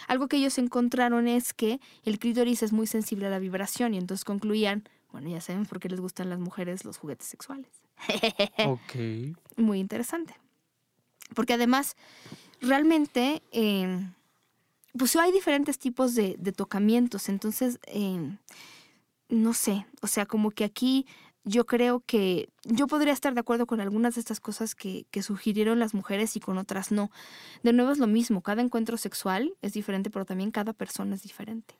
Algo 0.08 0.28
que 0.28 0.38
ellos 0.38 0.58
encontraron 0.58 1.28
es 1.28 1.54
que 1.54 1.80
el 2.04 2.20
clítoris 2.20 2.64
es 2.64 2.74
muy 2.74 2.88
sensible 2.88 3.28
a 3.28 3.30
la 3.30 3.40
vibración 3.40 3.94
y 3.94 3.98
entonces 3.98 4.26
concluían, 4.26 4.84
bueno, 5.16 5.30
ya 5.30 5.40
saben 5.40 5.66
por 5.66 5.80
qué 5.80 5.88
les 5.88 6.02
gustan 6.02 6.30
las 6.30 6.40
mujeres 6.40 6.84
los 6.84 6.98
juguetes 6.98 7.26
sexuales. 7.30 7.72
ok. 8.66 9.38
Muy 9.56 9.80
interesante. 9.80 10.36
Porque 11.34 11.54
además, 11.54 11.96
realmente, 12.60 13.42
eh, 13.54 14.12
pues 14.98 15.16
hay 15.16 15.32
diferentes 15.32 15.80
tipos 15.80 16.16
de, 16.16 16.36
tocamientos, 16.54 17.30
entonces, 17.30 17.80
eh, 17.88 18.38
no 19.30 19.54
sé, 19.54 19.86
o 20.02 20.08
sea, 20.08 20.26
como 20.26 20.52
que 20.52 20.66
aquí 20.66 21.06
yo 21.46 21.66
creo 21.66 22.02
que 22.06 22.50
yo 22.66 22.86
podría 22.86 23.14
estar 23.14 23.34
de 23.34 23.40
acuerdo 23.40 23.68
con 23.68 23.80
algunas 23.80 24.16
de 24.16 24.20
estas 24.20 24.42
cosas 24.42 24.76
que, 24.76 25.06
sugirieron 25.22 25.80
las 25.80 25.94
mujeres 25.94 26.36
y 26.36 26.42
con 26.42 26.58
otras 26.58 26.92
no. 26.92 27.10
De 27.64 27.72
nuevo 27.72 27.94
es 27.94 28.00
lo 28.00 28.08
mismo, 28.08 28.42
cada 28.42 28.62
encuentro 28.62 28.98
sexual 28.98 29.54
es 29.62 29.72
diferente, 29.72 30.10
pero 30.10 30.26
también 30.26 30.52
cada 30.52 30.74
persona 30.74 31.16
es 31.16 31.24
diferente. 31.24 31.76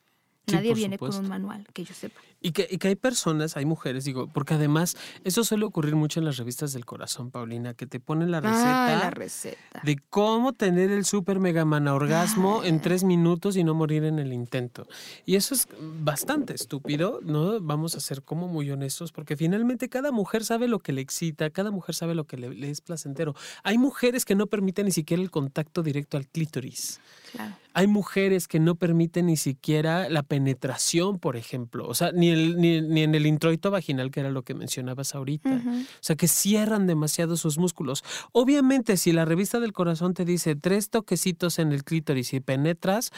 Nadie 0.52 0.74
viene 0.74 0.96
con 0.96 1.12
un 1.14 1.28
manual, 1.28 1.66
que 1.72 1.84
yo 1.84 1.92
sepa. 1.92 2.20
Y 2.40 2.52
que, 2.52 2.68
y 2.70 2.78
que, 2.78 2.88
hay 2.88 2.94
personas, 2.94 3.56
hay 3.56 3.64
mujeres, 3.64 4.04
digo, 4.04 4.28
porque 4.28 4.54
además 4.54 4.96
eso 5.24 5.42
suele 5.42 5.64
ocurrir 5.64 5.96
mucho 5.96 6.20
en 6.20 6.26
las 6.26 6.36
revistas 6.36 6.72
del 6.72 6.84
corazón, 6.84 7.32
Paulina, 7.32 7.74
que 7.74 7.86
te 7.86 7.98
ponen 7.98 8.30
la 8.30 8.40
receta, 8.40 8.96
ah, 8.96 8.98
la 9.04 9.10
receta. 9.10 9.80
de 9.82 9.98
cómo 10.10 10.52
tener 10.52 10.92
el 10.92 11.04
super 11.04 11.40
mega 11.40 11.64
mana 11.64 11.94
orgasmo 11.94 12.62
en 12.62 12.80
tres 12.80 13.02
minutos 13.02 13.56
y 13.56 13.64
no 13.64 13.74
morir 13.74 14.04
en 14.04 14.20
el 14.20 14.32
intento. 14.32 14.86
Y 15.24 15.34
eso 15.34 15.54
es 15.54 15.66
bastante 15.80 16.54
estúpido, 16.54 17.18
¿no? 17.22 17.58
Vamos 17.60 17.96
a 17.96 18.00
ser 18.00 18.22
como 18.22 18.46
muy 18.46 18.70
honestos, 18.70 19.10
porque 19.10 19.36
finalmente 19.36 19.88
cada 19.88 20.12
mujer 20.12 20.44
sabe 20.44 20.68
lo 20.68 20.78
que 20.78 20.92
le 20.92 21.00
excita, 21.00 21.50
cada 21.50 21.72
mujer 21.72 21.96
sabe 21.96 22.14
lo 22.14 22.24
que 22.24 22.36
le, 22.36 22.50
le 22.50 22.70
es 22.70 22.80
placentero. 22.80 23.34
Hay 23.64 23.78
mujeres 23.78 24.24
que 24.24 24.36
no 24.36 24.46
permiten 24.46 24.86
ni 24.86 24.92
siquiera 24.92 25.20
el 25.20 25.30
contacto 25.32 25.82
directo 25.82 26.16
al 26.16 26.28
clítoris. 26.28 27.00
Claro. 27.32 27.54
Hay 27.74 27.86
mujeres 27.86 28.48
que 28.48 28.58
no 28.58 28.76
permiten 28.76 29.26
ni 29.26 29.36
siquiera 29.36 30.08
la 30.08 30.22
penetración, 30.22 31.18
por 31.18 31.36
ejemplo. 31.36 31.86
O 31.86 31.94
sea, 31.94 32.10
ni, 32.12 32.30
el, 32.30 32.56
ni, 32.58 33.02
en 33.02 33.14
el 33.14 33.26
introito 33.26 33.70
vaginal, 33.70 34.10
que 34.10 34.20
era 34.20 34.30
lo 34.30 34.42
que 34.42 34.54
mencionabas 34.54 35.14
ahorita. 35.14 35.50
O 35.50 35.84
sea, 36.00 36.16
que 36.16 36.26
cierran 36.26 36.86
demasiado 36.86 37.36
sus 37.36 37.58
músculos. 37.58 38.02
Obviamente, 38.32 38.96
si 38.96 39.12
la 39.12 39.26
revista 39.26 39.60
del 39.60 39.74
corazón 39.74 40.14
te 40.14 40.24
dice 40.24 40.56
tres 40.56 40.88
toquecitos 40.88 41.58
en 41.58 41.72
el 41.72 41.84
clítoris 41.84 42.32
y 42.32 42.40
penetras, 42.40 43.12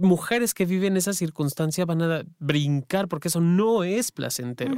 mujeres 0.00 0.54
que 0.54 0.66
viven 0.66 0.96
esa 0.96 1.12
circunstancia 1.12 1.84
van 1.84 2.02
a 2.02 2.24
brincar 2.38 3.08
porque 3.08 3.28
eso 3.28 3.40
no 3.40 3.84
es 3.84 4.12
placentero. 4.12 4.76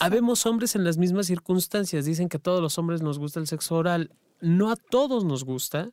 Habemos 0.00 0.46
hombres 0.46 0.74
en 0.74 0.84
las 0.84 0.98
mismas 0.98 1.26
circunstancias. 1.26 2.04
Dicen 2.04 2.28
que 2.28 2.38
a 2.38 2.40
todos 2.40 2.60
los 2.60 2.78
hombres 2.78 3.02
nos 3.02 3.18
gusta 3.18 3.40
el 3.40 3.46
sexo 3.46 3.76
oral 3.76 4.10
no 4.40 4.70
a 4.70 4.76
todos 4.76 5.24
nos 5.24 5.44
gusta, 5.44 5.90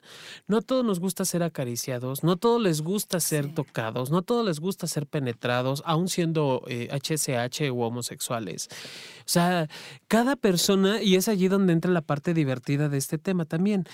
no 0.48 0.58
a 0.58 0.62
todos 0.62 0.86
nos 0.86 1.00
gusta 1.00 1.26
ser 1.26 1.44
acariciados, 1.44 2.24
no 2.24 2.34
a 2.34 2.36
todos 2.36 2.62
les 2.62 2.82
gusta 2.82 3.20
ser 3.20 3.54
tocados, 3.54 4.12
no 4.12 4.20
a 4.20 4.22
todos 4.22 4.46
les 4.46 4.60
gusta 4.60 4.88
ser 4.88 5.08
penetrados, 5.08 5.82
aun 5.86 6.08
siendo 6.08 6.64
HSH 6.68 7.62
eh, 7.62 7.72
u 7.72 7.82
homosexuales. 7.82 8.70
O 9.20 9.30
sea, 9.30 9.68
cada 10.08 10.36
persona, 10.36 11.02
y 11.02 11.16
es 11.16 11.28
allí 11.28 11.48
donde 11.48 11.74
entra 11.74 11.92
la 11.92 12.02
parte 12.02 12.34
divertida 12.34 12.90
de 12.90 12.98
este 12.98 13.18
tema 13.18 13.46
también, 13.46 13.86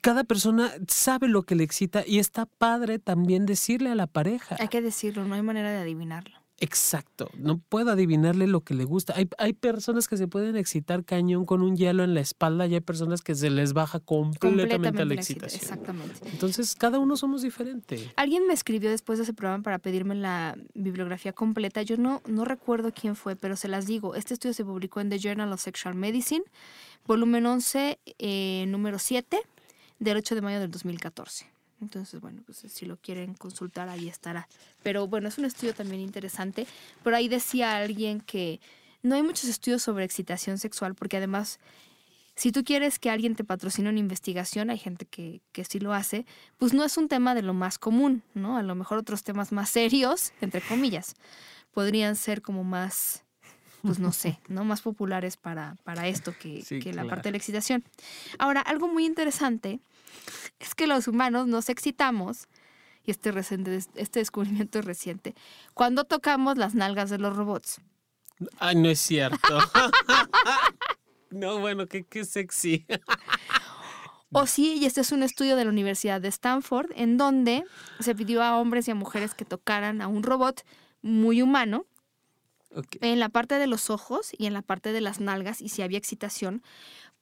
cada 0.00 0.24
persona 0.24 0.70
sabe 0.86 1.28
lo 1.28 1.44
que 1.44 1.54
le 1.54 1.64
excita 1.64 2.04
y 2.06 2.18
está 2.18 2.44
padre 2.44 2.98
también 2.98 3.46
decirle 3.46 3.90
a 3.90 3.94
la 3.94 4.06
pareja. 4.06 4.56
Hay 4.60 4.68
que 4.68 4.82
decirlo, 4.82 5.24
no 5.24 5.34
hay 5.34 5.42
manera 5.42 5.70
de 5.70 5.78
adivinarlo. 5.78 6.43
Exacto, 6.64 7.30
no 7.36 7.58
puedo 7.58 7.90
adivinarle 7.90 8.46
lo 8.46 8.62
que 8.62 8.72
le 8.72 8.84
gusta. 8.84 9.12
Hay, 9.14 9.28
hay, 9.36 9.52
personas 9.52 10.08
que 10.08 10.16
se 10.16 10.28
pueden 10.28 10.56
excitar 10.56 11.04
cañón 11.04 11.44
con 11.44 11.60
un 11.60 11.76
hielo 11.76 12.04
en 12.04 12.14
la 12.14 12.20
espalda 12.20 12.66
y 12.66 12.72
hay 12.72 12.80
personas 12.80 13.20
que 13.20 13.34
se 13.34 13.50
les 13.50 13.74
baja 13.74 14.00
completamente, 14.00 15.04
la 15.04 15.12
excitación. 15.12 15.60
Exactamente. 15.60 16.26
Entonces, 16.26 16.74
cada 16.74 16.98
uno 16.98 17.18
somos 17.18 17.42
diferentes. 17.42 18.08
Alguien 18.16 18.46
me 18.46 18.54
escribió 18.54 18.88
después 18.88 19.18
de 19.18 19.24
ese 19.24 19.34
programa 19.34 19.62
para 19.62 19.78
pedirme 19.78 20.14
la 20.14 20.56
bibliografía 20.72 21.34
completa. 21.34 21.82
Yo 21.82 21.98
no, 21.98 22.22
no 22.26 22.46
recuerdo 22.46 22.94
quién 22.94 23.14
fue, 23.14 23.36
pero 23.36 23.56
se 23.56 23.68
las 23.68 23.86
digo. 23.86 24.14
Este 24.14 24.32
estudio 24.32 24.54
se 24.54 24.64
publicó 24.64 25.02
en 25.02 25.10
The 25.10 25.18
Journal 25.18 25.52
of 25.52 25.60
Sexual 25.60 25.96
Medicine, 25.96 26.44
volumen 27.06 27.44
11, 27.44 27.98
eh, 28.18 28.64
número 28.68 28.98
7, 28.98 29.38
del 29.98 30.16
8 30.16 30.34
de 30.34 30.40
mayo 30.40 30.60
del 30.60 30.70
2014. 30.70 31.53
Entonces, 31.80 32.20
bueno, 32.20 32.42
pues 32.46 32.64
si 32.68 32.86
lo 32.86 32.96
quieren 32.96 33.34
consultar, 33.34 33.88
ahí 33.88 34.08
estará. 34.08 34.48
Pero 34.82 35.06
bueno, 35.06 35.28
es 35.28 35.38
un 35.38 35.44
estudio 35.44 35.74
también 35.74 36.00
interesante. 36.00 36.66
Por 37.02 37.14
ahí 37.14 37.28
decía 37.28 37.76
alguien 37.76 38.20
que 38.20 38.60
no 39.02 39.14
hay 39.14 39.22
muchos 39.22 39.50
estudios 39.50 39.82
sobre 39.82 40.04
excitación 40.04 40.58
sexual, 40.58 40.94
porque 40.94 41.18
además, 41.18 41.60
si 42.36 42.52
tú 42.52 42.64
quieres 42.64 42.98
que 42.98 43.10
alguien 43.10 43.36
te 43.36 43.44
patrocine 43.44 43.90
una 43.90 43.98
investigación, 43.98 44.70
hay 44.70 44.78
gente 44.78 45.04
que, 45.04 45.42
que 45.52 45.64
sí 45.64 45.78
lo 45.78 45.92
hace, 45.92 46.24
pues 46.58 46.72
no 46.72 46.84
es 46.84 46.96
un 46.96 47.08
tema 47.08 47.34
de 47.34 47.42
lo 47.42 47.52
más 47.52 47.78
común, 47.78 48.22
¿no? 48.32 48.56
A 48.56 48.62
lo 48.62 48.74
mejor 48.74 48.98
otros 48.98 49.22
temas 49.22 49.52
más 49.52 49.68
serios, 49.68 50.32
entre 50.40 50.62
comillas, 50.62 51.16
podrían 51.72 52.16
ser 52.16 52.40
como 52.40 52.64
más 52.64 53.24
pues 53.82 53.98
no 53.98 54.12
sé, 54.12 54.38
¿no? 54.48 54.64
Más 54.64 54.80
populares 54.80 55.36
para, 55.36 55.76
para 55.84 56.08
esto 56.08 56.34
que, 56.40 56.64
que 56.82 56.94
la 56.94 57.04
parte 57.04 57.28
de 57.28 57.32
la 57.32 57.36
excitación. 57.36 57.84
Ahora, 58.38 58.62
algo 58.62 58.88
muy 58.88 59.04
interesante 59.04 59.78
es 60.58 60.74
que 60.74 60.86
los 60.86 61.08
humanos 61.08 61.46
nos 61.46 61.68
excitamos, 61.68 62.48
y 63.04 63.10
este, 63.10 63.32
reciente, 63.32 63.76
este 63.76 64.18
descubrimiento 64.18 64.78
es 64.78 64.84
reciente, 64.84 65.34
cuando 65.74 66.04
tocamos 66.04 66.56
las 66.56 66.74
nalgas 66.74 67.10
de 67.10 67.18
los 67.18 67.36
robots. 67.36 67.80
Ay, 68.58 68.76
no 68.76 68.88
es 68.88 69.00
cierto. 69.00 69.38
no, 71.30 71.58
bueno, 71.60 71.86
qué, 71.86 72.04
qué 72.04 72.24
sexy. 72.24 72.86
O 74.32 74.46
sí, 74.46 74.78
y 74.80 74.86
este 74.86 75.00
es 75.00 75.12
un 75.12 75.22
estudio 75.22 75.54
de 75.54 75.64
la 75.64 75.70
Universidad 75.70 76.20
de 76.20 76.26
Stanford, 76.28 76.90
en 76.96 77.16
donde 77.16 77.64
se 78.00 78.16
pidió 78.16 78.42
a 78.42 78.58
hombres 78.58 78.88
y 78.88 78.90
a 78.90 78.94
mujeres 78.96 79.34
que 79.34 79.44
tocaran 79.44 80.02
a 80.02 80.08
un 80.08 80.24
robot 80.24 80.64
muy 81.02 81.40
humano, 81.40 81.86
en 83.00 83.20
la 83.20 83.28
parte 83.28 83.56
de 83.56 83.68
los 83.68 83.90
ojos 83.90 84.32
y 84.36 84.46
en 84.46 84.52
la 84.52 84.62
parte 84.62 84.92
de 84.92 85.00
las 85.00 85.20
nalgas, 85.20 85.60
y 85.60 85.68
si 85.68 85.82
había 85.82 85.98
excitación, 85.98 86.62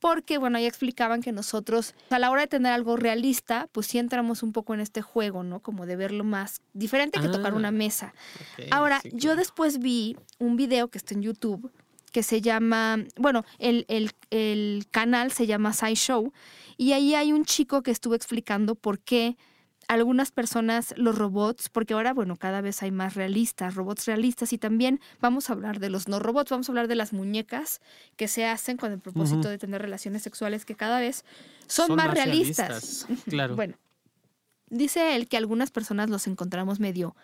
porque, 0.03 0.37
bueno, 0.37 0.59
ahí 0.59 0.67
explicaban 0.67 1.23
que 1.23 1.31
nosotros, 1.31 1.95
a 2.11 2.19
la 2.19 2.33
hora 2.33 2.41
de 2.41 2.49
tener 2.49 2.73
algo 2.73 2.97
realista, 2.97 3.69
pues 3.71 3.87
sí 3.87 3.99
entramos 3.99 4.43
un 4.43 4.51
poco 4.51 4.75
en 4.75 4.81
este 4.81 5.01
juego, 5.01 5.45
¿no? 5.45 5.61
Como 5.61 5.87
de 5.87 5.95
verlo 5.95 6.25
más 6.25 6.61
diferente 6.73 7.21
que 7.21 7.29
tocar 7.29 7.55
una 7.55 7.69
ah, 7.69 7.71
mesa. 7.71 8.13
Ahora, 8.73 9.01
yo 9.13 9.37
después 9.37 9.79
vi 9.79 10.17
un 10.41 10.57
video 10.57 10.89
que 10.89 10.99
está 10.99 11.15
en 11.15 11.23
YouTube 11.23 11.71
que 12.11 12.25
se 12.25 12.41
llama, 12.41 12.99
bueno, 13.17 13.45
el, 13.61 13.85
el, 13.87 14.11
el 14.31 14.87
canal 14.91 15.31
se 15.31 15.47
llama 15.47 15.73
SciShow, 15.73 16.33
y 16.77 16.95
ahí 16.95 17.15
hay 17.15 17.33
un 17.33 17.45
chico 17.45 17.85
que 17.85 17.93
estuvo 17.93 18.17
explicando 18.17 18.75
por 18.75 18.99
qué 18.99 19.37
algunas 19.89 20.31
personas 20.31 20.95
los 20.97 21.17
robots, 21.17 21.69
porque 21.69 21.95
ahora, 21.95 22.13
bueno, 22.13 22.37
cada 22.37 22.61
vez 22.61 22.83
hay 22.83 22.91
más 22.91 23.15
realistas, 23.15 23.75
robots 23.75 24.07
realistas, 24.07 24.53
y 24.53 24.59
también 24.59 25.01
vamos 25.21 25.51
a 25.51 25.55
hablar 25.55 25.81
de 25.81 25.91
los 25.91 26.09
no 26.09 26.19
robots, 26.19 26.51
vamos 26.51 26.69
a 26.69 26.73
hablar 26.73 26.89
de 26.89 26.95
las 26.95 27.13
muñecas 27.13 27.81
que 28.17 28.29
se 28.29 28.47
hacen 28.47 28.77
con 28.77 28.93
el 28.93 29.01
propósito 29.01 29.49
de 29.49 29.59
tener 29.59 29.83
relaciones 29.83 30.23
sexuales 30.23 30.65
que 30.65 30.75
cada 30.75 31.01
vez 31.01 31.25
son, 31.67 31.95
más, 31.95 32.13
realistas. 32.13 33.07
Claro. 33.29 33.57
bueno, 33.57 33.77
dice 34.69 35.17
él 35.17 35.29
que 35.29 35.37
algunas 35.37 35.71
personas 35.71 36.11
los 36.11 36.27
encontramos 36.27 36.81
medio, 36.81 37.17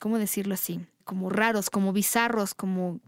¿cómo 0.00 0.18
decirlo 0.18 0.54
así? 0.54 0.80
Como 1.04 1.30
raros, 1.30 1.70
como 1.70 1.92
bizarros, 1.92 2.54
como 2.54 3.00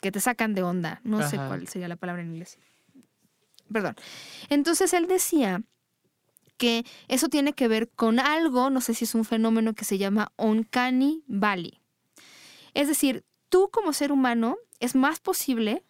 que 0.00 0.10
te 0.10 0.20
sacan 0.20 0.54
de 0.54 0.62
onda. 0.62 1.00
No 1.04 1.26
sé 1.28 1.36
cuál 1.36 1.68
sería 1.68 1.88
la 1.88 1.96
palabra 1.96 2.22
en 2.22 2.30
inglés. 2.30 2.58
Perdón. 3.72 3.94
Entonces 4.48 4.92
él 4.94 5.06
decía 5.06 5.62
que 6.60 6.84
eso 7.08 7.30
tiene 7.30 7.54
que 7.54 7.68
ver 7.68 7.88
con 7.88 8.20
algo, 8.20 8.68
no 8.68 8.82
sé 8.82 8.92
si 8.92 9.04
es 9.04 9.14
un 9.14 9.24
fenómeno 9.24 9.72
que 9.72 9.86
se 9.86 9.96
llama 9.96 10.30
Uncanny 10.36 11.24
Valley. 11.26 11.80
Es 12.74 12.86
decir, 12.86 13.24
tú 13.48 13.70
como 13.72 13.94
ser 13.94 14.12
humano 14.12 14.58
es 14.78 14.94
más 14.94 15.20
posible 15.20 15.82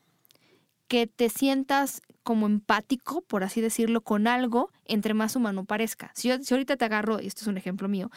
que 0.87 1.09
te 1.09 1.29
sientas 1.29 2.03
como 2.23 2.47
empático, 2.47 3.23
por 3.23 3.43
así 3.43 3.61
decirlo, 3.61 4.03
con 4.03 4.29
algo 4.29 4.71
entre 4.85 5.13
más 5.13 5.35
humano 5.35 5.65
parezca. 5.65 6.13
Si, 6.15 6.29
yo, 6.29 6.37
ahorita 6.49 6.77
te 6.77 6.85
agarro, 6.85 7.21
y 7.21 7.27
esto 7.27 7.41
es 7.41 7.49
un 7.49 7.59
ejemplo 7.59 7.89
mío, 7.89 8.09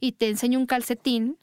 y 0.00 0.12
te 0.12 0.30
enseño 0.30 0.58
un 0.58 0.66
calcetín, 0.66 1.36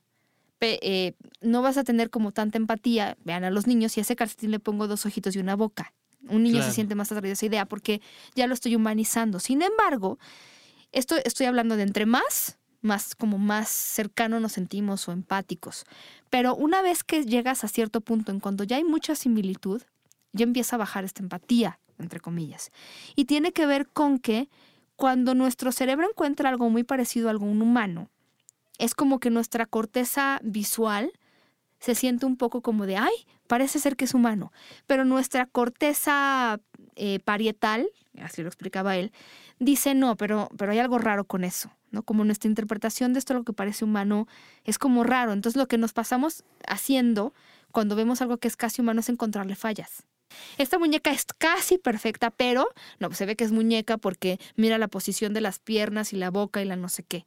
eh, 0.62 1.14
no 1.42 1.62
vas 1.62 1.78
a 1.78 1.84
tener 1.84 2.10
como 2.10 2.32
tanta 2.32 2.58
empatía, 2.58 3.18
vean 3.24 3.44
a 3.44 3.52
los 3.52 3.68
niños, 3.68 3.96
y 3.98 4.00
a 4.00 4.02
ese 4.02 4.16
calcetín 4.16 4.50
le 4.50 4.60
pongo 4.60 4.88
dos 4.88 5.06
ojitos 5.06 5.36
y 5.36 5.40
una 5.40 5.56
boca. 5.56 5.94
Un 6.28 6.42
niño 6.42 6.64
se 6.64 6.72
siente 6.72 6.96
más 6.96 7.12
atraído 7.12 7.34
a 7.34 7.34
esa 7.34 7.46
idea 7.46 7.66
porque 7.68 8.02
ya 8.34 8.48
lo 8.48 8.56
estoy 8.56 8.76
humanizando. 8.76 9.40
Sin 9.40 9.62
embargo, 9.62 10.18
esto 10.96 11.18
estoy 11.24 11.46
hablando 11.46 11.76
de 11.76 11.84
entre 11.84 12.06
más, 12.06 12.58
más 12.82 13.16
como 13.16 13.38
más 13.38 13.68
cercano 13.70 14.40
nos 14.40 14.54
sentimos 14.54 15.08
o 15.08 15.12
empáticos. 15.12 15.86
Pero 16.30 16.56
una 16.56 16.82
vez 16.82 17.04
que 17.04 17.26
llegas 17.26 17.64
a 17.64 17.68
cierto 17.68 18.02
punto 18.02 18.32
en 18.32 18.40
cuando 18.40 18.64
ya 18.64 18.78
hay 18.78 18.86
mucha 18.86 19.14
similitud, 19.14 19.82
ya 20.32 20.44
empieza 20.44 20.78
a 20.78 20.80
bajar 20.80 21.04
esta 21.04 21.22
empatía, 21.22 21.80
entre 22.00 22.20
comillas. 22.22 22.72
Y 23.16 23.26
tiene 23.26 23.52
que 23.52 23.66
ver 23.66 23.90
con 23.90 24.20
que 24.20 24.50
cuando 24.96 25.36
nuestro 25.36 25.74
cerebro 25.74 26.08
encuentra 26.10 26.50
algo 26.50 26.70
muy 26.70 26.84
parecido 26.84 27.28
a 27.28 27.32
algo 27.32 27.46
humano, 27.46 28.10
es 28.78 28.96
como 28.96 29.20
que 29.20 29.30
nuestra 29.30 29.66
corteza 29.66 30.40
visual 30.44 31.12
se 31.80 31.94
siente 31.94 32.26
un 32.26 32.38
poco 32.38 32.62
como 32.62 32.86
de, 32.86 32.98
ay, 32.98 33.14
parece 33.48 33.80
ser 33.80 33.96
que 33.96 34.06
es 34.06 34.14
humano, 34.14 34.52
pero 34.88 35.04
nuestra 35.04 35.46
corteza 35.46 36.60
eh, 36.96 37.20
parietal, 37.20 37.88
así 38.22 38.42
lo 38.42 38.48
explicaba 38.48 38.96
él, 38.98 39.12
dice 39.60 39.94
no, 39.94 40.16
pero, 40.16 40.50
pero 40.58 40.72
hay 40.72 40.80
algo 40.80 40.98
raro 40.98 41.26
con 41.26 41.44
eso, 41.44 41.72
¿no? 41.92 42.04
Como 42.04 42.24
nuestra 42.24 42.50
interpretación 42.50 43.14
de 43.14 43.20
esto, 43.20 43.34
lo 43.34 43.44
que 43.44 43.54
parece 43.54 43.86
humano, 43.86 44.28
es 44.64 44.78
como 44.78 45.04
raro. 45.04 45.34
Entonces 45.34 45.58
lo 45.58 45.68
que 45.68 45.78
nos 45.78 45.94
pasamos 45.94 46.44
haciendo 46.68 47.34
cuando 47.72 47.96
vemos 47.96 48.22
algo 48.22 48.38
que 48.38 48.48
es 48.48 48.58
casi 48.58 48.82
humano 48.82 49.00
es 49.00 49.10
encontrarle 49.10 49.56
fallas. 49.56 50.04
Esta 50.58 50.80
muñeca 50.80 51.12
es 51.12 51.26
casi 51.38 51.78
perfecta, 51.78 52.32
pero 52.32 52.68
no, 53.00 53.12
se 53.14 53.26
ve 53.26 53.36
que 53.36 53.44
es 53.44 53.52
muñeca 53.52 53.98
porque 53.98 54.40
mira 54.56 54.78
la 54.78 54.88
posición 54.88 55.34
de 55.34 55.42
las 55.42 55.60
piernas 55.60 56.14
y 56.14 56.18
la 56.18 56.32
boca 56.32 56.62
y 56.62 56.66
la 56.66 56.76
no 56.76 56.90
sé 56.90 57.04
qué. 57.04 57.26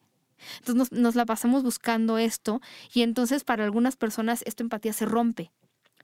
Entonces 0.59 0.75
nos, 0.75 0.93
nos 0.93 1.15
la 1.15 1.27
pasamos 1.27 1.63
buscando 1.63 2.19
esto 2.19 2.61
y 2.93 3.03
entonces 3.03 3.45
para 3.45 3.65
algunas 3.65 3.97
personas 3.97 4.43
esta 4.47 4.63
empatía 4.63 4.93
se 4.93 5.05
rompe 5.05 5.53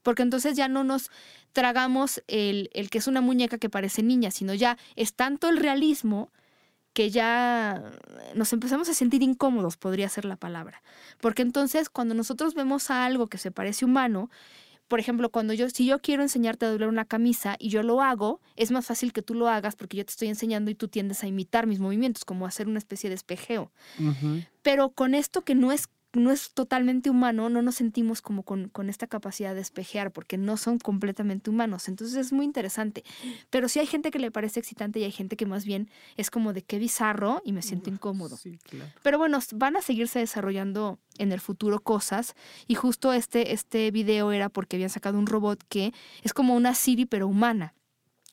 porque 0.05 0.23
entonces 0.23 0.57
ya 0.57 0.69
no 0.69 0.85
nos 0.85 1.11
tragamos 1.53 2.23
el, 2.29 2.71
el, 2.73 2.91
que 2.91 2.99
es 2.99 3.09
una 3.09 3.21
muñeca 3.21 3.59
que 3.59 3.69
parece 3.69 4.05
niña, 4.05 4.31
sino 4.31 4.55
ya 4.55 4.79
es 4.95 5.15
tanto 5.15 5.49
el 5.49 5.57
realismo 5.57 6.31
que 6.93 7.11
ya 7.11 7.83
nos 8.37 8.53
empezamos 8.53 8.89
a 8.89 8.95
sentir 8.95 9.25
incómodos, 9.25 9.77
podría 9.77 10.09
ser 10.09 10.25
la 10.25 10.37
palabra. 10.37 10.81
Porque 11.21 11.43
entonces 11.43 11.91
cuando 11.91 12.15
nosotros 12.15 12.55
vemos 12.55 12.91
a 12.91 13.05
algo 13.05 13.27
que 13.27 13.39
se 13.39 13.51
parece 13.51 13.85
humano, 13.85 14.31
por 14.87 15.01
ejemplo, 15.01 15.31
cuando 15.31 15.55
yo, 15.55 15.69
si 15.71 15.87
yo 15.87 15.99
quiero 15.99 16.23
enseñarte 16.23 16.67
a 16.67 16.71
doblar 16.71 16.89
una 16.89 17.05
camisa 17.05 17.57
y 17.59 17.71
yo 17.71 17.83
lo 17.83 18.03
hago, 18.03 18.41
es 18.55 18.71
más 18.71 18.87
fácil 18.87 19.13
que 19.13 19.23
tú 19.23 19.35
lo 19.35 19.49
hagas 19.49 19.75
porque 19.75 19.97
yo 19.97 20.05
te 20.05 20.11
estoy 20.11 20.29
enseñando 20.29 20.71
y 20.71 20.75
tú 20.75 20.89
tiendes 20.89 21.25
a 21.25 21.27
imitar 21.27 21.67
mis 21.67 21.81
movimientos, 21.81 22.25
como 22.25 22.47
hacer 22.47 22.69
una 22.69 22.79
especie 22.79 23.09
de 23.09 23.17
espejeo. 23.17 23.73
Pero 24.63 24.91
con 24.91 25.15
esto 25.15 25.43
que 25.43 25.55
no 25.55 25.73
es 25.73 25.89
no 26.15 26.31
es 26.31 26.53
totalmente 26.53 27.11
humano, 27.11 27.49
no 27.49 27.63
nos 27.63 27.77
sentimos 27.77 28.23
como 28.23 28.43
con, 28.43 28.71
esta 28.89 29.07
capacidad 29.07 29.55
de 29.55 29.61
espejear 29.61 30.13
porque 30.13 30.37
no 30.37 30.57
son 30.57 30.79
completamente 30.79 31.51
humanos. 31.51 31.89
Entonces 31.89 32.17
es 32.17 32.33
muy 32.33 32.45
interesante. 32.45 33.05
Pero 33.51 33.69
sí 33.69 33.81
hay 33.81 33.87
gente 33.87 34.11
que 34.11 34.19
le 34.19 34.31
parece 34.31 34.61
excitante 34.61 35.01
y 35.01 35.05
hay 35.05 35.13
gente 35.13 35.37
que 35.37 35.47
más 35.47 35.65
bien 35.65 35.91
es 36.17 36.31
como 36.31 36.53
de 36.53 36.63
qué 36.63 36.79
bizarro 36.79 37.43
y 37.45 37.53
me 37.53 37.63
siento 37.63 37.91
incómodo. 37.91 38.39
Pero 39.03 39.19
bueno, 39.19 39.39
van 39.55 39.77
a 39.77 39.83
seguirse 39.83 40.19
desarrollando 40.19 40.99
en 41.19 41.33
el 41.33 41.41
futuro 41.41 41.81
cosas 41.81 42.35
y 42.67 42.75
justo 42.75 43.13
este, 43.13 43.53
este 43.53 43.91
video 43.91 44.33
era 44.33 44.49
porque 44.49 44.77
habían 44.77 44.91
sacado 44.91 45.19
un 45.19 45.27
robot 45.27 45.63
que 45.69 45.93
es 46.23 46.33
como 46.33 46.55
una 46.55 46.75
Siri 46.75 47.07
pero 47.07 47.29
humana 47.29 47.75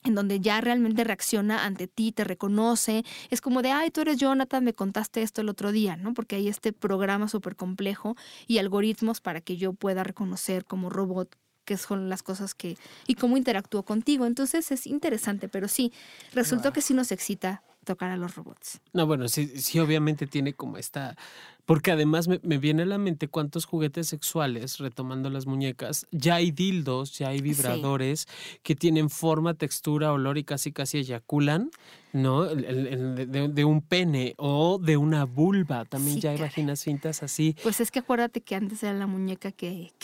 en 0.04 0.14
donde 0.14 0.40
ya 0.40 0.60
realmente 0.60 1.04
reacciona 1.04 1.64
ante 1.64 1.86
ti, 1.86 2.12
te 2.12 2.24
reconoce, 2.24 3.04
es 3.30 3.40
como 3.40 3.62
de, 3.62 3.70
ay, 3.70 3.90
tú 3.90 4.00
eres 4.00 4.18
Jonathan, 4.18 4.64
me 4.64 4.74
contaste 4.74 5.22
esto 5.22 5.40
el 5.40 5.48
otro 5.48 5.72
día, 5.72 5.96
¿no? 5.96 6.14
Porque 6.14 6.36
hay 6.36 6.48
este 6.48 6.72
programa 6.72 7.28
súper 7.28 7.56
complejo 7.56 8.16
y 8.46 8.58
algoritmos 8.58 9.20
para 9.20 9.40
que 9.40 9.56
yo 9.56 9.72
pueda 9.72 10.04
reconocer 10.04 10.64
como 10.64 10.90
robot 10.90 11.36
qué 11.64 11.76
son 11.76 12.08
las 12.08 12.22
cosas 12.22 12.54
que 12.54 12.76
y 13.06 13.14
cómo 13.14 13.36
interactúo 13.36 13.84
contigo. 13.84 14.26
Entonces 14.26 14.72
es 14.72 14.86
interesante, 14.86 15.48
pero 15.48 15.68
sí, 15.68 15.92
resultó 16.32 16.72
que 16.72 16.82
sí 16.82 16.94
nos 16.94 17.12
excita 17.12 17.62
tocar 17.84 18.10
a 18.10 18.16
los 18.16 18.36
robots. 18.36 18.80
No, 18.92 19.06
bueno, 19.06 19.28
sí, 19.28 19.48
sí, 19.60 19.78
obviamente 19.78 20.26
tiene 20.26 20.54
como 20.54 20.76
esta 20.76 21.16
porque 21.64 21.92
además 21.92 22.28
me, 22.28 22.38
viene 22.58 22.82
a 22.82 22.86
la 22.86 22.98
mente 22.98 23.28
cuántos 23.28 23.64
juguetes 23.64 24.08
sexuales, 24.08 24.78
retomando 24.78 25.30
las 25.30 25.46
muñecas, 25.46 26.06
ya 26.10 26.36
hay 26.36 26.50
dildos, 26.50 27.18
ya 27.18 27.28
hay 27.28 27.40
vibradores 27.40 28.26
que 28.62 28.74
tienen 28.74 29.10
forma, 29.10 29.54
textura, 29.54 30.12
olor 30.12 30.38
y 30.38 30.44
casi 30.44 30.72
casi 30.72 30.98
eyaculan, 30.98 31.70
¿no? 32.12 32.44
de, 32.44 33.64
un 33.64 33.80
pene 33.80 34.34
o 34.36 34.78
de 34.78 34.96
una 34.96 35.24
vulva. 35.24 35.84
También 35.84 36.20
ya 36.20 36.30
hay 36.30 36.38
vaginas 36.38 36.84
fintas 36.84 37.22
así. 37.22 37.56
Pues 37.62 37.80
es 37.80 37.90
que 37.90 38.00
acuérdate 38.00 38.40
que 38.40 38.54
antes 38.54 38.82
era 38.82 38.92
la 38.92 39.06
muñeca 39.06 39.52
que... 39.52 39.92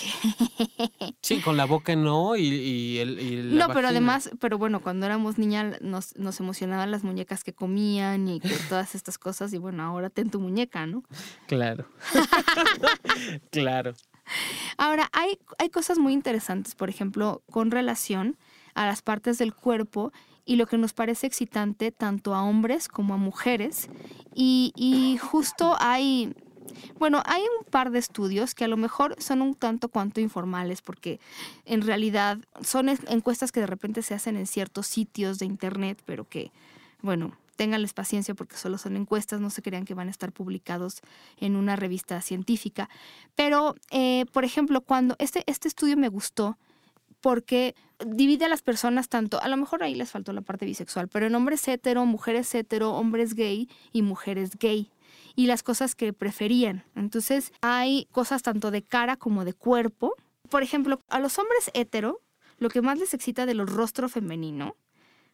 Sí, 1.21 1.41
con 1.41 1.57
la 1.57 1.67
boca 1.67 1.95
no 1.97 2.37
y, 2.37 2.99
el... 2.99 3.57
no, 3.57 3.69
pero 3.69 3.89
además, 3.89 4.31
pero 4.41 4.57
bueno, 4.57 4.81
cuando 4.81 5.05
éramos 5.05 5.37
niñas 5.37 5.81
nos, 5.83 6.17
nos 6.17 6.41
emocionaban 6.41 6.91
las 6.91 7.05
muñecas 7.05 7.45
que 7.45 7.53
comían 7.53 8.29
y 8.29 8.41
todas 8.69 8.95
estas 8.95 9.19
cosas 9.19 9.53
y 9.53 9.59
bueno, 9.59 9.83
ahora 9.83 10.11
ten 10.11 10.31
tu 10.31 10.41
muñeca, 10.41 10.87
¿no? 10.87 11.03
Claro. 11.49 11.87
claro. 13.51 13.95
Ahora, 14.77 15.09
hay, 15.13 15.39
hay 15.59 15.71
cosas 15.71 15.99
muy 15.99 16.13
interesantes, 16.13 16.75
por 16.75 16.91
ejemplo, 16.91 17.43
con 17.51 17.71
relación 17.71 18.37
a 18.75 18.87
las 18.87 19.01
partes 19.01 19.39
del 19.39 19.55
cuerpo 19.55 20.13
y 20.45 20.57
lo 20.57 20.67
que 20.67 20.77
nos 20.77 20.93
parece 20.93 21.27
excitante 21.27 21.91
tanto 21.91 22.35
a 22.35 22.43
hombres 22.43 22.87
como 22.87 23.15
a 23.15 23.17
mujeres. 23.17 23.89
Y, 24.35 24.73
y, 24.77 25.17
justo 25.17 25.75
hay, 25.81 26.35
bueno, 26.99 27.23
hay 27.25 27.41
un 27.41 27.65
par 27.71 27.91
de 27.91 27.99
estudios 27.99 28.55
que 28.55 28.65
a 28.65 28.69
lo 28.69 28.77
mejor 28.77 29.17
son 29.19 29.41
un 29.41 29.55
tanto 29.55 29.89
cuanto 29.89 30.21
informales 30.21 30.83
porque 30.83 31.19
en 31.65 31.81
realidad 31.81 32.39
son 32.61 32.91
encuestas 32.91 33.53
que 33.53 33.61
de 33.61 33.67
repente 33.67 34.03
se 34.03 34.13
hacen 34.13 34.37
en 34.37 34.47
ciertos 34.47 34.87
sitios 34.87 35.39
de 35.39 35.47
internet, 35.47 36.03
pero 36.05 36.29
que, 36.29 36.53
bueno, 37.01 37.33
ténganles 37.59 37.93
paciencia 37.93 38.35
porque 38.35 38.57
solo 38.57 38.79
son 38.79 38.97
encuestas, 38.97 39.41
no 39.41 39.51
se 39.51 39.63
crean 39.63 39.85
que 39.85 39.93
van 39.93 40.07
a 40.07 40.13
estar 40.13 40.33
publicados 40.33 41.01
en 41.37 41.57
una 41.57 41.75
revista 41.75 42.23
científica. 42.23 42.89
Pero, 43.35 43.75
eh, 43.91 44.27
por 44.33 44.45
ejemplo, 44.45 44.81
cuando 44.81 45.17
este, 45.19 45.43
este 45.47 45.67
estudio 45.67 45.97
me 45.97 46.09
gustó, 46.09 46.57
porque 47.21 47.75
divide 48.07 48.45
a 48.45 48.49
las 48.49 48.63
personas 48.63 49.09
tanto, 49.09 49.43
a 49.43 49.49
lo 49.49 49.57
mejor 49.57 49.83
ahí 49.83 49.97
les 49.97 50.13
faltó 50.13 50.33
la 50.33 50.41
parte 50.41 50.67
bisexual, 50.67 51.09
pero 51.09 51.27
en 51.27 51.35
hombres 51.35 51.67
hetero, 51.67 52.07
mujeres 52.07 52.55
hetero, 52.55 52.93
hombres 52.93 53.35
gay 53.35 53.69
y 53.93 54.03
mujeres 54.03 54.57
gay 54.57 54.93
y 55.35 55.47
las 55.47 55.65
cosas 55.65 55.97
que 55.97 56.13
preferían. 56.13 56.85
Entonces 56.95 57.53
hay 57.61 58.07
cosas 58.13 58.43
tanto 58.43 58.71
de 58.71 58.83
cara 58.83 59.17
como 59.17 59.45
de 59.45 59.53
cuerpo. 59.53 60.15
Por 60.49 60.63
ejemplo, 60.63 61.01
a 61.09 61.19
los 61.19 61.41
hombres 61.41 61.73
hetero, 61.75 62.21
lo 62.59 62.69
que 62.69 62.83
más 62.83 63.01
les 63.01 63.15
excita 63.15 63.47
de 63.47 63.55
los 63.55 63.69
rostro 63.69 64.09
femenino 64.09 64.77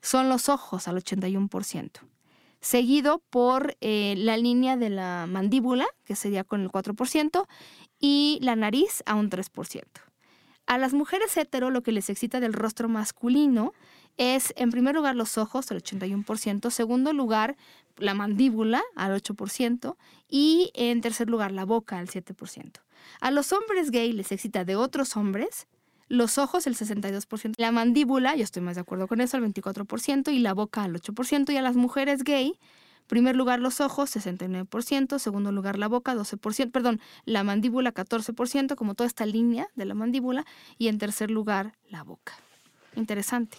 son 0.00 0.30
los 0.30 0.48
ojos 0.48 0.88
al 0.88 0.96
81% 0.96 2.13
seguido 2.64 3.22
por 3.28 3.76
eh, 3.82 4.14
la 4.16 4.38
línea 4.38 4.78
de 4.78 4.88
la 4.88 5.26
mandíbula, 5.28 5.86
que 6.04 6.16
sería 6.16 6.44
con 6.44 6.62
el 6.62 6.70
4%, 6.70 7.46
y 8.00 8.38
la 8.40 8.56
nariz 8.56 9.02
a 9.04 9.14
un 9.14 9.28
3%. 9.28 9.84
A 10.66 10.78
las 10.78 10.94
mujeres 10.94 11.36
hetero 11.36 11.70
lo 11.70 11.82
que 11.82 11.92
les 11.92 12.08
excita 12.08 12.40
del 12.40 12.54
rostro 12.54 12.88
masculino 12.88 13.74
es, 14.16 14.54
en 14.56 14.70
primer 14.70 14.94
lugar, 14.94 15.14
los 15.14 15.36
ojos, 15.36 15.70
al 15.70 15.82
81%, 15.82 16.70
segundo 16.70 17.12
lugar, 17.12 17.56
la 17.98 18.14
mandíbula, 18.14 18.82
al 18.96 19.12
8%, 19.12 19.96
y 20.26 20.70
en 20.72 21.02
tercer 21.02 21.28
lugar, 21.28 21.52
la 21.52 21.66
boca, 21.66 21.98
al 21.98 22.08
7%. 22.08 22.80
A 23.20 23.30
los 23.30 23.52
hombres 23.52 23.90
gay 23.90 24.10
les 24.12 24.32
excita 24.32 24.64
de 24.64 24.76
otros 24.76 25.18
hombres 25.18 25.66
los 26.08 26.38
ojos 26.38 26.66
el 26.66 26.76
62%, 26.76 27.54
la 27.56 27.72
mandíbula, 27.72 28.36
yo 28.36 28.44
estoy 28.44 28.62
más 28.62 28.74
de 28.74 28.82
acuerdo 28.82 29.06
con 29.08 29.20
eso, 29.20 29.36
el 29.36 29.44
24%, 29.44 30.32
y 30.32 30.38
la 30.38 30.54
boca 30.54 30.84
al 30.84 30.94
8%, 30.94 31.52
y 31.52 31.56
a 31.56 31.62
las 31.62 31.76
mujeres 31.76 32.24
gay, 32.24 32.58
primer 33.06 33.36
lugar 33.36 33.60
los 33.60 33.80
ojos, 33.80 34.14
69%, 34.14 35.18
segundo 35.18 35.52
lugar 35.52 35.78
la 35.78 35.88
boca, 35.88 36.14
12%, 36.14 36.70
perdón, 36.70 37.00
la 37.24 37.44
mandíbula, 37.44 37.92
14%, 37.92 38.76
como 38.76 38.94
toda 38.94 39.06
esta 39.06 39.26
línea 39.26 39.68
de 39.74 39.84
la 39.84 39.94
mandíbula, 39.94 40.44
y 40.78 40.88
en 40.88 40.98
tercer 40.98 41.30
lugar 41.30 41.74
la 41.88 42.02
boca. 42.02 42.34
Interesante. 42.96 43.58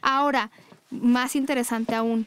Ahora, 0.00 0.50
más 0.90 1.36
interesante 1.36 1.94
aún, 1.94 2.26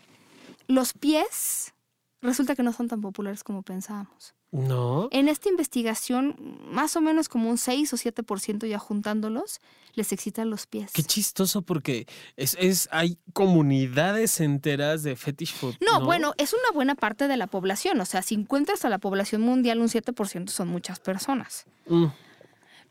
los 0.67 0.93
pies 0.93 1.73
resulta 2.21 2.55
que 2.55 2.63
no 2.63 2.73
son 2.73 2.87
tan 2.87 3.01
populares 3.01 3.43
como 3.43 3.61
pensábamos. 3.61 4.34
No. 4.51 5.09
En 5.11 5.27
esta 5.27 5.49
investigación, 5.49 6.35
más 6.69 6.95
o 6.95 7.01
menos 7.01 7.27
como 7.27 7.49
un 7.49 7.57
6 7.57 7.93
o 7.93 7.97
7% 7.97 8.67
ya 8.67 8.79
juntándolos, 8.79 9.59
les 9.95 10.11
excitan 10.11 10.49
los 10.49 10.67
pies. 10.67 10.91
Qué 10.93 11.03
chistoso 11.03 11.61
porque 11.61 12.07
es, 12.37 12.55
es 12.59 12.87
hay 12.91 13.17
comunidades 13.33 14.39
enteras 14.39 15.03
de 15.03 15.15
fetish 15.15 15.53
food. 15.53 15.75
No, 15.81 16.05
bueno, 16.05 16.33
es 16.37 16.53
una 16.53 16.71
buena 16.73 16.95
parte 16.95 17.27
de 17.27 17.37
la 17.37 17.47
población. 17.47 17.99
O 17.99 18.05
sea, 18.05 18.21
si 18.21 18.35
encuentras 18.35 18.85
a 18.85 18.89
la 18.89 18.99
población 18.99 19.41
mundial, 19.41 19.79
un 19.79 19.87
7% 19.87 20.49
son 20.49 20.67
muchas 20.67 20.99
personas. 20.99 21.65
Mm. 21.87 22.05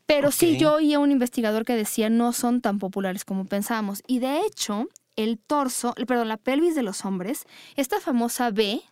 Pero 0.05 0.31
sí, 0.31 0.57
yo 0.57 0.75
oí 0.75 0.93
a 0.93 0.99
un 0.99 1.11
investigador 1.11 1.65
que 1.65 1.73
decía 1.73 2.09
no 2.09 2.31
son 2.31 2.61
tan 2.61 2.77
populares 2.77 3.25
como 3.25 3.45
pensábamos. 3.45 4.03
Y 4.05 4.19
de 4.19 4.41
hecho, 4.41 4.87
el 5.15 5.39
torso, 5.39 5.95
perdón, 6.07 6.27
la 6.27 6.37
pelvis 6.37 6.75
de 6.75 6.83
los 6.83 7.05
hombres, 7.05 7.45
esta 7.75 7.99
famosa 7.99 8.51
B, 8.51 8.83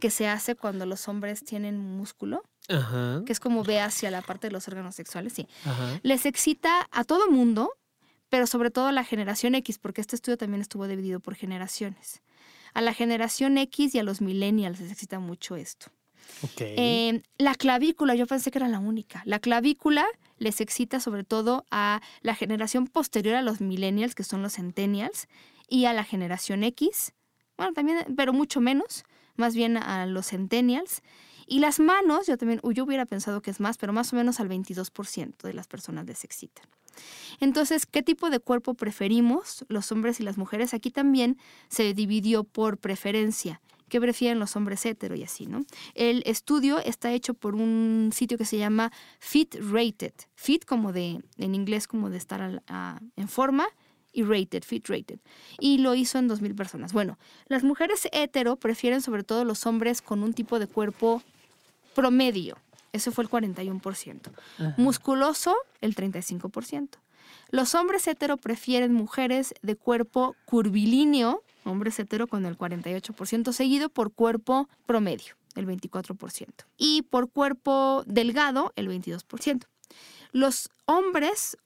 que 0.00 0.10
se 0.10 0.26
hace 0.26 0.56
cuando 0.56 0.86
los 0.86 1.06
hombres 1.08 1.44
tienen 1.44 1.78
músculo, 1.78 2.42
que 2.68 3.32
es 3.32 3.40
como 3.40 3.64
ve 3.64 3.80
hacia 3.80 4.10
la 4.10 4.22
parte 4.22 4.46
de 4.46 4.52
los 4.52 4.66
órganos 4.68 4.94
sexuales, 4.94 5.32
sí. 5.32 5.46
Les 6.02 6.26
excita 6.26 6.88
a 6.90 7.04
todo 7.04 7.30
mundo, 7.30 7.72
pero 8.28 8.46
sobre 8.46 8.70
todo 8.70 8.86
a 8.86 8.92
la 8.92 9.04
generación 9.04 9.54
X, 9.54 9.78
porque 9.78 10.00
este 10.00 10.16
estudio 10.16 10.36
también 10.36 10.60
estuvo 10.60 10.86
dividido 10.86 11.20
por 11.20 11.34
generaciones. 11.34 12.22
A 12.74 12.80
la 12.80 12.94
generación 12.94 13.58
X 13.58 13.94
y 13.94 13.98
a 13.98 14.02
los 14.02 14.20
millennials 14.20 14.80
les 14.80 14.92
excita 14.92 15.18
mucho 15.18 15.56
esto. 15.56 15.90
Eh, 16.58 17.22
la 17.38 17.54
clavícula, 17.54 18.14
yo 18.14 18.26
pensé 18.26 18.50
que 18.50 18.58
era 18.58 18.68
la 18.68 18.78
única. 18.78 19.22
La 19.24 19.40
clavícula 19.40 20.06
les 20.38 20.60
excita 20.60 21.00
sobre 21.00 21.24
todo 21.24 21.64
a 21.70 22.00
la 22.22 22.34
generación 22.34 22.86
posterior 22.86 23.34
a 23.34 23.42
los 23.42 23.60
millennials, 23.60 24.14
que 24.14 24.24
son 24.24 24.42
los 24.42 24.54
centennials, 24.54 25.26
y 25.68 25.84
a 25.84 25.92
la 25.92 26.04
generación 26.04 26.64
X, 26.64 27.12
bueno, 27.56 27.72
también, 27.72 28.04
pero 28.16 28.32
mucho 28.32 28.60
menos, 28.60 29.04
más 29.40 29.56
bien 29.56 29.76
a 29.76 30.06
los 30.06 30.28
centennials. 30.28 31.02
Y 31.46 31.58
las 31.58 31.80
manos, 31.80 32.28
yo 32.28 32.36
también, 32.36 32.60
yo 32.62 32.84
hubiera 32.84 33.06
pensado 33.06 33.42
que 33.42 33.50
es 33.50 33.58
más, 33.58 33.76
pero 33.76 33.92
más 33.92 34.12
o 34.12 34.16
menos 34.16 34.38
al 34.38 34.48
22% 34.48 35.42
de 35.42 35.52
las 35.52 35.66
personas 35.66 36.06
les 36.06 36.22
excitan. 36.22 36.64
Entonces, 37.40 37.86
¿qué 37.86 38.02
tipo 38.02 38.30
de 38.30 38.38
cuerpo 38.38 38.74
preferimos 38.74 39.64
los 39.68 39.90
hombres 39.90 40.20
y 40.20 40.22
las 40.22 40.38
mujeres? 40.38 40.74
Aquí 40.74 40.90
también 40.90 41.38
se 41.68 41.92
dividió 41.94 42.44
por 42.44 42.78
preferencia. 42.78 43.60
¿Qué 43.88 44.00
prefieren 44.00 44.38
los 44.38 44.54
hombres 44.54 44.86
hetero 44.86 45.16
y 45.16 45.24
así, 45.24 45.46
no? 45.46 45.64
El 45.94 46.22
estudio 46.24 46.78
está 46.78 47.10
hecho 47.10 47.34
por 47.34 47.56
un 47.56 48.10
sitio 48.14 48.38
que 48.38 48.44
se 48.44 48.56
llama 48.56 48.92
Fit 49.18 49.56
Rated. 49.56 50.12
Fit 50.36 50.64
como 50.64 50.92
de, 50.92 51.20
en 51.38 51.54
inglés 51.56 51.88
como 51.88 52.08
de 52.10 52.18
estar 52.18 52.62
en 53.16 53.28
forma 53.28 53.66
y 54.12 54.22
rated, 54.22 54.62
fit 54.64 54.88
rated. 54.88 55.18
Y 55.58 55.78
lo 55.78 55.94
hizo 55.94 56.18
en 56.18 56.28
2.000 56.28 56.54
personas. 56.54 56.92
Bueno, 56.92 57.18
las 57.46 57.62
mujeres 57.62 58.08
hetero 58.12 58.56
prefieren 58.56 59.02
sobre 59.02 59.22
todo 59.22 59.44
los 59.44 59.66
hombres 59.66 60.02
con 60.02 60.22
un 60.22 60.32
tipo 60.32 60.58
de 60.58 60.66
cuerpo 60.66 61.22
promedio. 61.94 62.56
Ese 62.92 63.10
fue 63.10 63.24
el 63.24 63.30
41%. 63.30 64.30
Musculoso, 64.76 65.54
el 65.80 65.94
35%. 65.94 66.88
Los 67.50 67.74
hombres 67.74 68.06
hetero 68.06 68.36
prefieren 68.36 68.92
mujeres 68.92 69.54
de 69.62 69.76
cuerpo 69.76 70.36
curvilíneo, 70.44 71.42
hombres 71.64 71.98
hetero 71.98 72.26
con 72.26 72.46
el 72.46 72.56
48%, 72.56 73.52
seguido 73.52 73.88
por 73.88 74.12
cuerpo 74.12 74.68
promedio, 74.86 75.34
el 75.56 75.66
24%, 75.66 76.48
y 76.76 77.02
por 77.02 77.30
cuerpo 77.30 78.04
delgado, 78.06 78.72
el 78.76 78.88
22%. 78.88 79.64
Los 80.32 80.70
hombres 80.86 81.56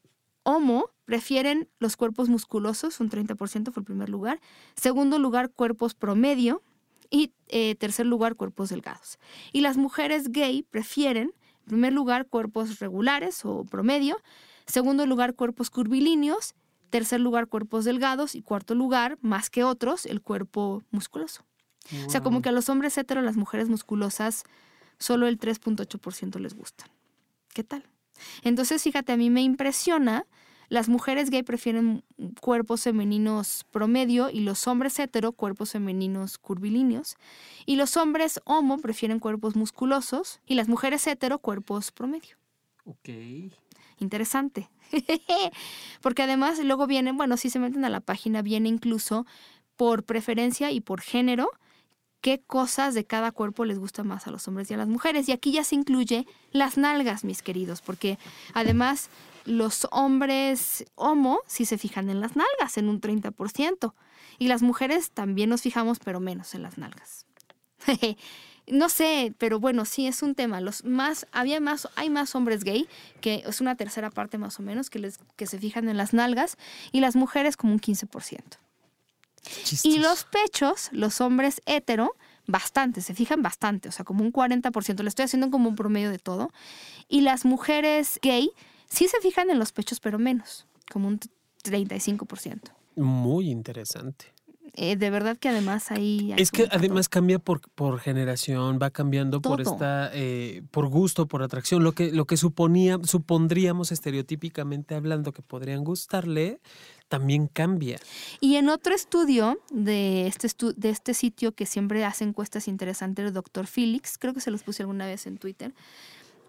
homo 0.45 0.90
prefieren 1.05 1.68
los 1.78 1.97
cuerpos 1.97 2.28
musculosos, 2.28 3.01
un 3.01 3.11
30% 3.11 3.72
fue 3.72 3.80
el 3.80 3.84
primer 3.84 4.09
lugar. 4.09 4.40
Segundo 4.76 5.18
lugar, 5.18 5.51
cuerpos 5.51 5.95
promedio. 5.95 6.62
Y 7.11 7.32
eh, 7.49 7.74
tercer 7.76 8.07
lugar, 8.07 8.34
cuerpos 8.34 8.70
delgados. 8.70 9.18
Y 9.53 9.61
las 9.61 9.76
mujeres 9.76 10.32
gay 10.32 10.62
prefieren, 10.62 11.32
en 11.61 11.64
primer 11.66 11.92
lugar, 11.92 12.26
cuerpos 12.26 12.78
regulares 12.80 13.45
o 13.45 13.64
promedio. 13.64 14.16
Segundo 14.66 15.07
lugar, 15.07 15.34
cuerpos 15.34 15.70
curvilíneos. 15.70 16.55
Tercer 16.90 17.20
lugar, 17.20 17.49
cuerpos 17.49 17.84
delgados. 17.84 18.34
Y 18.34 18.42
cuarto 18.42 18.74
lugar, 18.74 19.18
más 19.20 19.51
que 19.51 19.64
otros, 19.64 20.07
el 20.07 20.22
cuerpo 20.22 20.82
musculoso. 20.90 21.45
O 22.07 22.11
sea, 22.11 22.22
como 22.22 22.40
que 22.40 22.49
a 22.49 22.53
los 22.53 22.68
hombres 22.68 22.97
hetero, 22.97 23.20
las 23.20 23.36
mujeres 23.36 23.68
musculosas, 23.68 24.45
solo 24.99 25.26
el 25.28 25.38
3.8% 25.38 26.38
les 26.40 26.55
gustan. 26.55 26.88
¿Qué 27.53 27.62
tal? 27.62 27.84
Entonces, 28.42 28.82
fíjate, 28.82 29.12
a 29.12 29.16
mí 29.16 29.30
me 29.30 29.42
impresiona, 29.42 30.26
las 30.68 30.88
mujeres 30.88 31.30
gay 31.30 31.42
prefieren 31.42 32.04
cuerpos 32.40 32.82
femeninos 32.82 33.64
promedio 33.70 34.30
y 34.30 34.40
los 34.40 34.66
hombres 34.66 34.98
hetero 34.98 35.32
cuerpos 35.32 35.72
femeninos 35.72 36.38
curvilíneos. 36.38 37.16
Y 37.66 37.76
los 37.76 37.96
hombres 37.96 38.40
homo 38.44 38.78
prefieren 38.78 39.18
cuerpos 39.18 39.56
musculosos 39.56 40.40
y 40.46 40.54
las 40.54 40.68
mujeres 40.68 41.06
hetero 41.06 41.38
cuerpos 41.38 41.92
promedio. 41.92 42.36
Ok. 42.84 43.08
Interesante. 43.98 44.68
Porque 46.02 46.22
además 46.22 46.58
luego 46.64 46.86
vienen, 46.86 47.16
bueno, 47.16 47.36
si 47.36 47.50
se 47.50 47.58
meten 47.58 47.84
a 47.84 47.90
la 47.90 48.00
página, 48.00 48.42
viene 48.42 48.68
incluso 48.68 49.26
por 49.76 50.04
preferencia 50.04 50.70
y 50.70 50.80
por 50.80 51.00
género 51.00 51.50
qué 52.24 52.40
cosas 52.40 52.94
de 52.94 53.04
cada 53.04 53.32
cuerpo 53.32 53.66
les 53.66 53.78
gusta 53.78 54.02
más 54.02 54.26
a 54.26 54.30
los 54.30 54.48
hombres 54.48 54.70
y 54.70 54.74
a 54.74 54.78
las 54.78 54.88
mujeres. 54.88 55.28
Y 55.28 55.32
aquí 55.32 55.52
ya 55.52 55.62
se 55.62 55.74
incluye 55.74 56.26
las 56.52 56.78
nalgas, 56.78 57.22
mis 57.22 57.42
queridos, 57.42 57.82
porque 57.82 58.18
además 58.54 59.10
los 59.44 59.86
hombres 59.90 60.86
homo 60.94 61.40
sí 61.46 61.66
se 61.66 61.76
fijan 61.76 62.08
en 62.08 62.22
las 62.22 62.34
nalgas, 62.34 62.78
en 62.78 62.88
un 62.88 62.98
30%, 62.98 63.92
y 64.38 64.48
las 64.48 64.62
mujeres 64.62 65.10
también 65.10 65.50
nos 65.50 65.60
fijamos, 65.60 65.98
pero 65.98 66.18
menos 66.18 66.54
en 66.54 66.62
las 66.62 66.78
nalgas. 66.78 67.26
no 68.68 68.88
sé, 68.88 69.34
pero 69.36 69.60
bueno, 69.60 69.84
sí 69.84 70.06
es 70.06 70.22
un 70.22 70.34
tema. 70.34 70.62
Los 70.62 70.82
más, 70.82 71.26
había 71.30 71.60
más, 71.60 71.90
hay 71.94 72.08
más 72.08 72.34
hombres 72.34 72.64
gay, 72.64 72.88
que 73.20 73.42
es 73.46 73.60
una 73.60 73.76
tercera 73.76 74.08
parte 74.08 74.38
más 74.38 74.58
o 74.58 74.62
menos, 74.62 74.88
que, 74.88 74.98
les, 74.98 75.18
que 75.36 75.46
se 75.46 75.58
fijan 75.58 75.90
en 75.90 75.98
las 75.98 76.14
nalgas, 76.14 76.56
y 76.90 77.00
las 77.00 77.16
mujeres 77.16 77.58
como 77.58 77.74
un 77.74 77.80
15%. 77.80 78.63
Y 79.82 79.99
los 79.99 80.24
pechos, 80.24 80.88
los 80.92 81.20
hombres 81.20 81.61
hetero, 81.66 82.14
bastante, 82.47 83.01
se 83.01 83.14
fijan 83.14 83.42
bastante, 83.42 83.88
o 83.88 83.92
sea, 83.92 84.05
como 84.05 84.22
un 84.24 84.32
40%, 84.32 85.03
le 85.03 85.09
estoy 85.09 85.24
haciendo 85.24 85.51
como 85.51 85.68
un 85.68 85.76
promedio 85.76 86.11
de 86.11 86.18
todo. 86.18 86.51
Y 87.09 87.22
las 87.22 87.45
mujeres 87.45 88.18
gay 88.22 88.51
sí 88.88 89.09
se 89.09 89.20
fijan 89.20 89.51
en 89.51 89.59
los 89.59 89.72
pechos, 89.72 90.01
pero 90.01 90.18
menos, 90.18 90.66
como 90.90 91.09
un 91.09 91.20
35%. 91.64 92.61
Muy 92.97 93.51
interesante. 93.51 94.34
Eh, 94.76 94.96
de 94.96 95.10
verdad 95.10 95.36
que 95.36 95.48
además 95.48 95.92
ahí... 95.92 96.34
es 96.36 96.50
que 96.50 96.66
además 96.70 97.08
cambia 97.08 97.38
por, 97.38 97.60
por 97.74 98.00
generación, 98.00 98.80
va 98.82 98.90
cambiando 98.90 99.40
por 99.40 99.60
esta, 99.60 100.10
eh, 100.12 100.62
por 100.72 100.88
gusto, 100.88 101.26
por 101.26 101.42
atracción. 101.42 101.84
Lo 101.84 101.92
que, 101.92 102.10
lo 102.10 102.24
que 102.24 102.36
suponía, 102.36 102.98
supondríamos 103.04 103.92
estereotípicamente 103.92 104.96
hablando 104.96 105.32
que 105.32 105.42
podrían 105.42 105.84
gustarle, 105.84 106.60
también 107.08 107.46
cambia. 107.46 108.00
Y 108.40 108.56
en 108.56 108.68
otro 108.68 108.94
estudio 108.94 109.60
de 109.70 110.26
este, 110.26 110.48
de 110.76 110.90
este 110.90 111.14
sitio 111.14 111.52
que 111.52 111.66
siempre 111.66 112.04
hace 112.04 112.24
encuestas 112.24 112.66
interesantes, 112.66 113.26
el 113.26 113.32
doctor 113.32 113.68
Felix, 113.68 114.18
creo 114.18 114.34
que 114.34 114.40
se 114.40 114.50
los 114.50 114.64
puse 114.64 114.82
alguna 114.82 115.06
vez 115.06 115.26
en 115.28 115.38
Twitter, 115.38 115.72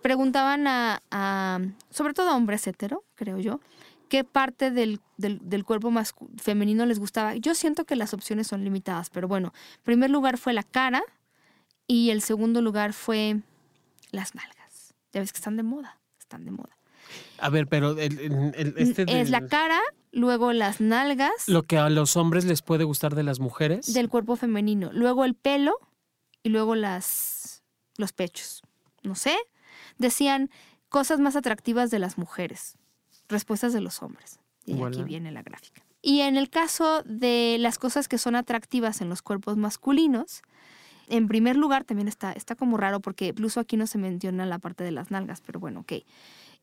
preguntaban 0.01 0.65
a, 0.67 1.61
sobre 1.89 2.13
todo 2.13 2.29
a 2.29 2.35
hombres 2.35 2.65
hetero, 2.65 3.03
creo 3.15 3.39
yo, 3.39 3.59
qué 4.05 4.23
parte 4.23 4.71
del, 4.71 4.99
cuerpo 5.65 5.91
más 5.91 6.13
femenino 6.37 6.85
les 6.85 6.99
gustaba. 6.99 7.35
Yo 7.35 7.55
siento 7.55 7.85
que 7.85 7.95
las 7.95 8.13
opciones 8.13 8.47
son 8.47 8.63
limitadas, 8.63 9.09
pero 9.09 9.27
bueno, 9.27 9.53
primer 9.83 10.09
lugar 10.09 10.37
fue 10.37 10.53
la 10.53 10.63
cara 10.63 11.03
y 11.87 12.09
el 12.09 12.21
segundo 12.21 12.61
lugar 12.61 12.93
fue 12.93 13.41
las 14.11 14.35
nalgas. 14.35 14.93
Ya 15.13 15.21
ves 15.21 15.31
que 15.31 15.37
están 15.37 15.57
de 15.57 15.63
moda, 15.63 15.99
están 16.19 16.45
de 16.45 16.51
moda. 16.51 16.77
A 17.37 17.49
ver, 17.49 17.67
pero 17.67 17.97
este 17.97 19.05
es 19.07 19.29
la 19.29 19.47
cara, 19.47 19.79
luego 20.11 20.53
las 20.53 20.81
nalgas. 20.81 21.47
Lo 21.47 21.63
que 21.63 21.77
a 21.77 21.89
los 21.89 22.17
hombres 22.17 22.45
les 22.45 22.61
puede 22.61 22.83
gustar 22.83 23.13
de 23.13 23.23
las 23.23 23.39
mujeres. 23.39 23.93
Del 23.93 24.09
cuerpo 24.09 24.35
femenino. 24.35 24.89
Luego 24.91 25.25
el 25.25 25.35
pelo 25.35 25.77
y 26.41 26.49
luego 26.49 26.75
las 26.75 27.63
los 27.97 28.11
pechos. 28.11 28.63
No 29.03 29.15
sé. 29.15 29.35
Decían 29.97 30.49
cosas 30.89 31.19
más 31.19 31.35
atractivas 31.35 31.91
de 31.91 31.99
las 31.99 32.17
mujeres 32.17 32.77
respuestas 33.27 33.73
de 33.73 33.81
los 33.81 34.01
hombres. 34.01 34.39
Y 34.65 34.81
aquí 34.81 35.03
viene 35.03 35.31
la 35.31 35.43
gráfica. 35.43 35.83
Y 36.01 36.21
en 36.21 36.37
el 36.37 36.49
caso 36.49 37.01
de 37.03 37.57
las 37.59 37.77
cosas 37.77 38.07
que 38.07 38.17
son 38.17 38.35
atractivas 38.35 39.01
en 39.01 39.09
los 39.09 39.21
cuerpos 39.21 39.57
masculinos, 39.57 40.41
en 41.07 41.27
primer 41.27 41.55
lugar 41.55 41.83
también 41.83 42.07
está, 42.07 42.31
está 42.31 42.55
como 42.55 42.77
raro 42.77 42.99
porque 42.99 43.27
incluso 43.27 43.59
aquí 43.59 43.77
no 43.77 43.87
se 43.87 43.97
menciona 43.97 44.45
la 44.45 44.59
parte 44.59 44.83
de 44.83 44.91
las 44.91 45.11
nalgas, 45.11 45.41
pero 45.41 45.59
bueno, 45.59 45.81
ok. 45.81 45.93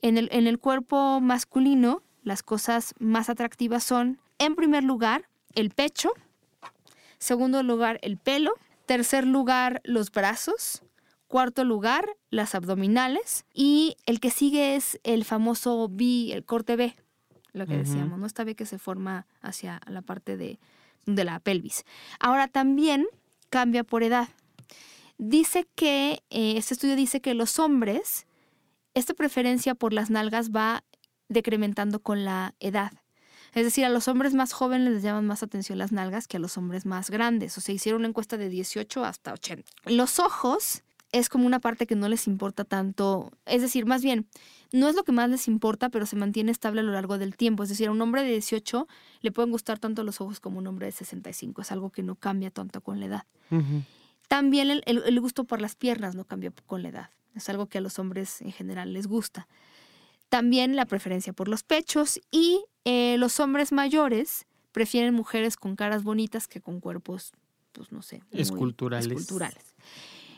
En 0.01 0.19
el, 0.19 0.29
en 0.33 0.47
el 0.47 0.59
cuerpo 0.59 1.21
masculino, 1.21 2.03
las 2.23 2.43
cosas 2.43 2.95
más 2.99 3.29
atractivas 3.31 3.85
son, 3.85 4.19
en 4.39 4.55
primer 4.55 4.85
lugar, 4.85 5.29
el 5.55 5.71
pecho, 5.71 6.13
segundo 7.19 7.63
lugar, 7.63 7.99
el 8.03 8.17
pelo, 8.17 8.53
tercer 8.87 9.27
lugar, 9.27 9.81
los 9.85 10.11
brazos, 10.11 10.83
Cuarto 11.33 11.65
lugar, 11.65 12.19
las 12.29 12.55
abdominales. 12.55 13.47
Y 13.55 13.97
el 14.05 14.21
que 14.21 14.29
sigue 14.29 14.77
es 14.77 15.01
el 15.03 15.25
famoso 15.25 15.89
B, 15.91 16.31
el 16.31 16.45
corte 16.45 16.77
B, 16.77 16.95
lo 17.55 17.67
que 17.67 17.79
decíamos, 17.79 18.19
¿no? 18.19 18.27
Esta 18.27 18.45
B 18.45 18.55
que 18.55 18.67
se 18.67 18.79
forma 18.79 19.27
hacia 19.41 19.81
la 19.87 20.03
parte 20.03 20.37
de, 20.37 20.59
la 21.07 21.41
pelvis. 21.41 21.87
Ahora 22.21 22.49
también 22.49 23.07
cambia 23.49 23.83
por 23.83 24.03
edad. 24.03 24.29
Dice 25.17 25.67
que, 25.75 26.23
eh, 26.29 26.59
este 26.59 26.75
estudio 26.75 26.97
dice 26.97 27.23
que 27.23 27.33
los 27.33 27.59
hombres, 27.59 28.27
esta 28.93 29.15
preferencia 29.15 29.75
por 29.75 29.95
las 29.95 30.11
nalgas 30.11 30.51
va 30.51 30.85
decrementando 31.31 32.01
con 32.01 32.27
la 32.27 32.55
edad. 32.61 32.93
Es 33.55 33.65
decir, 33.65 33.87
a 33.87 33.89
los 33.89 34.07
hombres 34.07 34.35
más 34.35 34.53
jóvenes 34.53 34.93
les 34.93 35.03
llaman 35.03 35.27
más 35.27 35.43
atención 35.43 35.79
las 35.79 35.93
nalgas 35.93 36.29
que 36.29 36.37
a 36.37 36.41
los 36.41 36.59
hombres 36.59 36.85
más 36.85 37.09
grandes. 37.09 37.57
O 37.57 37.63
sea, 37.63 37.75
hicieron 37.75 38.03
una 38.03 38.09
encuesta 38.09 38.37
de 38.37 38.51
18 38.51 39.03
hasta 39.03 39.33
80. 39.33 39.65
Los 39.87 40.19
ojos 40.19 40.83
es 41.13 41.29
como 41.29 41.47
una 41.47 41.61
parte 41.61 41.87
que 41.87 41.95
no 41.95 42.09
les 42.09 42.27
importa 42.27 42.65
tanto, 42.65 43.31
es 43.45 43.61
decir, 43.61 43.85
más 43.87 44.03
bien, 44.03 44.27
no 44.73 44.89
es 44.89 44.97
lo 44.97 45.05
que 45.05 45.13
más 45.13 45.29
les 45.29 45.47
importa, 45.47 45.91
pero 45.91 46.07
se 46.07 46.17
mantiene 46.17 46.51
estable 46.51 46.81
a 46.81 46.85
lo 46.85 46.93
largo 46.93 47.19
del 47.19 47.37
tiempo. 47.37 47.63
Es 47.63 47.69
decir, 47.69 47.89
a 47.89 47.91
un 47.91 48.01
hombre 48.01 48.23
de 48.23 48.31
18 48.31 48.89
le 49.21 49.31
pueden 49.31 49.51
gustar 49.51 49.79
tanto 49.79 50.03
los 50.03 50.21
ojos 50.23 50.41
como 50.41 50.57
a 50.57 50.61
un 50.61 50.67
hombre 50.67 50.87
de 50.87 50.93
65. 50.93 51.61
Es 51.61 51.71
algo 51.71 51.91
que 51.91 52.03
no 52.03 52.15
cambia 52.15 52.51
tanto 52.51 52.81
con 52.81 52.99
la 52.99 53.07
edad. 53.07 53.25
También 54.29 54.81
el, 54.87 55.21
gusto 55.21 55.45
por 55.45 55.61
las 55.61 55.77
piernas 55.77 56.15
no 56.15 56.25
cambia 56.25 56.53
con 56.67 56.83
la 56.83 56.89
edad. 56.89 57.11
Es 57.35 57.51
algo 57.51 57.67
que 57.67 57.79
a 57.79 57.81
los 57.83 57.99
hombres 57.99 58.41
en 58.41 58.53
general 58.53 58.95
les 58.95 59.07
gusta. 59.07 59.47
También 60.31 60.75
la 60.75 60.87
preferencia 60.87 61.35
por 61.35 61.49
los 61.49 61.63
pechos 61.63 62.19
y 62.31 62.65
eh, 62.87 63.17
los 63.19 63.39
hombres 63.41 63.73
mayores 63.73 64.47
prefieren 64.73 65.13
mujeres 65.13 65.57
con 65.59 65.77
caras 65.77 66.03
bonitas 66.03 66.49
que 66.49 66.63
con 66.63 66.81
cuerpos, 66.81 67.33
pues 67.73 67.93
no 67.93 68.01
sé, 68.01 68.23
esculturales. 68.31 69.07
esculturales. 69.07 69.75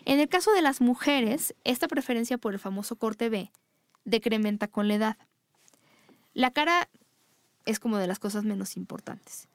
En 0.04 0.20
el 0.20 0.28
caso 0.28 0.52
de 0.52 0.62
las 0.62 0.80
mujeres, 0.80 1.54
esta 1.64 1.88
preferencia 1.88 2.38
por 2.38 2.52
el 2.52 2.58
famoso 2.58 2.96
corte 2.96 3.28
B 3.28 3.50
decrementa 4.04 4.68
con 4.68 4.88
la 4.88 4.94
edad. 4.94 5.16
La 6.34 6.50
cara 6.50 6.88
es 7.64 7.78
como 7.80 7.98
de 7.98 8.06
las 8.06 8.18
cosas 8.18 8.44
menos 8.44 8.76
importantes. 8.76 9.48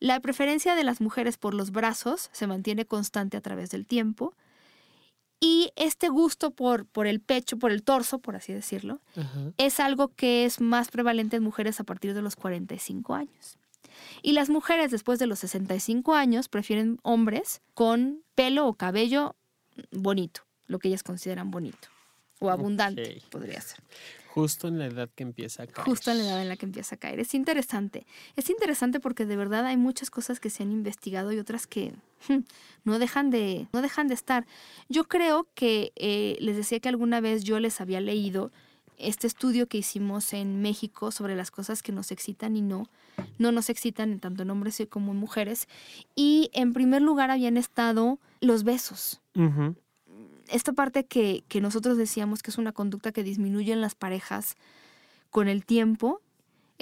La 0.00 0.18
preferencia 0.18 0.74
de 0.74 0.82
las 0.82 1.00
mujeres 1.00 1.38
por 1.38 1.54
los 1.54 1.70
brazos 1.70 2.30
se 2.32 2.48
mantiene 2.48 2.86
constante 2.86 3.36
a 3.36 3.40
través 3.40 3.70
del 3.70 3.86
tiempo. 3.86 4.34
Y 5.38 5.70
este 5.76 6.08
gusto 6.08 6.50
por, 6.50 6.86
por 6.86 7.06
el 7.06 7.20
pecho, 7.20 7.58
por 7.58 7.70
el 7.70 7.82
torso, 7.82 8.18
por 8.18 8.34
así 8.34 8.52
decirlo, 8.52 9.00
es 9.58 9.80
algo 9.80 10.08
que 10.08 10.44
es 10.44 10.60
más 10.60 10.88
prevalente 10.88 11.36
en 11.36 11.42
mujeres 11.42 11.78
a 11.80 11.84
partir 11.84 12.14
de 12.14 12.22
los 12.22 12.36
45 12.36 13.14
años. 13.14 13.58
Y 14.22 14.32
las 14.32 14.50
mujeres 14.50 14.90
después 14.90 15.18
de 15.18 15.26
los 15.26 15.40
65 15.40 16.14
años 16.14 16.48
prefieren 16.48 16.98
hombres 17.02 17.60
con 17.74 18.22
pelo 18.34 18.66
o 18.66 18.74
cabello 18.74 19.36
bonito, 19.90 20.42
lo 20.66 20.78
que 20.78 20.88
ellas 20.88 21.02
consideran 21.02 21.50
bonito 21.50 21.88
o 22.42 22.50
abundante, 22.50 23.22
podría 23.30 23.60
ser. 23.60 23.78
Justo 24.28 24.66
en 24.66 24.78
la 24.78 24.86
edad 24.86 25.10
que 25.14 25.22
empieza 25.22 25.64
a 25.64 25.66
caer. 25.66 25.86
Justo 25.86 26.10
en 26.10 26.18
la 26.18 26.24
edad 26.24 26.42
en 26.42 26.48
la 26.48 26.56
que 26.56 26.64
empieza 26.64 26.94
a 26.94 26.98
caer. 26.98 27.20
Es 27.20 27.34
interesante. 27.34 28.06
Es 28.34 28.48
interesante 28.48 28.98
porque 28.98 29.26
de 29.26 29.36
verdad 29.36 29.66
hay 29.66 29.76
muchas 29.76 30.10
cosas 30.10 30.40
que 30.40 30.48
se 30.48 30.62
han 30.62 30.72
investigado 30.72 31.32
y 31.32 31.38
otras 31.38 31.66
que 31.66 31.92
hmm, 32.28 32.38
no 32.84 32.98
dejan 32.98 33.30
de, 33.30 33.68
no 33.72 33.82
dejan 33.82 34.08
de 34.08 34.14
estar. 34.14 34.46
Yo 34.88 35.04
creo 35.04 35.46
que 35.54 35.92
eh, 35.96 36.36
les 36.40 36.56
decía 36.56 36.80
que 36.80 36.88
alguna 36.88 37.20
vez 37.20 37.44
yo 37.44 37.60
les 37.60 37.80
había 37.80 38.00
leído 38.00 38.50
este 38.96 39.26
estudio 39.26 39.66
que 39.66 39.78
hicimos 39.78 40.32
en 40.32 40.62
México 40.62 41.10
sobre 41.10 41.36
las 41.36 41.50
cosas 41.50 41.82
que 41.82 41.92
nos 41.92 42.10
excitan 42.10 42.56
y 42.56 42.62
no, 42.62 42.88
no 43.38 43.52
nos 43.52 43.68
excitan 43.68 44.18
tanto 44.18 44.44
en 44.44 44.50
hombres 44.50 44.82
como 44.88 45.12
en 45.12 45.18
mujeres. 45.18 45.68
Y 46.14 46.50
en 46.54 46.72
primer 46.72 47.02
lugar 47.02 47.30
habían 47.30 47.58
estado 47.58 48.18
los 48.42 48.64
besos. 48.64 49.22
Esta 50.48 50.72
parte 50.74 51.06
que, 51.06 51.44
que 51.48 51.62
nosotros 51.62 51.96
decíamos 51.96 52.42
que 52.42 52.50
es 52.50 52.58
una 52.58 52.72
conducta 52.72 53.12
que 53.12 53.22
disminuye 53.22 53.72
en 53.72 53.80
las 53.80 53.94
parejas 53.94 54.56
con 55.30 55.48
el 55.48 55.64
tiempo, 55.64 56.20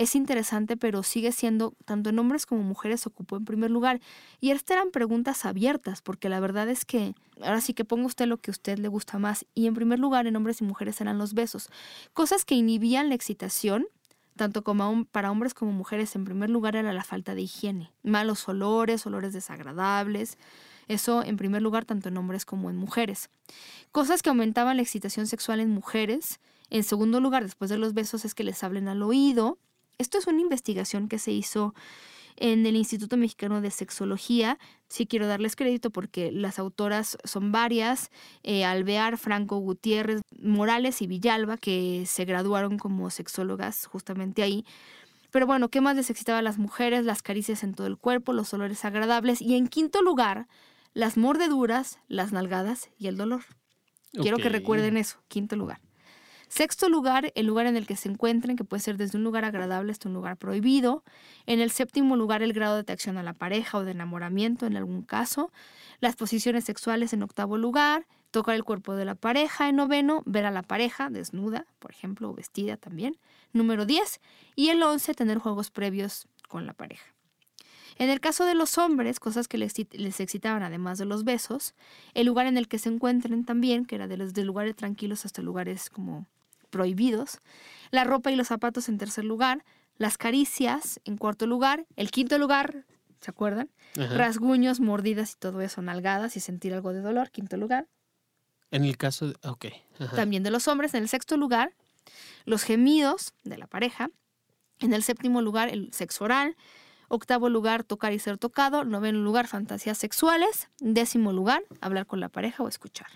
es 0.01 0.15
interesante, 0.15 0.79
pero 0.79 1.03
sigue 1.03 1.31
siendo, 1.31 1.75
tanto 1.85 2.09
en 2.09 2.19
hombres 2.19 2.47
como 2.47 2.63
mujeres, 2.63 3.07
ocupó 3.07 3.37
en 3.37 3.45
primer 3.45 3.71
lugar. 3.71 4.01
Y 4.41 4.51
estas 4.51 4.79
eran 4.79 4.91
preguntas 4.91 5.45
abiertas, 5.45 6.01
porque 6.01 6.31
la 6.31 6.41
verdad 6.41 6.71
es 6.71 6.87
que, 6.87 7.15
ahora 7.43 7.61
sí 7.61 7.75
que 7.75 7.85
ponga 7.85 8.07
usted 8.07 8.27
lo 8.27 8.39
que 8.39 8.51
a 8.51 8.53
usted 8.53 8.79
le 8.79 8.89
gusta 8.89 9.19
más. 9.19 9.45
Y 9.55 9.67
en 9.67 9.75
primer 9.75 9.99
lugar, 9.99 10.27
en 10.27 10.37
hombres 10.37 10.63
y 10.63 10.65
mujeres 10.65 11.01
eran 11.03 11.19
los 11.19 11.35
besos. 11.35 11.69
Cosas 12.15 12.47
que 12.47 12.55
inhibían 12.55 13.11
la 13.11 13.15
excitación, 13.15 13.87
tanto 14.37 14.65
como 14.65 15.05
para 15.05 15.31
hombres 15.31 15.53
como 15.53 15.73
mujeres, 15.73 16.17
en 16.17 16.25
primer 16.25 16.49
lugar 16.49 16.77
era 16.77 16.95
la 16.95 17.05
falta 17.05 17.35
de 17.35 17.43
higiene. 17.43 17.93
Malos 18.03 18.49
olores, 18.49 19.05
olores 19.05 19.35
desagradables. 19.35 20.39
Eso 20.91 21.23
en 21.23 21.37
primer 21.37 21.63
lugar, 21.63 21.85
tanto 21.85 22.09
en 22.09 22.17
hombres 22.17 22.45
como 22.45 22.69
en 22.69 22.77
mujeres. 22.77 23.31
Cosas 23.93 24.23
que 24.23 24.29
aumentaban 24.29 24.77
la 24.77 24.83
excitación 24.83 25.29
sexual 25.29 25.61
en 25.61 25.71
mujeres. 25.71 26.41
En 26.69 26.83
segundo 26.83 27.21
lugar, 27.21 27.45
después 27.45 27.71
de 27.71 27.79
los 27.79 27.95
besos, 27.95 28.25
es 28.25 28.35
que 28.35 28.43
les 28.43 28.65
hablen 28.65 28.89
al 28.89 29.05
oído. 29.05 29.57
Esto 29.99 30.19
es 30.19 30.27
una 30.27 30.41
investigación 30.41 31.07
que 31.07 31.21
se 31.21 31.31
hizo 31.31 31.75
en 32.35 32.67
el 32.67 32.75
Instituto 32.75 33.17
Mexicano 33.17 33.61
de 33.61 33.71
Sexología. 33.71 34.59
Sí 34.89 35.07
quiero 35.07 35.29
darles 35.29 35.55
crédito 35.55 35.91
porque 35.91 36.33
las 36.33 36.59
autoras 36.59 37.19
son 37.23 37.53
varias, 37.53 38.11
eh, 38.43 38.65
Alvear, 38.65 39.17
Franco 39.17 39.59
Gutiérrez, 39.59 40.23
Morales 40.43 41.03
y 41.03 41.07
Villalba, 41.07 41.57
que 41.57 42.03
se 42.05 42.25
graduaron 42.25 42.79
como 42.79 43.11
sexólogas 43.11 43.87
justamente 43.87 44.43
ahí. 44.43 44.65
Pero 45.31 45.47
bueno, 45.47 45.69
¿qué 45.69 45.81
más 45.81 45.95
les 45.95 46.11
excitaba 46.11 46.39
a 46.41 46.43
las 46.43 46.59
mujeres? 46.59 47.05
Las 47.05 47.23
caricias 47.23 47.63
en 47.63 47.75
todo 47.75 47.87
el 47.87 47.97
cuerpo, 47.97 48.33
los 48.33 48.53
olores 48.53 48.85
agradables 48.85 49.41
y 49.41 49.55
en 49.55 49.69
quinto 49.69 50.03
lugar, 50.03 50.49
las 50.93 51.17
mordeduras, 51.17 51.99
las 52.09 52.33
nalgadas 52.33 52.91
y 52.99 53.07
el 53.07 53.17
dolor. 53.17 53.43
Quiero 54.13 54.39
que 54.39 54.49
recuerden 54.49 54.97
eso, 54.97 55.23
quinto 55.29 55.57
lugar. 55.57 55.81
Sexto 56.49 56.89
lugar, 56.89 57.31
el 57.37 57.47
lugar 57.47 57.67
en 57.67 57.77
el 57.77 57.87
que 57.87 57.95
se 57.95 58.09
encuentren, 58.09 58.57
que 58.57 58.65
puede 58.65 58.83
ser 58.83 58.97
desde 58.97 59.17
un 59.17 59.23
lugar 59.23 59.45
agradable 59.45 59.93
hasta 59.93 60.09
un 60.09 60.15
lugar 60.15 60.37
prohibido. 60.37 61.05
En 61.47 61.61
el 61.61 61.71
séptimo 61.71 62.17
lugar, 62.17 62.43
el 62.43 62.53
grado 62.53 62.75
de 62.75 62.81
atracción 62.81 63.19
a 63.19 63.23
la 63.23 63.35
pareja 63.35 63.79
o 63.79 63.85
de 63.85 63.93
enamoramiento 63.93 64.67
en 64.67 64.77
algún 64.77 65.03
caso. 65.03 65.53
Las 66.01 66.17
posiciones 66.17 66.65
sexuales 66.65 67.13
en 67.13 67.23
octavo 67.23 67.57
lugar. 67.57 68.09
Tocar 68.33 68.57
el 68.57 68.65
cuerpo 68.65 68.97
de 68.97 69.05
la 69.05 69.15
pareja. 69.15 69.69
En 69.69 69.77
noveno, 69.77 70.25
ver 70.27 70.45
a 70.45 70.51
la 70.51 70.63
pareja 70.63 71.09
desnuda, 71.09 71.67
por 71.79 71.93
ejemplo, 71.93 72.29
o 72.29 72.35
vestida 72.35 72.77
también. 72.77 73.17
Número 73.53 73.87
10. 73.87 74.21
Y 74.57 74.71
el 74.71 74.83
once, 74.83 75.15
tener 75.15 75.39
juegos 75.39 75.71
previos 75.71 76.27
con 76.49 76.67
la 76.67 76.73
pareja. 76.73 77.15
En 78.01 78.09
el 78.09 78.19
caso 78.19 78.47
de 78.47 78.55
los 78.55 78.79
hombres, 78.79 79.21
cosas 79.21 79.47
que 79.47 79.59
les, 79.59 79.79
excitaban 79.79 80.63
además 80.63 80.97
de 80.97 81.05
los 81.05 81.23
besos, 81.23 81.75
el 82.15 82.27
lugar 82.27 82.47
en 82.47 82.57
el 82.57 82.67
que 82.67 82.79
se 82.79 82.89
encuentren 82.89 83.45
también, 83.45 83.85
que 83.85 83.95
era 83.95 84.09
de 84.09 84.17
los 84.17 84.33
de 84.33 84.43
lugares 84.43 84.75
tranquilos 84.75 85.27
hasta 85.27 85.43
lugares 85.43 85.91
como 85.91 86.27
prohibidos, 86.71 87.41
la 87.91 88.05
ropa 88.05 88.33
y 88.33 88.37
los 88.37 88.49
zapatos 88.49 88.89
en 88.89 88.97
tercer 88.97 89.27
lugar, 89.27 89.67
las 89.99 90.17
caricias 90.17 90.99
en 91.05 91.19
cuarto 91.19 91.47
lugar, 91.47 91.85
el 91.97 92.11
quinto 92.11 92.39
lugar, 92.39 92.87
¿se 93.21 93.31
acuerdan? 93.31 93.69
Rasguños, 93.95 94.81
mordidas 94.81 95.35
y 95.35 95.37
todo 95.37 95.61
eso, 95.61 95.83
nalgadas 95.83 96.39
y 96.39 96.41
sentir 96.41 96.73
algo 96.73 96.95
de 96.95 97.03
dolor, 97.03 97.31
quinto 97.31 97.59
lugar. 97.59 97.87
En 98.71 98.87
el 98.87 98.97
caso, 98.97 99.29
de, 99.29 99.35
ok. 99.47 99.67
También 100.17 100.43
de 100.43 100.51
los 100.51 100.69
hombres, 100.69 100.95
en 100.95 101.03
el 101.03 101.09
sexto 101.11 101.37
lugar, 101.37 101.75
los 102.47 102.63
gemidos 102.63 103.35
de 103.45 103.59
la 103.59 103.67
pareja, 103.67 104.09
en 104.79 104.95
el 104.95 105.03
séptimo 105.03 105.43
lugar, 105.43 105.69
el 105.69 105.93
sexo 105.93 106.25
oral, 106.25 106.57
octavo 107.11 107.49
lugar, 107.49 107.83
tocar 107.83 108.13
y 108.13 108.21
ser 108.21 108.39
tocado, 108.39 108.85
noveno 108.85 109.19
lugar, 109.19 109.49
fantasías 109.49 109.99
sexuales, 109.99 110.69
décimo 110.79 111.33
lugar, 111.33 111.65
hablar 111.81 112.07
con 112.07 112.21
la 112.21 112.29
pareja 112.29 112.63
o 112.63 112.69
escuchar. 112.69 113.09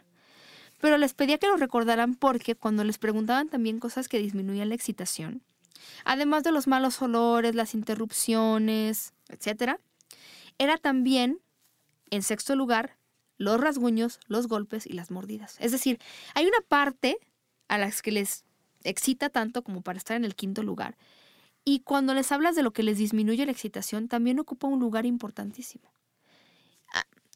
Pero 0.80 0.98
les 0.98 1.14
pedía 1.14 1.38
que 1.38 1.46
lo 1.46 1.56
recordaran 1.56 2.16
porque 2.16 2.56
cuando 2.56 2.82
les 2.82 2.98
preguntaban 2.98 3.48
también 3.48 3.78
cosas 3.78 4.08
que 4.08 4.18
disminuían 4.18 4.68
la 4.68 4.74
excitación, 4.74 5.42
además 6.04 6.42
de 6.42 6.50
los 6.50 6.66
malos 6.66 7.00
olores, 7.00 7.54
las 7.54 7.72
interrupciones, 7.72 9.14
etc., 9.28 9.78
era 10.58 10.76
también, 10.76 11.40
en 12.10 12.22
sexto 12.22 12.56
lugar, 12.56 12.96
los 13.38 13.60
rasguños, 13.60 14.18
los 14.26 14.48
golpes 14.48 14.86
y 14.86 14.92
las 14.94 15.12
mordidas. 15.12 15.56
Es 15.60 15.70
decir, 15.70 16.00
hay 16.34 16.46
una 16.46 16.60
parte 16.66 17.18
a 17.68 17.78
las 17.78 18.02
que 18.02 18.10
les 18.10 18.44
excita 18.82 19.30
tanto 19.30 19.62
como 19.62 19.82
para 19.82 19.98
estar 19.98 20.16
en 20.16 20.24
el 20.24 20.34
quinto 20.34 20.64
lugar. 20.64 20.96
Y 21.64 21.80
cuando 21.80 22.14
les 22.14 22.30
hablas 22.30 22.56
de 22.56 22.62
lo 22.62 22.72
que 22.72 22.82
les 22.82 22.98
disminuye 22.98 23.46
la 23.46 23.52
excitación, 23.52 24.08
también 24.08 24.38
ocupa 24.38 24.66
un 24.66 24.80
lugar 24.80 25.06
importantísimo 25.06 25.94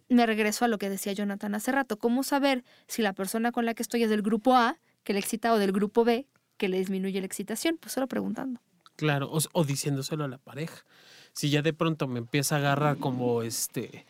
me 0.09 0.27
regreso 0.27 0.65
a 0.65 0.69
lo 0.69 0.79
que 0.79 0.89
decía 0.89 1.13
Jonathan 1.13 1.55
hace 1.55 1.73
rato. 1.73 1.99
¿Cómo 1.99 2.23
saber 2.23 2.65
si 2.87 3.03
la 3.03 3.13
persona 3.13 3.53
con 3.53 3.67
la 3.67 3.75
que 3.75 3.83
estoy 3.83 4.03
es 4.03 4.11
del 4.11 4.23
grupo 4.23 4.57
A, 4.57 4.79
que 5.05 5.13
le 5.13 5.19
excita, 5.19 5.53
o 5.53 5.59
del 5.59 5.73
grupo 5.73 6.05
B, 6.05 6.27
que 6.57 6.69
le 6.69 6.79
disminuye 6.79 7.21
la 7.21 7.27
excitación? 7.27 7.77
Pues 7.79 7.93
solo 7.93 8.07
preguntando. 8.07 8.61
Claro, 8.97 9.31
o, 9.31 9.65
diciéndoselo 9.65 10.25
a 10.25 10.29
la 10.29 10.39
pareja. 10.39 10.85
Si 11.33 11.51
ya 11.51 11.63
de 11.63 11.73
pronto 11.73 12.09
me 12.09 12.19
empieza 12.19 12.57
a 12.57 12.59
agarrar 12.59 12.99
como 12.99 13.43
este. 13.43 14.07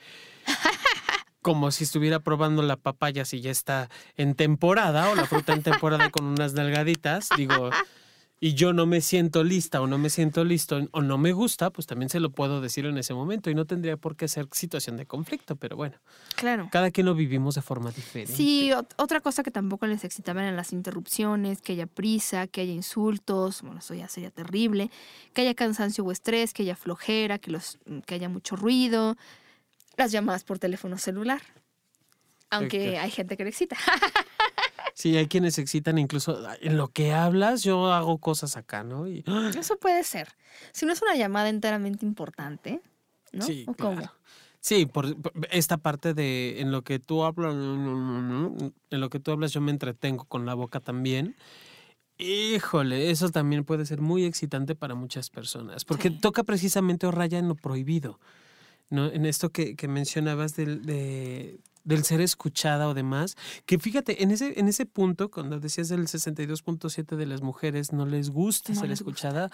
como 1.42 1.70
si 1.70 1.84
estuviera 1.84 2.20
probando 2.20 2.62
la 2.62 2.76
papaya 2.76 3.24
si 3.24 3.40
ya 3.40 3.50
está 3.50 3.90
en 4.16 4.34
temporada 4.34 5.10
o 5.10 5.14
la 5.14 5.26
fruta 5.26 5.52
en 5.52 5.62
temporada 5.62 6.10
con 6.10 6.24
unas 6.26 6.52
nalgaditas, 6.54 7.28
digo, 7.36 7.70
y 8.40 8.54
yo 8.54 8.72
no 8.72 8.86
me 8.86 9.00
siento 9.00 9.42
lista 9.42 9.80
o 9.80 9.86
no 9.86 9.98
me 9.98 10.10
siento 10.10 10.44
listo 10.44 10.80
o 10.92 11.02
no 11.02 11.18
me 11.18 11.32
gusta, 11.32 11.70
pues 11.70 11.86
también 11.86 12.08
se 12.08 12.20
lo 12.20 12.30
puedo 12.30 12.60
decir 12.60 12.86
en 12.86 12.96
ese 12.98 13.14
momento 13.14 13.50
y 13.50 13.54
no 13.54 13.64
tendría 13.64 13.96
por 13.96 14.16
qué 14.16 14.28
ser 14.28 14.46
situación 14.52 14.96
de 14.96 15.06
conflicto, 15.06 15.56
pero 15.56 15.76
bueno. 15.76 15.96
Claro. 16.36 16.68
Cada 16.70 16.90
quien 16.90 17.06
lo 17.06 17.14
vivimos 17.14 17.56
de 17.56 17.62
forma 17.62 17.90
diferente. 17.90 18.32
Sí, 18.32 18.70
otra 18.96 19.20
cosa 19.20 19.42
que 19.42 19.50
tampoco 19.50 19.86
les 19.86 20.04
excitaban 20.04 20.44
eran 20.44 20.56
las 20.56 20.72
interrupciones, 20.72 21.60
que 21.60 21.72
haya 21.72 21.86
prisa, 21.86 22.46
que 22.46 22.60
haya 22.60 22.72
insultos, 22.72 23.62
bueno, 23.62 23.80
eso 23.80 23.94
ya 23.94 24.08
sería 24.08 24.30
terrible, 24.30 24.90
que 25.34 25.42
haya 25.42 25.54
cansancio 25.54 26.04
o 26.04 26.12
estrés, 26.12 26.54
que 26.54 26.62
haya 26.62 26.76
flojera, 26.76 27.38
que, 27.38 27.50
los, 27.50 27.78
que 28.06 28.14
haya 28.14 28.28
mucho 28.28 28.54
ruido, 28.54 29.16
las 29.96 30.12
llamadas 30.12 30.44
por 30.44 30.58
teléfono 30.58 30.96
celular. 30.96 31.42
Aunque 32.50 32.98
hay 32.98 33.10
gente 33.10 33.36
que 33.36 33.44
le 33.44 33.50
excita. 33.50 33.76
Sí, 34.98 35.16
hay 35.16 35.28
quienes 35.28 35.58
excitan 35.58 35.96
incluso 35.96 36.44
en 36.60 36.76
lo 36.76 36.88
que 36.88 37.12
hablas, 37.12 37.62
yo 37.62 37.92
hago 37.92 38.18
cosas 38.18 38.56
acá, 38.56 38.82
¿no? 38.82 39.06
Y... 39.06 39.22
Eso 39.56 39.76
puede 39.76 40.02
ser. 40.02 40.26
Si 40.72 40.86
no 40.86 40.92
es 40.92 41.00
una 41.02 41.14
llamada 41.14 41.50
enteramente 41.50 42.04
importante, 42.04 42.80
¿no? 43.30 43.44
Sí, 43.44 43.64
cómo? 43.78 44.02
Sí, 44.58 44.86
por, 44.86 45.16
esta 45.52 45.76
parte 45.76 46.14
de 46.14 46.60
en 46.60 46.72
lo 46.72 46.82
que 46.82 46.98
tú 46.98 47.22
hablas, 47.22 47.54
en 47.54 48.72
lo 48.90 49.08
que 49.08 49.20
tú 49.20 49.30
hablas 49.30 49.52
yo 49.52 49.60
me 49.60 49.70
entretengo 49.70 50.24
con 50.24 50.46
la 50.46 50.54
boca 50.54 50.80
también. 50.80 51.36
Híjole, 52.18 53.12
eso 53.12 53.28
también 53.28 53.62
puede 53.62 53.86
ser 53.86 54.00
muy 54.00 54.24
excitante 54.24 54.74
para 54.74 54.96
muchas 54.96 55.30
personas, 55.30 55.84
porque 55.84 56.10
toca 56.10 56.42
precisamente 56.42 57.06
o 57.06 57.12
raya 57.12 57.38
en 57.38 57.46
lo 57.46 57.54
prohibido, 57.54 58.18
¿no? 58.90 59.06
En 59.06 59.26
esto 59.26 59.50
que, 59.50 59.76
que 59.76 59.86
mencionabas 59.86 60.56
del, 60.56 60.84
de, 60.84 61.60
del 61.88 62.04
ser 62.04 62.20
escuchada 62.20 62.86
o 62.86 62.92
demás, 62.92 63.34
que 63.64 63.78
fíjate, 63.78 64.22
en 64.22 64.30
ese, 64.30 64.60
en 64.60 64.68
ese 64.68 64.84
punto, 64.84 65.30
cuando 65.30 65.58
decías 65.58 65.88
del 65.88 66.06
62.7 66.06 67.16
de 67.16 67.24
las 67.24 67.40
mujeres 67.40 67.94
no 67.94 68.04
les 68.04 68.28
gusta 68.28 68.74
ser 68.74 68.90
escuchada, 68.90 69.50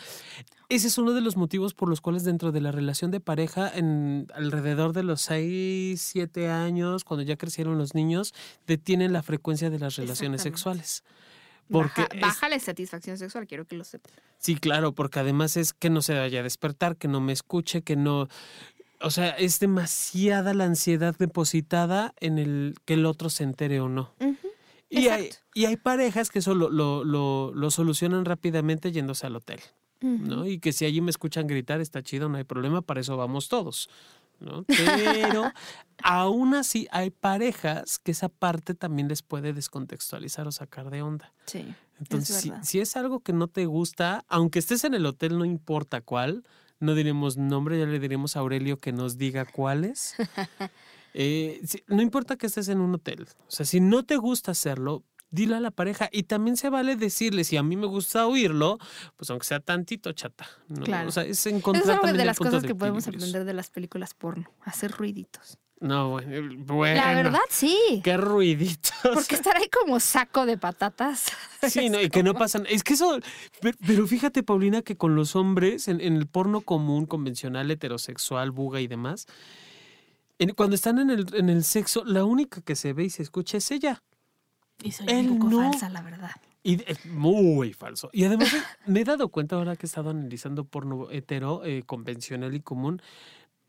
ese 0.68 0.88
es 0.88 0.98
uno 0.98 1.12
de 1.12 1.20
los 1.20 1.36
motivos 1.36 1.74
por 1.74 1.88
los 1.88 2.00
cuales 2.00 2.24
dentro 2.24 2.50
de 2.50 2.60
la 2.60 2.72
relación 2.72 3.12
de 3.12 3.20
pareja, 3.20 3.70
en 3.72 4.26
alrededor 4.34 4.92
de 4.92 5.04
los 5.04 5.20
6, 5.20 6.00
7 6.00 6.50
años, 6.50 7.04
cuando 7.04 7.22
ya 7.22 7.36
crecieron 7.36 7.78
los 7.78 7.94
niños, 7.94 8.34
detienen 8.66 9.12
la 9.12 9.22
frecuencia 9.22 9.70
de 9.70 9.78
las 9.78 9.94
relaciones 9.94 10.42
sexuales. 10.42 11.04
Porque 11.70 12.06
baja, 12.20 12.48
la 12.48 12.58
satisfacción 12.58 13.16
sexual, 13.16 13.46
quiero 13.46 13.64
que 13.64 13.76
lo 13.76 13.84
sepan. 13.84 14.12
Sí, 14.38 14.56
claro, 14.56 14.92
porque 14.92 15.20
además 15.20 15.56
es 15.56 15.72
que 15.72 15.88
no 15.88 16.02
se 16.02 16.14
vaya 16.14 16.40
a 16.40 16.42
despertar, 16.42 16.96
que 16.96 17.08
no 17.08 17.20
me 17.20 17.32
escuche, 17.32 17.82
que 17.82 17.96
no, 17.96 18.28
o 19.04 19.10
sea, 19.10 19.30
es 19.30 19.60
demasiada 19.60 20.54
la 20.54 20.64
ansiedad 20.64 21.14
depositada 21.18 22.14
en 22.20 22.38
el 22.38 22.74
que 22.84 22.94
el 22.94 23.04
otro 23.04 23.28
se 23.28 23.44
entere 23.44 23.80
o 23.80 23.88
no. 23.88 24.14
y, 24.88 25.08
hay, 25.08 25.30
y 25.52 25.66
hay 25.66 25.76
parejas 25.76 26.30
que 26.30 26.38
eso 26.38 26.54
lo, 26.54 26.70
lo, 26.70 27.70
solucionan 27.70 28.24
rápidamente 28.24 28.92
yéndose 28.92 29.26
al 29.26 29.36
hotel. 29.36 29.60
¿no? 30.00 30.46
Y 30.46 30.58
que 30.58 30.72
si 30.72 30.84
allí 30.84 31.00
me 31.00 31.10
escuchan 31.10 31.46
gritar, 31.46 31.80
está 31.80 32.02
chido, 32.02 32.28
no 32.28 32.36
hay 32.36 32.44
problema, 32.44 32.82
para 32.82 33.00
eso 33.00 33.16
vamos 33.16 33.48
todos. 33.48 33.88
¿no? 34.40 34.64
Pero 34.66 35.50
aún 36.02 36.54
así 36.54 36.88
hay 36.90 37.10
parejas 37.10 37.98
que 37.98 38.10
esa 38.12 38.28
parte 38.28 38.74
también 38.74 39.08
les 39.08 39.22
puede 39.22 39.52
descontextualizar 39.52 40.46
o 40.46 40.52
sacar 40.52 40.90
de 40.90 41.02
onda. 41.02 41.32
Sí. 41.46 41.66
Entonces, 41.98 42.36
si, 42.36 42.52
si, 42.62 42.80
es 42.80 42.96
algo 42.96 43.20
que 43.20 43.32
no 43.32 43.48
te 43.48 43.66
gusta, 43.66 44.24
aunque 44.28 44.58
estés 44.58 44.84
en 44.84 44.94
el 44.94 45.06
hotel, 45.06 45.38
no 45.38 45.44
importa 45.44 46.00
cuál, 46.00 46.44
no 46.80 46.94
diremos 46.94 47.36
nombre, 47.36 47.78
ya 47.78 47.86
le 47.86 47.98
diremos 47.98 48.36
a 48.36 48.40
Aurelio 48.40 48.78
que 48.78 48.92
nos 48.92 49.18
diga 49.18 49.44
cuáles. 49.44 50.14
Eh, 51.16 51.62
no 51.86 52.02
importa 52.02 52.34
que 52.34 52.48
estés 52.48 52.68
en 52.68 52.80
un 52.80 52.92
hotel, 52.92 53.28
o 53.46 53.50
sea, 53.52 53.64
si 53.64 53.78
no 53.78 54.04
te 54.04 54.16
gusta 54.16 54.50
hacerlo, 54.50 55.04
dile 55.34 55.56
a 55.56 55.60
la 55.60 55.70
pareja. 55.70 56.08
Y 56.12 56.24
también 56.24 56.56
se 56.56 56.70
vale 56.70 56.96
decirle, 56.96 57.44
si 57.44 57.56
a 57.56 57.62
mí 57.62 57.76
me 57.76 57.86
gusta 57.86 58.26
oírlo, 58.26 58.78
pues 59.16 59.30
aunque 59.30 59.46
sea 59.46 59.60
tantito 59.60 60.12
chata. 60.12 60.46
Claro. 60.84 61.08
O 61.08 61.12
sea, 61.12 61.24
es 61.24 61.44
encontrar 61.46 61.98
es 61.98 62.02
una 62.02 62.12
de 62.12 62.24
las 62.24 62.38
cosas 62.38 62.62
que 62.62 62.74
podemos 62.74 63.06
aprender 63.06 63.44
de 63.44 63.54
las 63.54 63.70
películas 63.70 64.14
porno, 64.14 64.50
hacer 64.62 64.92
ruiditos. 64.92 65.58
No, 65.84 66.18
bueno. 66.56 66.94
La 66.94 67.14
verdad, 67.14 67.40
sí. 67.50 68.00
Qué 68.02 68.16
ruiditos. 68.16 68.90
Porque 69.02 69.34
estar 69.34 69.54
ahí 69.58 69.68
como 69.68 70.00
saco 70.00 70.46
de 70.46 70.56
patatas. 70.56 71.26
Sí, 71.64 71.88
no, 71.88 71.98
y 71.98 72.10
que 72.10 72.22
no 72.22 72.34
pasan. 72.34 72.66
Es 72.68 72.84
que 72.84 72.92
eso. 72.92 73.18
Pero 73.86 74.06
fíjate, 74.06 74.42
Paulina, 74.42 74.82
que 74.82 74.98
con 74.98 75.14
los 75.14 75.34
hombres, 75.34 75.88
en, 75.88 76.02
el 76.02 76.26
porno 76.26 76.60
común, 76.60 77.06
convencional, 77.06 77.70
heterosexual, 77.70 78.50
buga 78.50 78.82
y 78.82 78.86
demás, 78.86 79.26
cuando 80.56 80.76
están 80.76 80.98
en 80.98 81.08
el, 81.08 81.34
en 81.34 81.48
el 81.48 81.64
sexo, 81.64 82.04
la 82.04 82.26
única 82.26 82.60
que 82.60 82.76
se 82.76 82.92
ve 82.92 83.04
y 83.04 83.10
se 83.10 83.22
escucha 83.22 83.56
es 83.56 83.70
ella. 83.70 84.02
Y 84.82 84.92
soy 84.92 85.06
un 85.08 85.38
poco 85.38 85.56
falsa, 85.62 85.88
la 85.88 86.02
verdad. 86.02 86.32
Y 86.62 86.82
es 86.86 87.06
muy 87.06 87.72
falso. 87.72 88.10
Y 88.12 88.24
además 88.24 88.48
me 88.86 89.00
he 89.00 89.04
dado 89.04 89.28
cuenta 89.28 89.56
ahora 89.56 89.76
que 89.76 89.86
he 89.86 89.88
estado 89.88 90.10
analizando 90.10 90.64
porno 90.64 91.10
hetero, 91.10 91.64
eh, 91.64 91.82
convencional 91.86 92.54
y 92.54 92.60
común, 92.60 93.00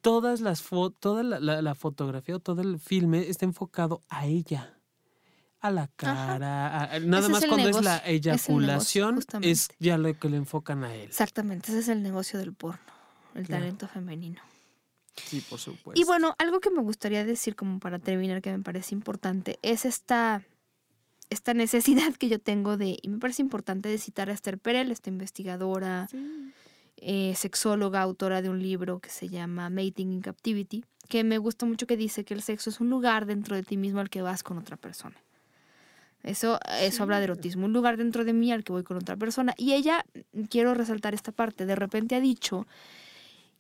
todas 0.06 0.40
las 0.40 0.64
toda 1.00 1.24
la, 1.24 1.74
fotografía 1.74 2.36
o 2.36 2.40
todo 2.40 2.62
el 2.62 2.78
filme 2.78 3.28
está 3.28 3.46
enfocado 3.46 4.04
a 4.08 4.28
ella. 4.28 4.78
A 5.62 5.72
la 5.72 5.88
cara, 5.88 7.00
nada 7.02 7.28
más 7.28 7.44
cuando 7.48 7.68
es 7.68 7.84
la 7.84 7.98
eyaculación, 8.06 9.20
es, 9.42 9.70
ya 9.80 9.98
lo 9.98 10.14
que 10.20 10.30
le 10.30 10.38
enfocan 10.38 10.84
a 10.84 10.94
él. 10.94 11.08
Exactamente, 11.08 11.72
ese 11.72 11.80
es 11.80 11.88
el 11.88 12.04
negocio 12.04 12.38
del 12.38 12.54
porno, 12.54 12.94
el 13.34 13.48
talento 13.48 13.88
femenino. 13.88 14.40
Sí, 15.16 15.44
por 15.50 15.58
supuesto. 15.58 16.00
Y 16.00 16.04
bueno, 16.04 16.36
algo 16.38 16.60
que 16.60 16.70
me 16.70 16.84
gustaría 16.84 17.26
decir 17.26 17.56
como 17.56 17.80
para 17.80 17.98
terminar 17.98 18.44
que 18.44 18.52
me 18.52 18.62
parece 18.62 18.94
importante 18.94 19.58
es 19.64 19.86
esta 19.86 20.44
esta 21.32 21.56
necesidad 21.56 22.14
que 22.14 22.30
yo 22.30 22.40
tengo 22.40 22.78
de, 22.78 23.00
y 23.02 23.10
me 23.10 23.18
parece 23.18 23.42
importante 23.42 23.90
de 23.90 23.98
citar 23.98 24.30
a 24.30 24.34
Esther 24.34 24.60
Perel, 24.60 24.92
esta 24.92 25.10
investigadora, 25.10 26.08
eh, 26.98 27.34
sexóloga, 27.36 28.02
autora 28.02 28.42
de 28.42 28.50
un 28.50 28.62
libro 28.62 29.00
que 29.00 29.10
se 29.10 29.30
llama 29.30 29.70
Mating 29.70 30.12
in 30.12 30.22
Captivity, 30.22 30.86
que 31.10 31.24
me 31.24 31.38
gusta 31.38 31.66
mucho 31.66 31.88
que 31.88 31.98
dice 31.98 32.24
que 32.26 32.34
el 32.34 32.42
sexo 32.42 32.70
es 32.70 32.80
un 32.80 32.90
lugar 32.90 33.26
dentro 33.26 33.56
de 33.56 33.64
ti 33.64 33.78
mismo 33.78 34.00
al 34.00 34.10
que 34.10 34.22
vas 34.22 34.44
con 34.44 34.58
otra 34.58 34.78
persona. 34.78 35.16
Eso, 36.24 36.60
eso 36.80 37.04
habla 37.04 37.20
de 37.20 37.26
erotismo, 37.26 37.66
un 37.66 37.74
lugar 37.74 37.98
dentro 37.98 38.26
de 38.26 38.34
mí 38.34 38.52
al 38.52 38.64
que 38.64 38.72
voy 38.72 38.84
con 38.84 38.98
otra 38.98 39.16
persona. 39.16 39.54
Y 39.58 39.74
ella, 39.74 40.06
quiero 40.50 40.74
resaltar 40.74 41.14
esta 41.14 41.32
parte, 41.32 41.68
de 41.68 41.76
repente 41.76 42.16
ha 42.16 42.20
dicho 42.20 42.66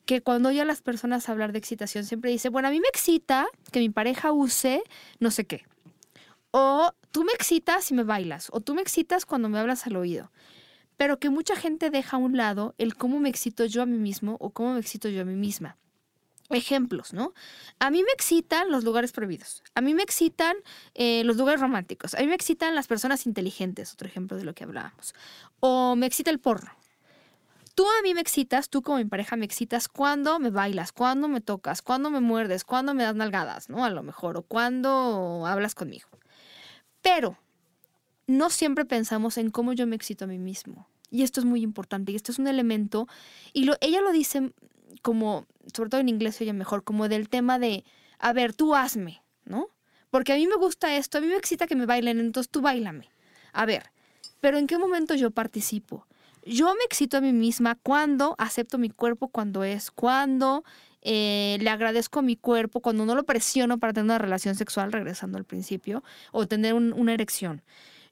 que 0.05 0.21
cuando 0.21 0.49
oye 0.49 0.61
a 0.61 0.65
las 0.65 0.81
personas 0.81 1.29
hablar 1.29 1.51
de 1.51 1.59
excitación 1.59 2.05
siempre 2.05 2.31
dice, 2.31 2.49
bueno, 2.49 2.67
a 2.67 2.71
mí 2.71 2.79
me 2.79 2.87
excita 2.87 3.47
que 3.71 3.79
mi 3.79 3.89
pareja 3.89 4.31
use 4.31 4.81
no 5.19 5.29
sé 5.29 5.45
qué. 5.45 5.65
O 6.51 6.91
tú 7.11 7.23
me 7.23 7.33
excitas 7.33 7.91
y 7.91 7.93
me 7.93 8.03
bailas, 8.03 8.47
o 8.51 8.61
tú 8.61 8.75
me 8.75 8.81
excitas 8.81 9.25
cuando 9.25 9.49
me 9.49 9.59
hablas 9.59 9.85
al 9.85 9.97
oído. 9.97 10.31
Pero 10.97 11.19
que 11.19 11.29
mucha 11.29 11.55
gente 11.55 11.89
deja 11.89 12.17
a 12.17 12.19
un 12.19 12.37
lado 12.37 12.75
el 12.77 12.95
cómo 12.95 13.19
me 13.19 13.29
excito 13.29 13.65
yo 13.65 13.81
a 13.81 13.85
mí 13.85 13.97
mismo 13.97 14.37
o 14.39 14.51
cómo 14.51 14.73
me 14.73 14.79
excito 14.79 15.09
yo 15.09 15.21
a 15.21 15.25
mí 15.25 15.35
misma. 15.35 15.77
Ejemplos, 16.49 17.11
¿no? 17.11 17.33
A 17.79 17.89
mí 17.89 18.03
me 18.03 18.11
excitan 18.13 18.71
los 18.71 18.83
lugares 18.83 19.11
prohibidos. 19.11 19.63
A 19.73 19.81
mí 19.81 19.95
me 19.95 20.03
excitan 20.03 20.55
eh, 20.93 21.23
los 21.23 21.37
lugares 21.37 21.59
románticos. 21.59 22.13
A 22.13 22.19
mí 22.19 22.27
me 22.27 22.35
excitan 22.35 22.75
las 22.75 22.85
personas 22.85 23.25
inteligentes, 23.25 23.93
otro 23.93 24.07
ejemplo 24.07 24.37
de 24.37 24.45
lo 24.45 24.53
que 24.53 24.63
hablábamos. 24.63 25.15
O 25.59 25.95
me 25.95 26.05
excita 26.05 26.29
el 26.29 26.39
porno. 26.39 26.71
Tú 27.73 27.83
a 27.83 28.01
mí 28.03 28.13
me 28.13 28.21
excitas, 28.21 28.69
tú 28.69 28.81
como 28.81 28.99
mi 28.99 29.05
pareja 29.05 29.35
me 29.35 29.43
excitas 29.43 29.89
cuando 29.89 30.39
me 30.39 30.49
bailas, 30.49 30.93
cuando 30.93 31.27
me 31.27 31.41
tocas, 31.41 31.81
cuando 31.81 32.09
me 32.09 32.21
muerdes, 32.21 32.63
cuando 32.63 32.93
me 32.93 33.03
das 33.03 33.15
nalgadas, 33.15 33.67
¿no? 33.67 33.83
A 33.83 33.89
lo 33.89 34.01
mejor, 34.01 34.37
o 34.37 34.43
cuando 34.43 35.43
hablas 35.45 35.75
conmigo. 35.75 36.07
Pero 37.01 37.37
no 38.27 38.49
siempre 38.49 38.85
pensamos 38.85 39.37
en 39.37 39.51
cómo 39.51 39.73
yo 39.73 39.87
me 39.87 39.95
excito 39.95 40.25
a 40.25 40.27
mí 40.27 40.39
mismo. 40.39 40.87
Y 41.11 41.23
esto 41.23 41.39
es 41.39 41.45
muy 41.45 41.61
importante. 41.61 42.11
Y 42.11 42.15
esto 42.15 42.31
es 42.31 42.39
un 42.39 42.47
elemento. 42.47 43.07
Y 43.53 43.65
lo, 43.65 43.75
ella 43.81 44.01
lo 44.01 44.11
dice 44.11 44.51
como, 45.01 45.45
sobre 45.73 45.89
todo 45.89 46.01
en 46.01 46.09
inglés 46.09 46.39
oye 46.41 46.53
mejor, 46.53 46.83
como 46.83 47.07
del 47.07 47.29
tema 47.29 47.59
de, 47.59 47.83
a 48.19 48.33
ver, 48.33 48.53
tú 48.53 48.75
hazme, 48.75 49.21
¿no? 49.45 49.67
Porque 50.09 50.33
a 50.33 50.35
mí 50.35 50.47
me 50.47 50.55
gusta 50.55 50.95
esto, 50.95 51.17
a 51.17 51.21
mí 51.21 51.27
me 51.27 51.35
excita 51.35 51.67
que 51.67 51.75
me 51.75 51.85
bailen, 51.85 52.19
entonces 52.19 52.49
tú 52.49 52.61
bailame. 52.61 53.09
A 53.53 53.65
ver, 53.65 53.91
pero 54.39 54.57
¿en 54.57 54.67
qué 54.67 54.77
momento 54.77 55.15
yo 55.15 55.31
participo? 55.31 56.07
Yo 56.45 56.73
me 56.75 56.83
excito 56.85 57.17
a 57.17 57.21
mí 57.21 57.33
misma 57.33 57.75
cuando 57.75 58.35
acepto 58.37 58.77
mi 58.77 58.89
cuerpo 58.89 59.29
cuando 59.29 59.63
es, 59.63 59.91
cuando 59.91 60.63
eh, 61.01 61.57
le 61.59 61.69
agradezco 61.69 62.19
a 62.19 62.21
mi 62.21 62.35
cuerpo 62.35 62.79
cuando 62.79 63.05
no 63.05 63.15
lo 63.15 63.23
presiono 63.23 63.77
para 63.77 63.93
tener 63.93 64.05
una 64.05 64.17
relación 64.17 64.55
sexual, 64.55 64.91
regresando 64.91 65.37
al 65.37 65.45
principio, 65.45 66.03
o 66.31 66.47
tener 66.47 66.73
una 66.73 67.13
erección. 67.13 67.61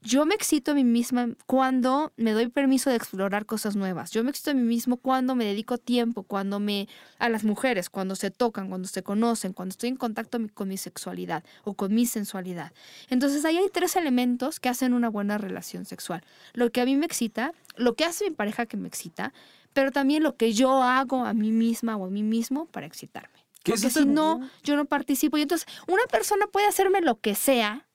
Yo 0.03 0.25
me 0.25 0.35
excito 0.35 0.71
a 0.71 0.73
mí 0.75 0.83
misma 0.83 1.29
cuando 1.45 2.11
me 2.17 2.33
doy 2.33 2.49
permiso 2.49 2.89
de 2.89 2.97
explorar 2.97 3.45
cosas 3.45 3.75
nuevas. 3.75 4.11
Yo 4.11 4.23
me 4.23 4.31
excito 4.31 4.51
a 4.51 4.53
mí 4.53 4.61
mismo 4.61 4.97
cuando 4.97 5.33
me 5.33 5.45
dedico 5.45 5.77
tiempo, 5.77 6.23
cuando 6.23 6.59
me 6.59 6.89
a 7.19 7.29
las 7.29 7.45
mujeres, 7.45 7.89
cuando 7.89 8.15
se 8.15 8.29
tocan, 8.29 8.67
cuando 8.67 8.87
se 8.87 9.01
conocen, 9.01 9.53
cuando 9.53 9.71
estoy 9.71 9.89
en 9.89 9.95
contacto 9.95 10.37
con 10.53 10.67
mi 10.67 10.77
sexualidad 10.77 11.43
o 11.63 11.73
con 11.73 11.93
mi 11.95 12.05
sensualidad. 12.05 12.73
Entonces 13.09 13.45
ahí 13.45 13.57
hay 13.57 13.69
tres 13.71 13.95
elementos 13.95 14.59
que 14.59 14.69
hacen 14.69 14.93
una 14.93 15.09
buena 15.09 15.37
relación 15.37 15.85
sexual. 15.85 16.21
Lo 16.53 16.69
que 16.71 16.81
a 16.81 16.85
mí 16.85 16.97
me 16.97 17.05
excita, 17.05 17.53
lo 17.77 17.95
que 17.95 18.03
hace 18.03 18.29
mi 18.29 18.35
pareja 18.35 18.65
que 18.65 18.75
me 18.75 18.89
excita, 18.89 19.33
pero 19.71 19.91
también 19.91 20.21
lo 20.21 20.35
que 20.35 20.53
yo 20.53 20.83
hago 20.83 21.25
a 21.25 21.33
mí 21.33 21.51
misma 21.51 21.95
o 21.95 22.05
a 22.05 22.09
mí 22.09 22.23
mismo 22.23 22.65
para 22.65 22.85
excitarme. 22.85 23.43
Porque 23.63 23.89
si 23.89 24.05
no, 24.05 24.41
yo 24.63 24.75
no 24.75 24.85
participo. 24.85 25.37
Y 25.37 25.41
entonces, 25.41 25.67
una 25.87 26.05
persona 26.07 26.47
puede 26.47 26.67
hacerme 26.67 26.99
lo 27.01 27.19
que 27.19 27.33
sea, 27.33 27.87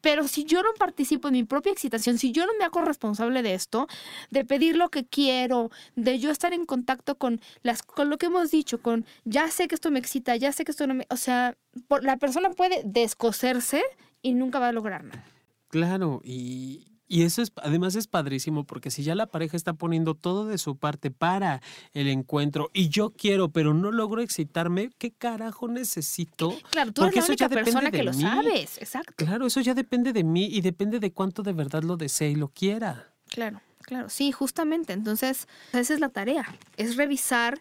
pero 0.00 0.28
si 0.28 0.44
yo 0.44 0.62
no 0.62 0.70
participo 0.78 1.28
en 1.28 1.34
mi 1.34 1.44
propia 1.44 1.72
excitación, 1.72 2.18
si 2.18 2.32
yo 2.32 2.46
no 2.46 2.52
me 2.58 2.64
hago 2.64 2.80
responsable 2.82 3.42
de 3.42 3.54
esto, 3.54 3.86
de 4.30 4.44
pedir 4.44 4.76
lo 4.76 4.90
que 4.90 5.04
quiero, 5.06 5.70
de 5.96 6.18
yo 6.18 6.30
estar 6.30 6.52
en 6.52 6.66
contacto 6.66 7.16
con 7.16 7.40
las 7.62 7.82
con 7.82 8.10
lo 8.10 8.18
que 8.18 8.26
hemos 8.26 8.50
dicho, 8.50 8.80
con 8.80 9.04
ya 9.24 9.48
sé 9.50 9.68
que 9.68 9.74
esto 9.74 9.90
me 9.90 9.98
excita, 9.98 10.36
ya 10.36 10.52
sé 10.52 10.64
que 10.64 10.72
esto 10.72 10.86
no 10.86 10.94
me, 10.94 11.06
o 11.10 11.16
sea, 11.16 11.56
la 12.02 12.16
persona 12.16 12.50
puede 12.50 12.82
descoserse 12.84 13.82
y 14.22 14.34
nunca 14.34 14.58
va 14.58 14.68
a 14.68 14.72
lograr 14.72 15.04
nada. 15.04 15.24
Claro, 15.68 16.20
y, 16.24 16.97
y 17.08 17.22
eso 17.22 17.42
es, 17.42 17.52
además 17.56 17.94
es 17.94 18.06
padrísimo 18.06 18.64
porque 18.64 18.90
si 18.90 19.02
ya 19.02 19.14
la 19.14 19.26
pareja 19.26 19.56
está 19.56 19.72
poniendo 19.72 20.14
todo 20.14 20.46
de 20.46 20.58
su 20.58 20.76
parte 20.76 21.10
para 21.10 21.62
el 21.94 22.08
encuentro 22.08 22.70
y 22.74 22.90
yo 22.90 23.10
quiero, 23.10 23.48
pero 23.48 23.72
no 23.74 23.90
logro 23.90 24.20
excitarme, 24.20 24.90
¿qué 24.98 25.10
carajo 25.10 25.68
necesito? 25.68 26.54
Claro, 26.70 26.92
tú 26.92 27.04
eres 27.04 27.16
la 27.16 27.24
única 27.24 27.48
persona 27.48 27.90
que 27.90 28.02
lo 28.02 28.12
sabes, 28.12 28.78
exacto. 28.78 29.14
Claro, 29.16 29.46
eso 29.46 29.60
ya 29.60 29.74
depende 29.74 30.12
de 30.12 30.22
mí 30.22 30.46
y 30.46 30.60
depende 30.60 31.00
de 31.00 31.12
cuánto 31.12 31.42
de 31.42 31.54
verdad 31.54 31.82
lo 31.82 31.96
desee 31.96 32.30
y 32.30 32.34
lo 32.36 32.48
quiera. 32.48 33.10
Claro, 33.28 33.60
claro, 33.82 34.08
sí, 34.10 34.30
justamente. 34.30 34.92
Entonces, 34.92 35.48
esa 35.72 35.94
es 35.94 36.00
la 36.00 36.10
tarea, 36.10 36.46
es 36.76 36.96
revisar 36.96 37.58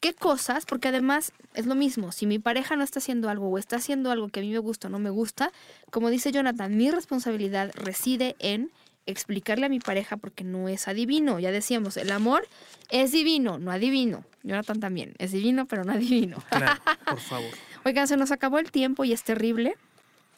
qué 0.00 0.14
cosas, 0.14 0.64
porque 0.66 0.88
además 0.88 1.32
es 1.54 1.66
lo 1.66 1.74
mismo, 1.74 2.12
si 2.12 2.26
mi 2.26 2.38
pareja 2.38 2.76
no 2.76 2.84
está 2.84 2.98
haciendo 3.00 3.28
algo 3.28 3.48
o 3.48 3.58
está 3.58 3.76
haciendo 3.76 4.10
algo 4.10 4.28
que 4.28 4.40
a 4.40 4.42
mí 4.42 4.50
me 4.50 4.58
gusta 4.58 4.88
o 4.88 4.90
no 4.90 4.98
me 4.98 5.10
gusta, 5.10 5.52
como 5.90 6.10
dice 6.10 6.32
Jonathan, 6.32 6.76
mi 6.76 6.90
responsabilidad 6.90 7.72
reside 7.74 8.36
en 8.38 8.70
explicarle 9.08 9.66
a 9.66 9.68
mi 9.68 9.80
pareja 9.80 10.16
porque 10.16 10.44
no 10.44 10.68
es 10.68 10.86
adivino. 10.86 11.40
Ya 11.40 11.50
decíamos, 11.50 11.96
el 11.96 12.12
amor 12.12 12.46
es 12.90 13.10
divino, 13.12 13.58
no 13.58 13.72
adivino. 13.72 14.24
Jonathan 14.42 14.80
también, 14.80 15.14
es 15.18 15.32
divino, 15.32 15.66
pero 15.66 15.84
no 15.84 15.92
adivino. 15.92 16.42
Claro, 16.50 16.80
por 17.06 17.18
favor. 17.18 17.50
Oigan, 17.84 18.06
se 18.06 18.16
nos 18.16 18.30
acabó 18.30 18.58
el 18.58 18.70
tiempo 18.70 19.04
y 19.04 19.12
es 19.12 19.24
terrible. 19.24 19.76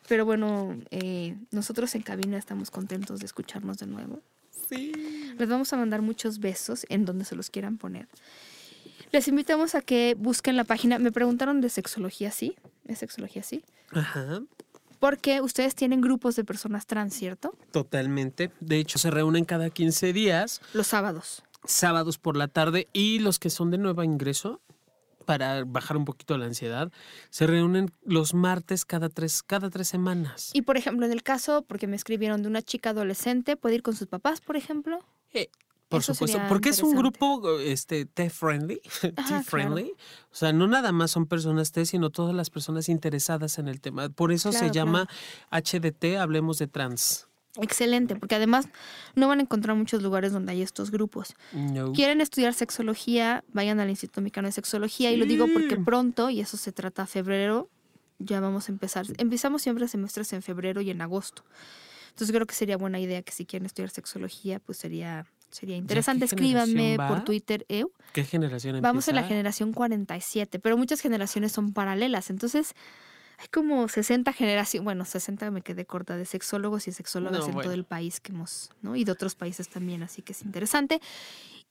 Pero 0.08 0.24
bueno, 0.24 0.76
eh, 0.90 1.36
nosotros 1.50 1.94
en 1.94 2.02
cabina 2.02 2.38
estamos 2.38 2.70
contentos 2.70 3.20
de 3.20 3.26
escucharnos 3.26 3.78
de 3.78 3.86
nuevo. 3.86 4.20
Sí. 4.68 4.92
Les 5.36 5.48
vamos 5.48 5.72
a 5.72 5.76
mandar 5.76 6.00
muchos 6.02 6.38
besos 6.38 6.86
en 6.88 7.04
donde 7.04 7.24
se 7.24 7.34
los 7.34 7.50
quieran 7.50 7.76
poner. 7.76 8.08
Les 9.12 9.26
invitamos 9.26 9.74
a 9.74 9.80
que 9.80 10.14
busquen 10.16 10.56
la 10.56 10.64
página. 10.64 10.98
Me 10.98 11.10
preguntaron 11.10 11.60
de 11.60 11.68
sexología, 11.68 12.30
¿sí? 12.30 12.56
¿Es 12.86 12.98
sexología, 12.98 13.42
sí? 13.42 13.64
Ajá. 13.90 14.42
Porque 15.00 15.40
ustedes 15.40 15.74
tienen 15.74 16.00
grupos 16.00 16.36
de 16.36 16.44
personas 16.44 16.86
trans, 16.86 17.14
¿cierto? 17.14 17.56
Totalmente. 17.72 18.52
De 18.60 18.78
hecho, 18.78 18.98
se 18.98 19.10
reúnen 19.10 19.44
cada 19.44 19.70
15 19.70 20.12
días. 20.12 20.60
Los 20.74 20.86
sábados. 20.86 21.42
Sábados 21.64 22.18
por 22.18 22.36
la 22.36 22.48
tarde. 22.48 22.86
Y 22.92 23.18
los 23.18 23.38
que 23.38 23.50
son 23.50 23.70
de 23.70 23.78
nuevo 23.78 24.04
ingreso, 24.04 24.60
para 25.24 25.64
bajar 25.64 25.96
un 25.96 26.04
poquito 26.04 26.36
la 26.36 26.46
ansiedad, 26.46 26.92
se 27.30 27.46
reúnen 27.46 27.90
los 28.04 28.34
martes 28.34 28.84
cada 28.84 29.08
tres, 29.08 29.42
cada 29.42 29.70
tres 29.70 29.88
semanas. 29.88 30.50
Y 30.52 30.62
por 30.62 30.76
ejemplo, 30.76 31.06
en 31.06 31.12
el 31.12 31.22
caso, 31.22 31.62
porque 31.62 31.86
me 31.86 31.96
escribieron 31.96 32.42
de 32.42 32.48
una 32.48 32.62
chica 32.62 32.90
adolescente, 32.90 33.56
¿puede 33.56 33.76
ir 33.76 33.82
con 33.82 33.96
sus 33.96 34.06
papás, 34.06 34.40
por 34.40 34.56
ejemplo? 34.56 34.98
Eh, 35.32 35.48
por 35.90 36.04
supuesto, 36.04 36.40
porque 36.48 36.68
es 36.68 36.82
un 36.84 36.94
grupo 36.94 37.58
este, 37.58 38.06
T-friendly, 38.06 38.80
T-friendly. 39.28 39.92
O 40.30 40.34
sea, 40.34 40.52
no 40.52 40.68
nada 40.68 40.92
más 40.92 41.10
son 41.10 41.26
personas 41.26 41.72
T, 41.72 41.84
sino 41.84 42.10
todas 42.10 42.32
las 42.32 42.48
personas 42.48 42.88
interesadas 42.88 43.58
en 43.58 43.66
el 43.66 43.80
tema. 43.80 44.08
Por 44.08 44.30
eso 44.30 44.52
se 44.52 44.70
llama 44.70 45.08
HDT, 45.50 46.16
hablemos 46.20 46.58
de 46.58 46.68
trans. 46.68 47.26
Excelente, 47.56 48.14
porque 48.14 48.36
además 48.36 48.68
no 49.16 49.26
van 49.26 49.40
a 49.40 49.42
encontrar 49.42 49.76
muchos 49.76 50.00
lugares 50.00 50.32
donde 50.32 50.52
hay 50.52 50.62
estos 50.62 50.92
grupos. 50.92 51.34
Quieren 51.92 52.20
estudiar 52.20 52.54
sexología, 52.54 53.42
vayan 53.52 53.80
al 53.80 53.90
Instituto 53.90 54.20
Mexicano 54.20 54.46
de 54.46 54.52
Sexología 54.52 55.10
y 55.10 55.16
lo 55.16 55.26
digo 55.26 55.46
porque 55.52 55.76
pronto, 55.76 56.30
y 56.30 56.40
eso 56.40 56.56
se 56.56 56.70
trata 56.70 57.04
febrero, 57.06 57.68
ya 58.20 58.38
vamos 58.38 58.68
a 58.68 58.72
empezar. 58.72 59.06
Empezamos 59.18 59.62
siempre 59.62 59.88
semestres 59.88 60.32
en 60.34 60.42
febrero 60.42 60.82
y 60.82 60.90
en 60.90 61.00
agosto 61.00 61.42
Entonces 62.10 62.32
creo 62.32 62.46
que 62.46 62.54
sería 62.54 62.76
buena 62.76 63.00
idea 63.00 63.22
que 63.22 63.32
si 63.32 63.44
quieren 63.44 63.66
estudiar 63.66 63.90
sexología, 63.90 64.60
pues 64.60 64.78
sería 64.78 65.26
sería 65.50 65.76
interesante. 65.76 66.24
Escríbanme 66.24 66.96
por 66.96 67.24
Twitter. 67.24 67.66
¿Qué 68.12 68.24
generación 68.24 68.76
empieza? 68.76 68.88
Vamos 68.88 69.08
en 69.08 69.16
la 69.16 69.24
generación 69.24 69.72
47, 69.72 70.58
pero 70.58 70.76
muchas 70.76 71.00
generaciones 71.00 71.52
son 71.52 71.72
paralelas. 71.72 72.30
Entonces, 72.30 72.74
hay 73.38 73.48
como 73.48 73.88
60 73.88 74.32
generaciones, 74.32 74.84
bueno, 74.84 75.04
60 75.04 75.50
me 75.50 75.62
quedé 75.62 75.86
corta 75.86 76.16
de 76.16 76.26
sexólogos 76.26 76.88
y 76.88 76.92
sexólogas 76.92 77.48
en 77.48 77.54
todo 77.54 77.72
el 77.72 77.84
país 77.84 78.20
que 78.20 78.32
hemos, 78.32 78.70
¿no? 78.82 78.96
Y 78.96 79.04
de 79.04 79.12
otros 79.12 79.34
países 79.34 79.68
también, 79.68 80.02
así 80.02 80.20
que 80.22 80.32
es 80.32 80.42
interesante. 80.42 81.00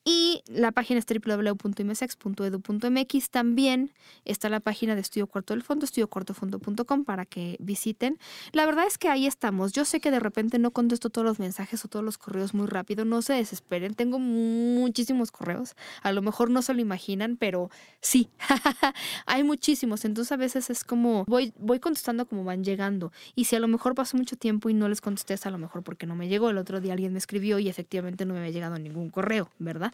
Y 0.05 0.43
la 0.47 0.71
página 0.71 0.99
es 0.99 1.05
www.imsex.edu.mx. 1.05 3.29
También 3.29 3.91
está 4.25 4.49
la 4.49 4.59
página 4.59 4.95
de 4.95 5.01
Estudio 5.01 5.27
Cuarto 5.27 5.53
del 5.53 5.61
Fondo, 5.63 5.85
estudiocuartofondo.com 5.85 7.05
para 7.05 7.25
que 7.25 7.57
visiten. 7.59 8.17
La 8.51 8.65
verdad 8.65 8.87
es 8.87 8.97
que 8.97 9.07
ahí 9.09 9.27
estamos. 9.27 9.73
Yo 9.73 9.85
sé 9.85 9.99
que 9.99 10.09
de 10.11 10.19
repente 10.19 10.57
no 10.59 10.71
contesto 10.71 11.09
todos 11.09 11.25
los 11.25 11.39
mensajes 11.39 11.83
o 11.85 11.87
todos 11.87 12.05
los 12.05 12.17
correos 12.17 12.53
muy 12.53 12.67
rápido. 12.67 13.05
No 13.05 13.21
se 13.21 13.33
desesperen. 13.33 13.93
Tengo 13.93 14.19
muchísimos 14.19 15.31
correos. 15.31 15.75
A 16.01 16.11
lo 16.11 16.21
mejor 16.21 16.49
no 16.49 16.61
se 16.61 16.73
lo 16.73 16.81
imaginan, 16.81 17.37
pero 17.37 17.69
sí. 18.01 18.29
Hay 19.25 19.43
muchísimos. 19.43 20.05
Entonces 20.05 20.31
a 20.31 20.37
veces 20.37 20.69
es 20.69 20.83
como 20.83 21.25
voy, 21.25 21.53
voy 21.57 21.79
contestando 21.79 22.27
como 22.27 22.43
van 22.43 22.63
llegando. 22.63 23.11
Y 23.35 23.45
si 23.45 23.55
a 23.55 23.59
lo 23.59 23.67
mejor 23.67 23.95
pasó 23.95 24.17
mucho 24.17 24.35
tiempo 24.35 24.69
y 24.69 24.73
no 24.73 24.89
les 24.89 25.01
contesté, 25.01 25.35
a 25.47 25.51
lo 25.51 25.57
mejor 25.57 25.83
porque 25.83 26.05
no 26.05 26.15
me 26.15 26.27
llegó. 26.27 26.49
El 26.49 26.57
otro 26.57 26.81
día 26.81 26.93
alguien 26.93 27.13
me 27.13 27.19
escribió 27.19 27.59
y 27.59 27.69
efectivamente 27.69 28.25
no 28.25 28.33
me 28.33 28.39
había 28.39 28.51
llegado 28.51 28.77
ningún 28.79 29.09
correo, 29.09 29.49
¿verdad? 29.59 29.88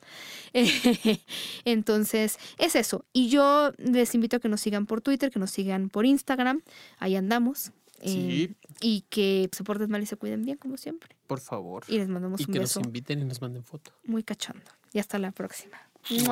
Entonces, 1.65 2.37
es 2.57 2.75
eso. 2.75 3.05
Y 3.13 3.29
yo 3.29 3.71
les 3.77 4.13
invito 4.15 4.37
a 4.37 4.39
que 4.39 4.49
nos 4.49 4.61
sigan 4.61 4.85
por 4.85 5.01
Twitter, 5.01 5.31
que 5.31 5.39
nos 5.39 5.51
sigan 5.51 5.89
por 5.89 6.05
Instagram. 6.05 6.61
Ahí 6.97 7.15
andamos. 7.15 7.71
Eh, 8.01 8.53
y 8.81 9.01
que 9.09 9.49
se 9.51 9.63
porten 9.63 9.89
mal 9.89 10.03
y 10.03 10.05
se 10.05 10.17
cuiden 10.17 10.43
bien, 10.43 10.57
como 10.57 10.77
siempre. 10.77 11.15
Por 11.27 11.39
favor. 11.39 11.83
Y 11.87 11.97
les 11.97 12.09
mandamos 12.09 12.41
y 12.41 12.43
un 12.43 12.51
beso. 12.51 12.55
Y 12.55 12.55
que 12.55 12.79
nos 12.79 12.87
inviten 12.87 13.19
y 13.21 13.25
nos 13.25 13.41
manden 13.41 13.63
foto. 13.63 13.91
Muy 14.03 14.23
cachondo. 14.23 14.69
Y 14.93 14.99
hasta 14.99 15.17
la 15.17 15.31
próxima. 15.31 15.77
you, 16.09 16.23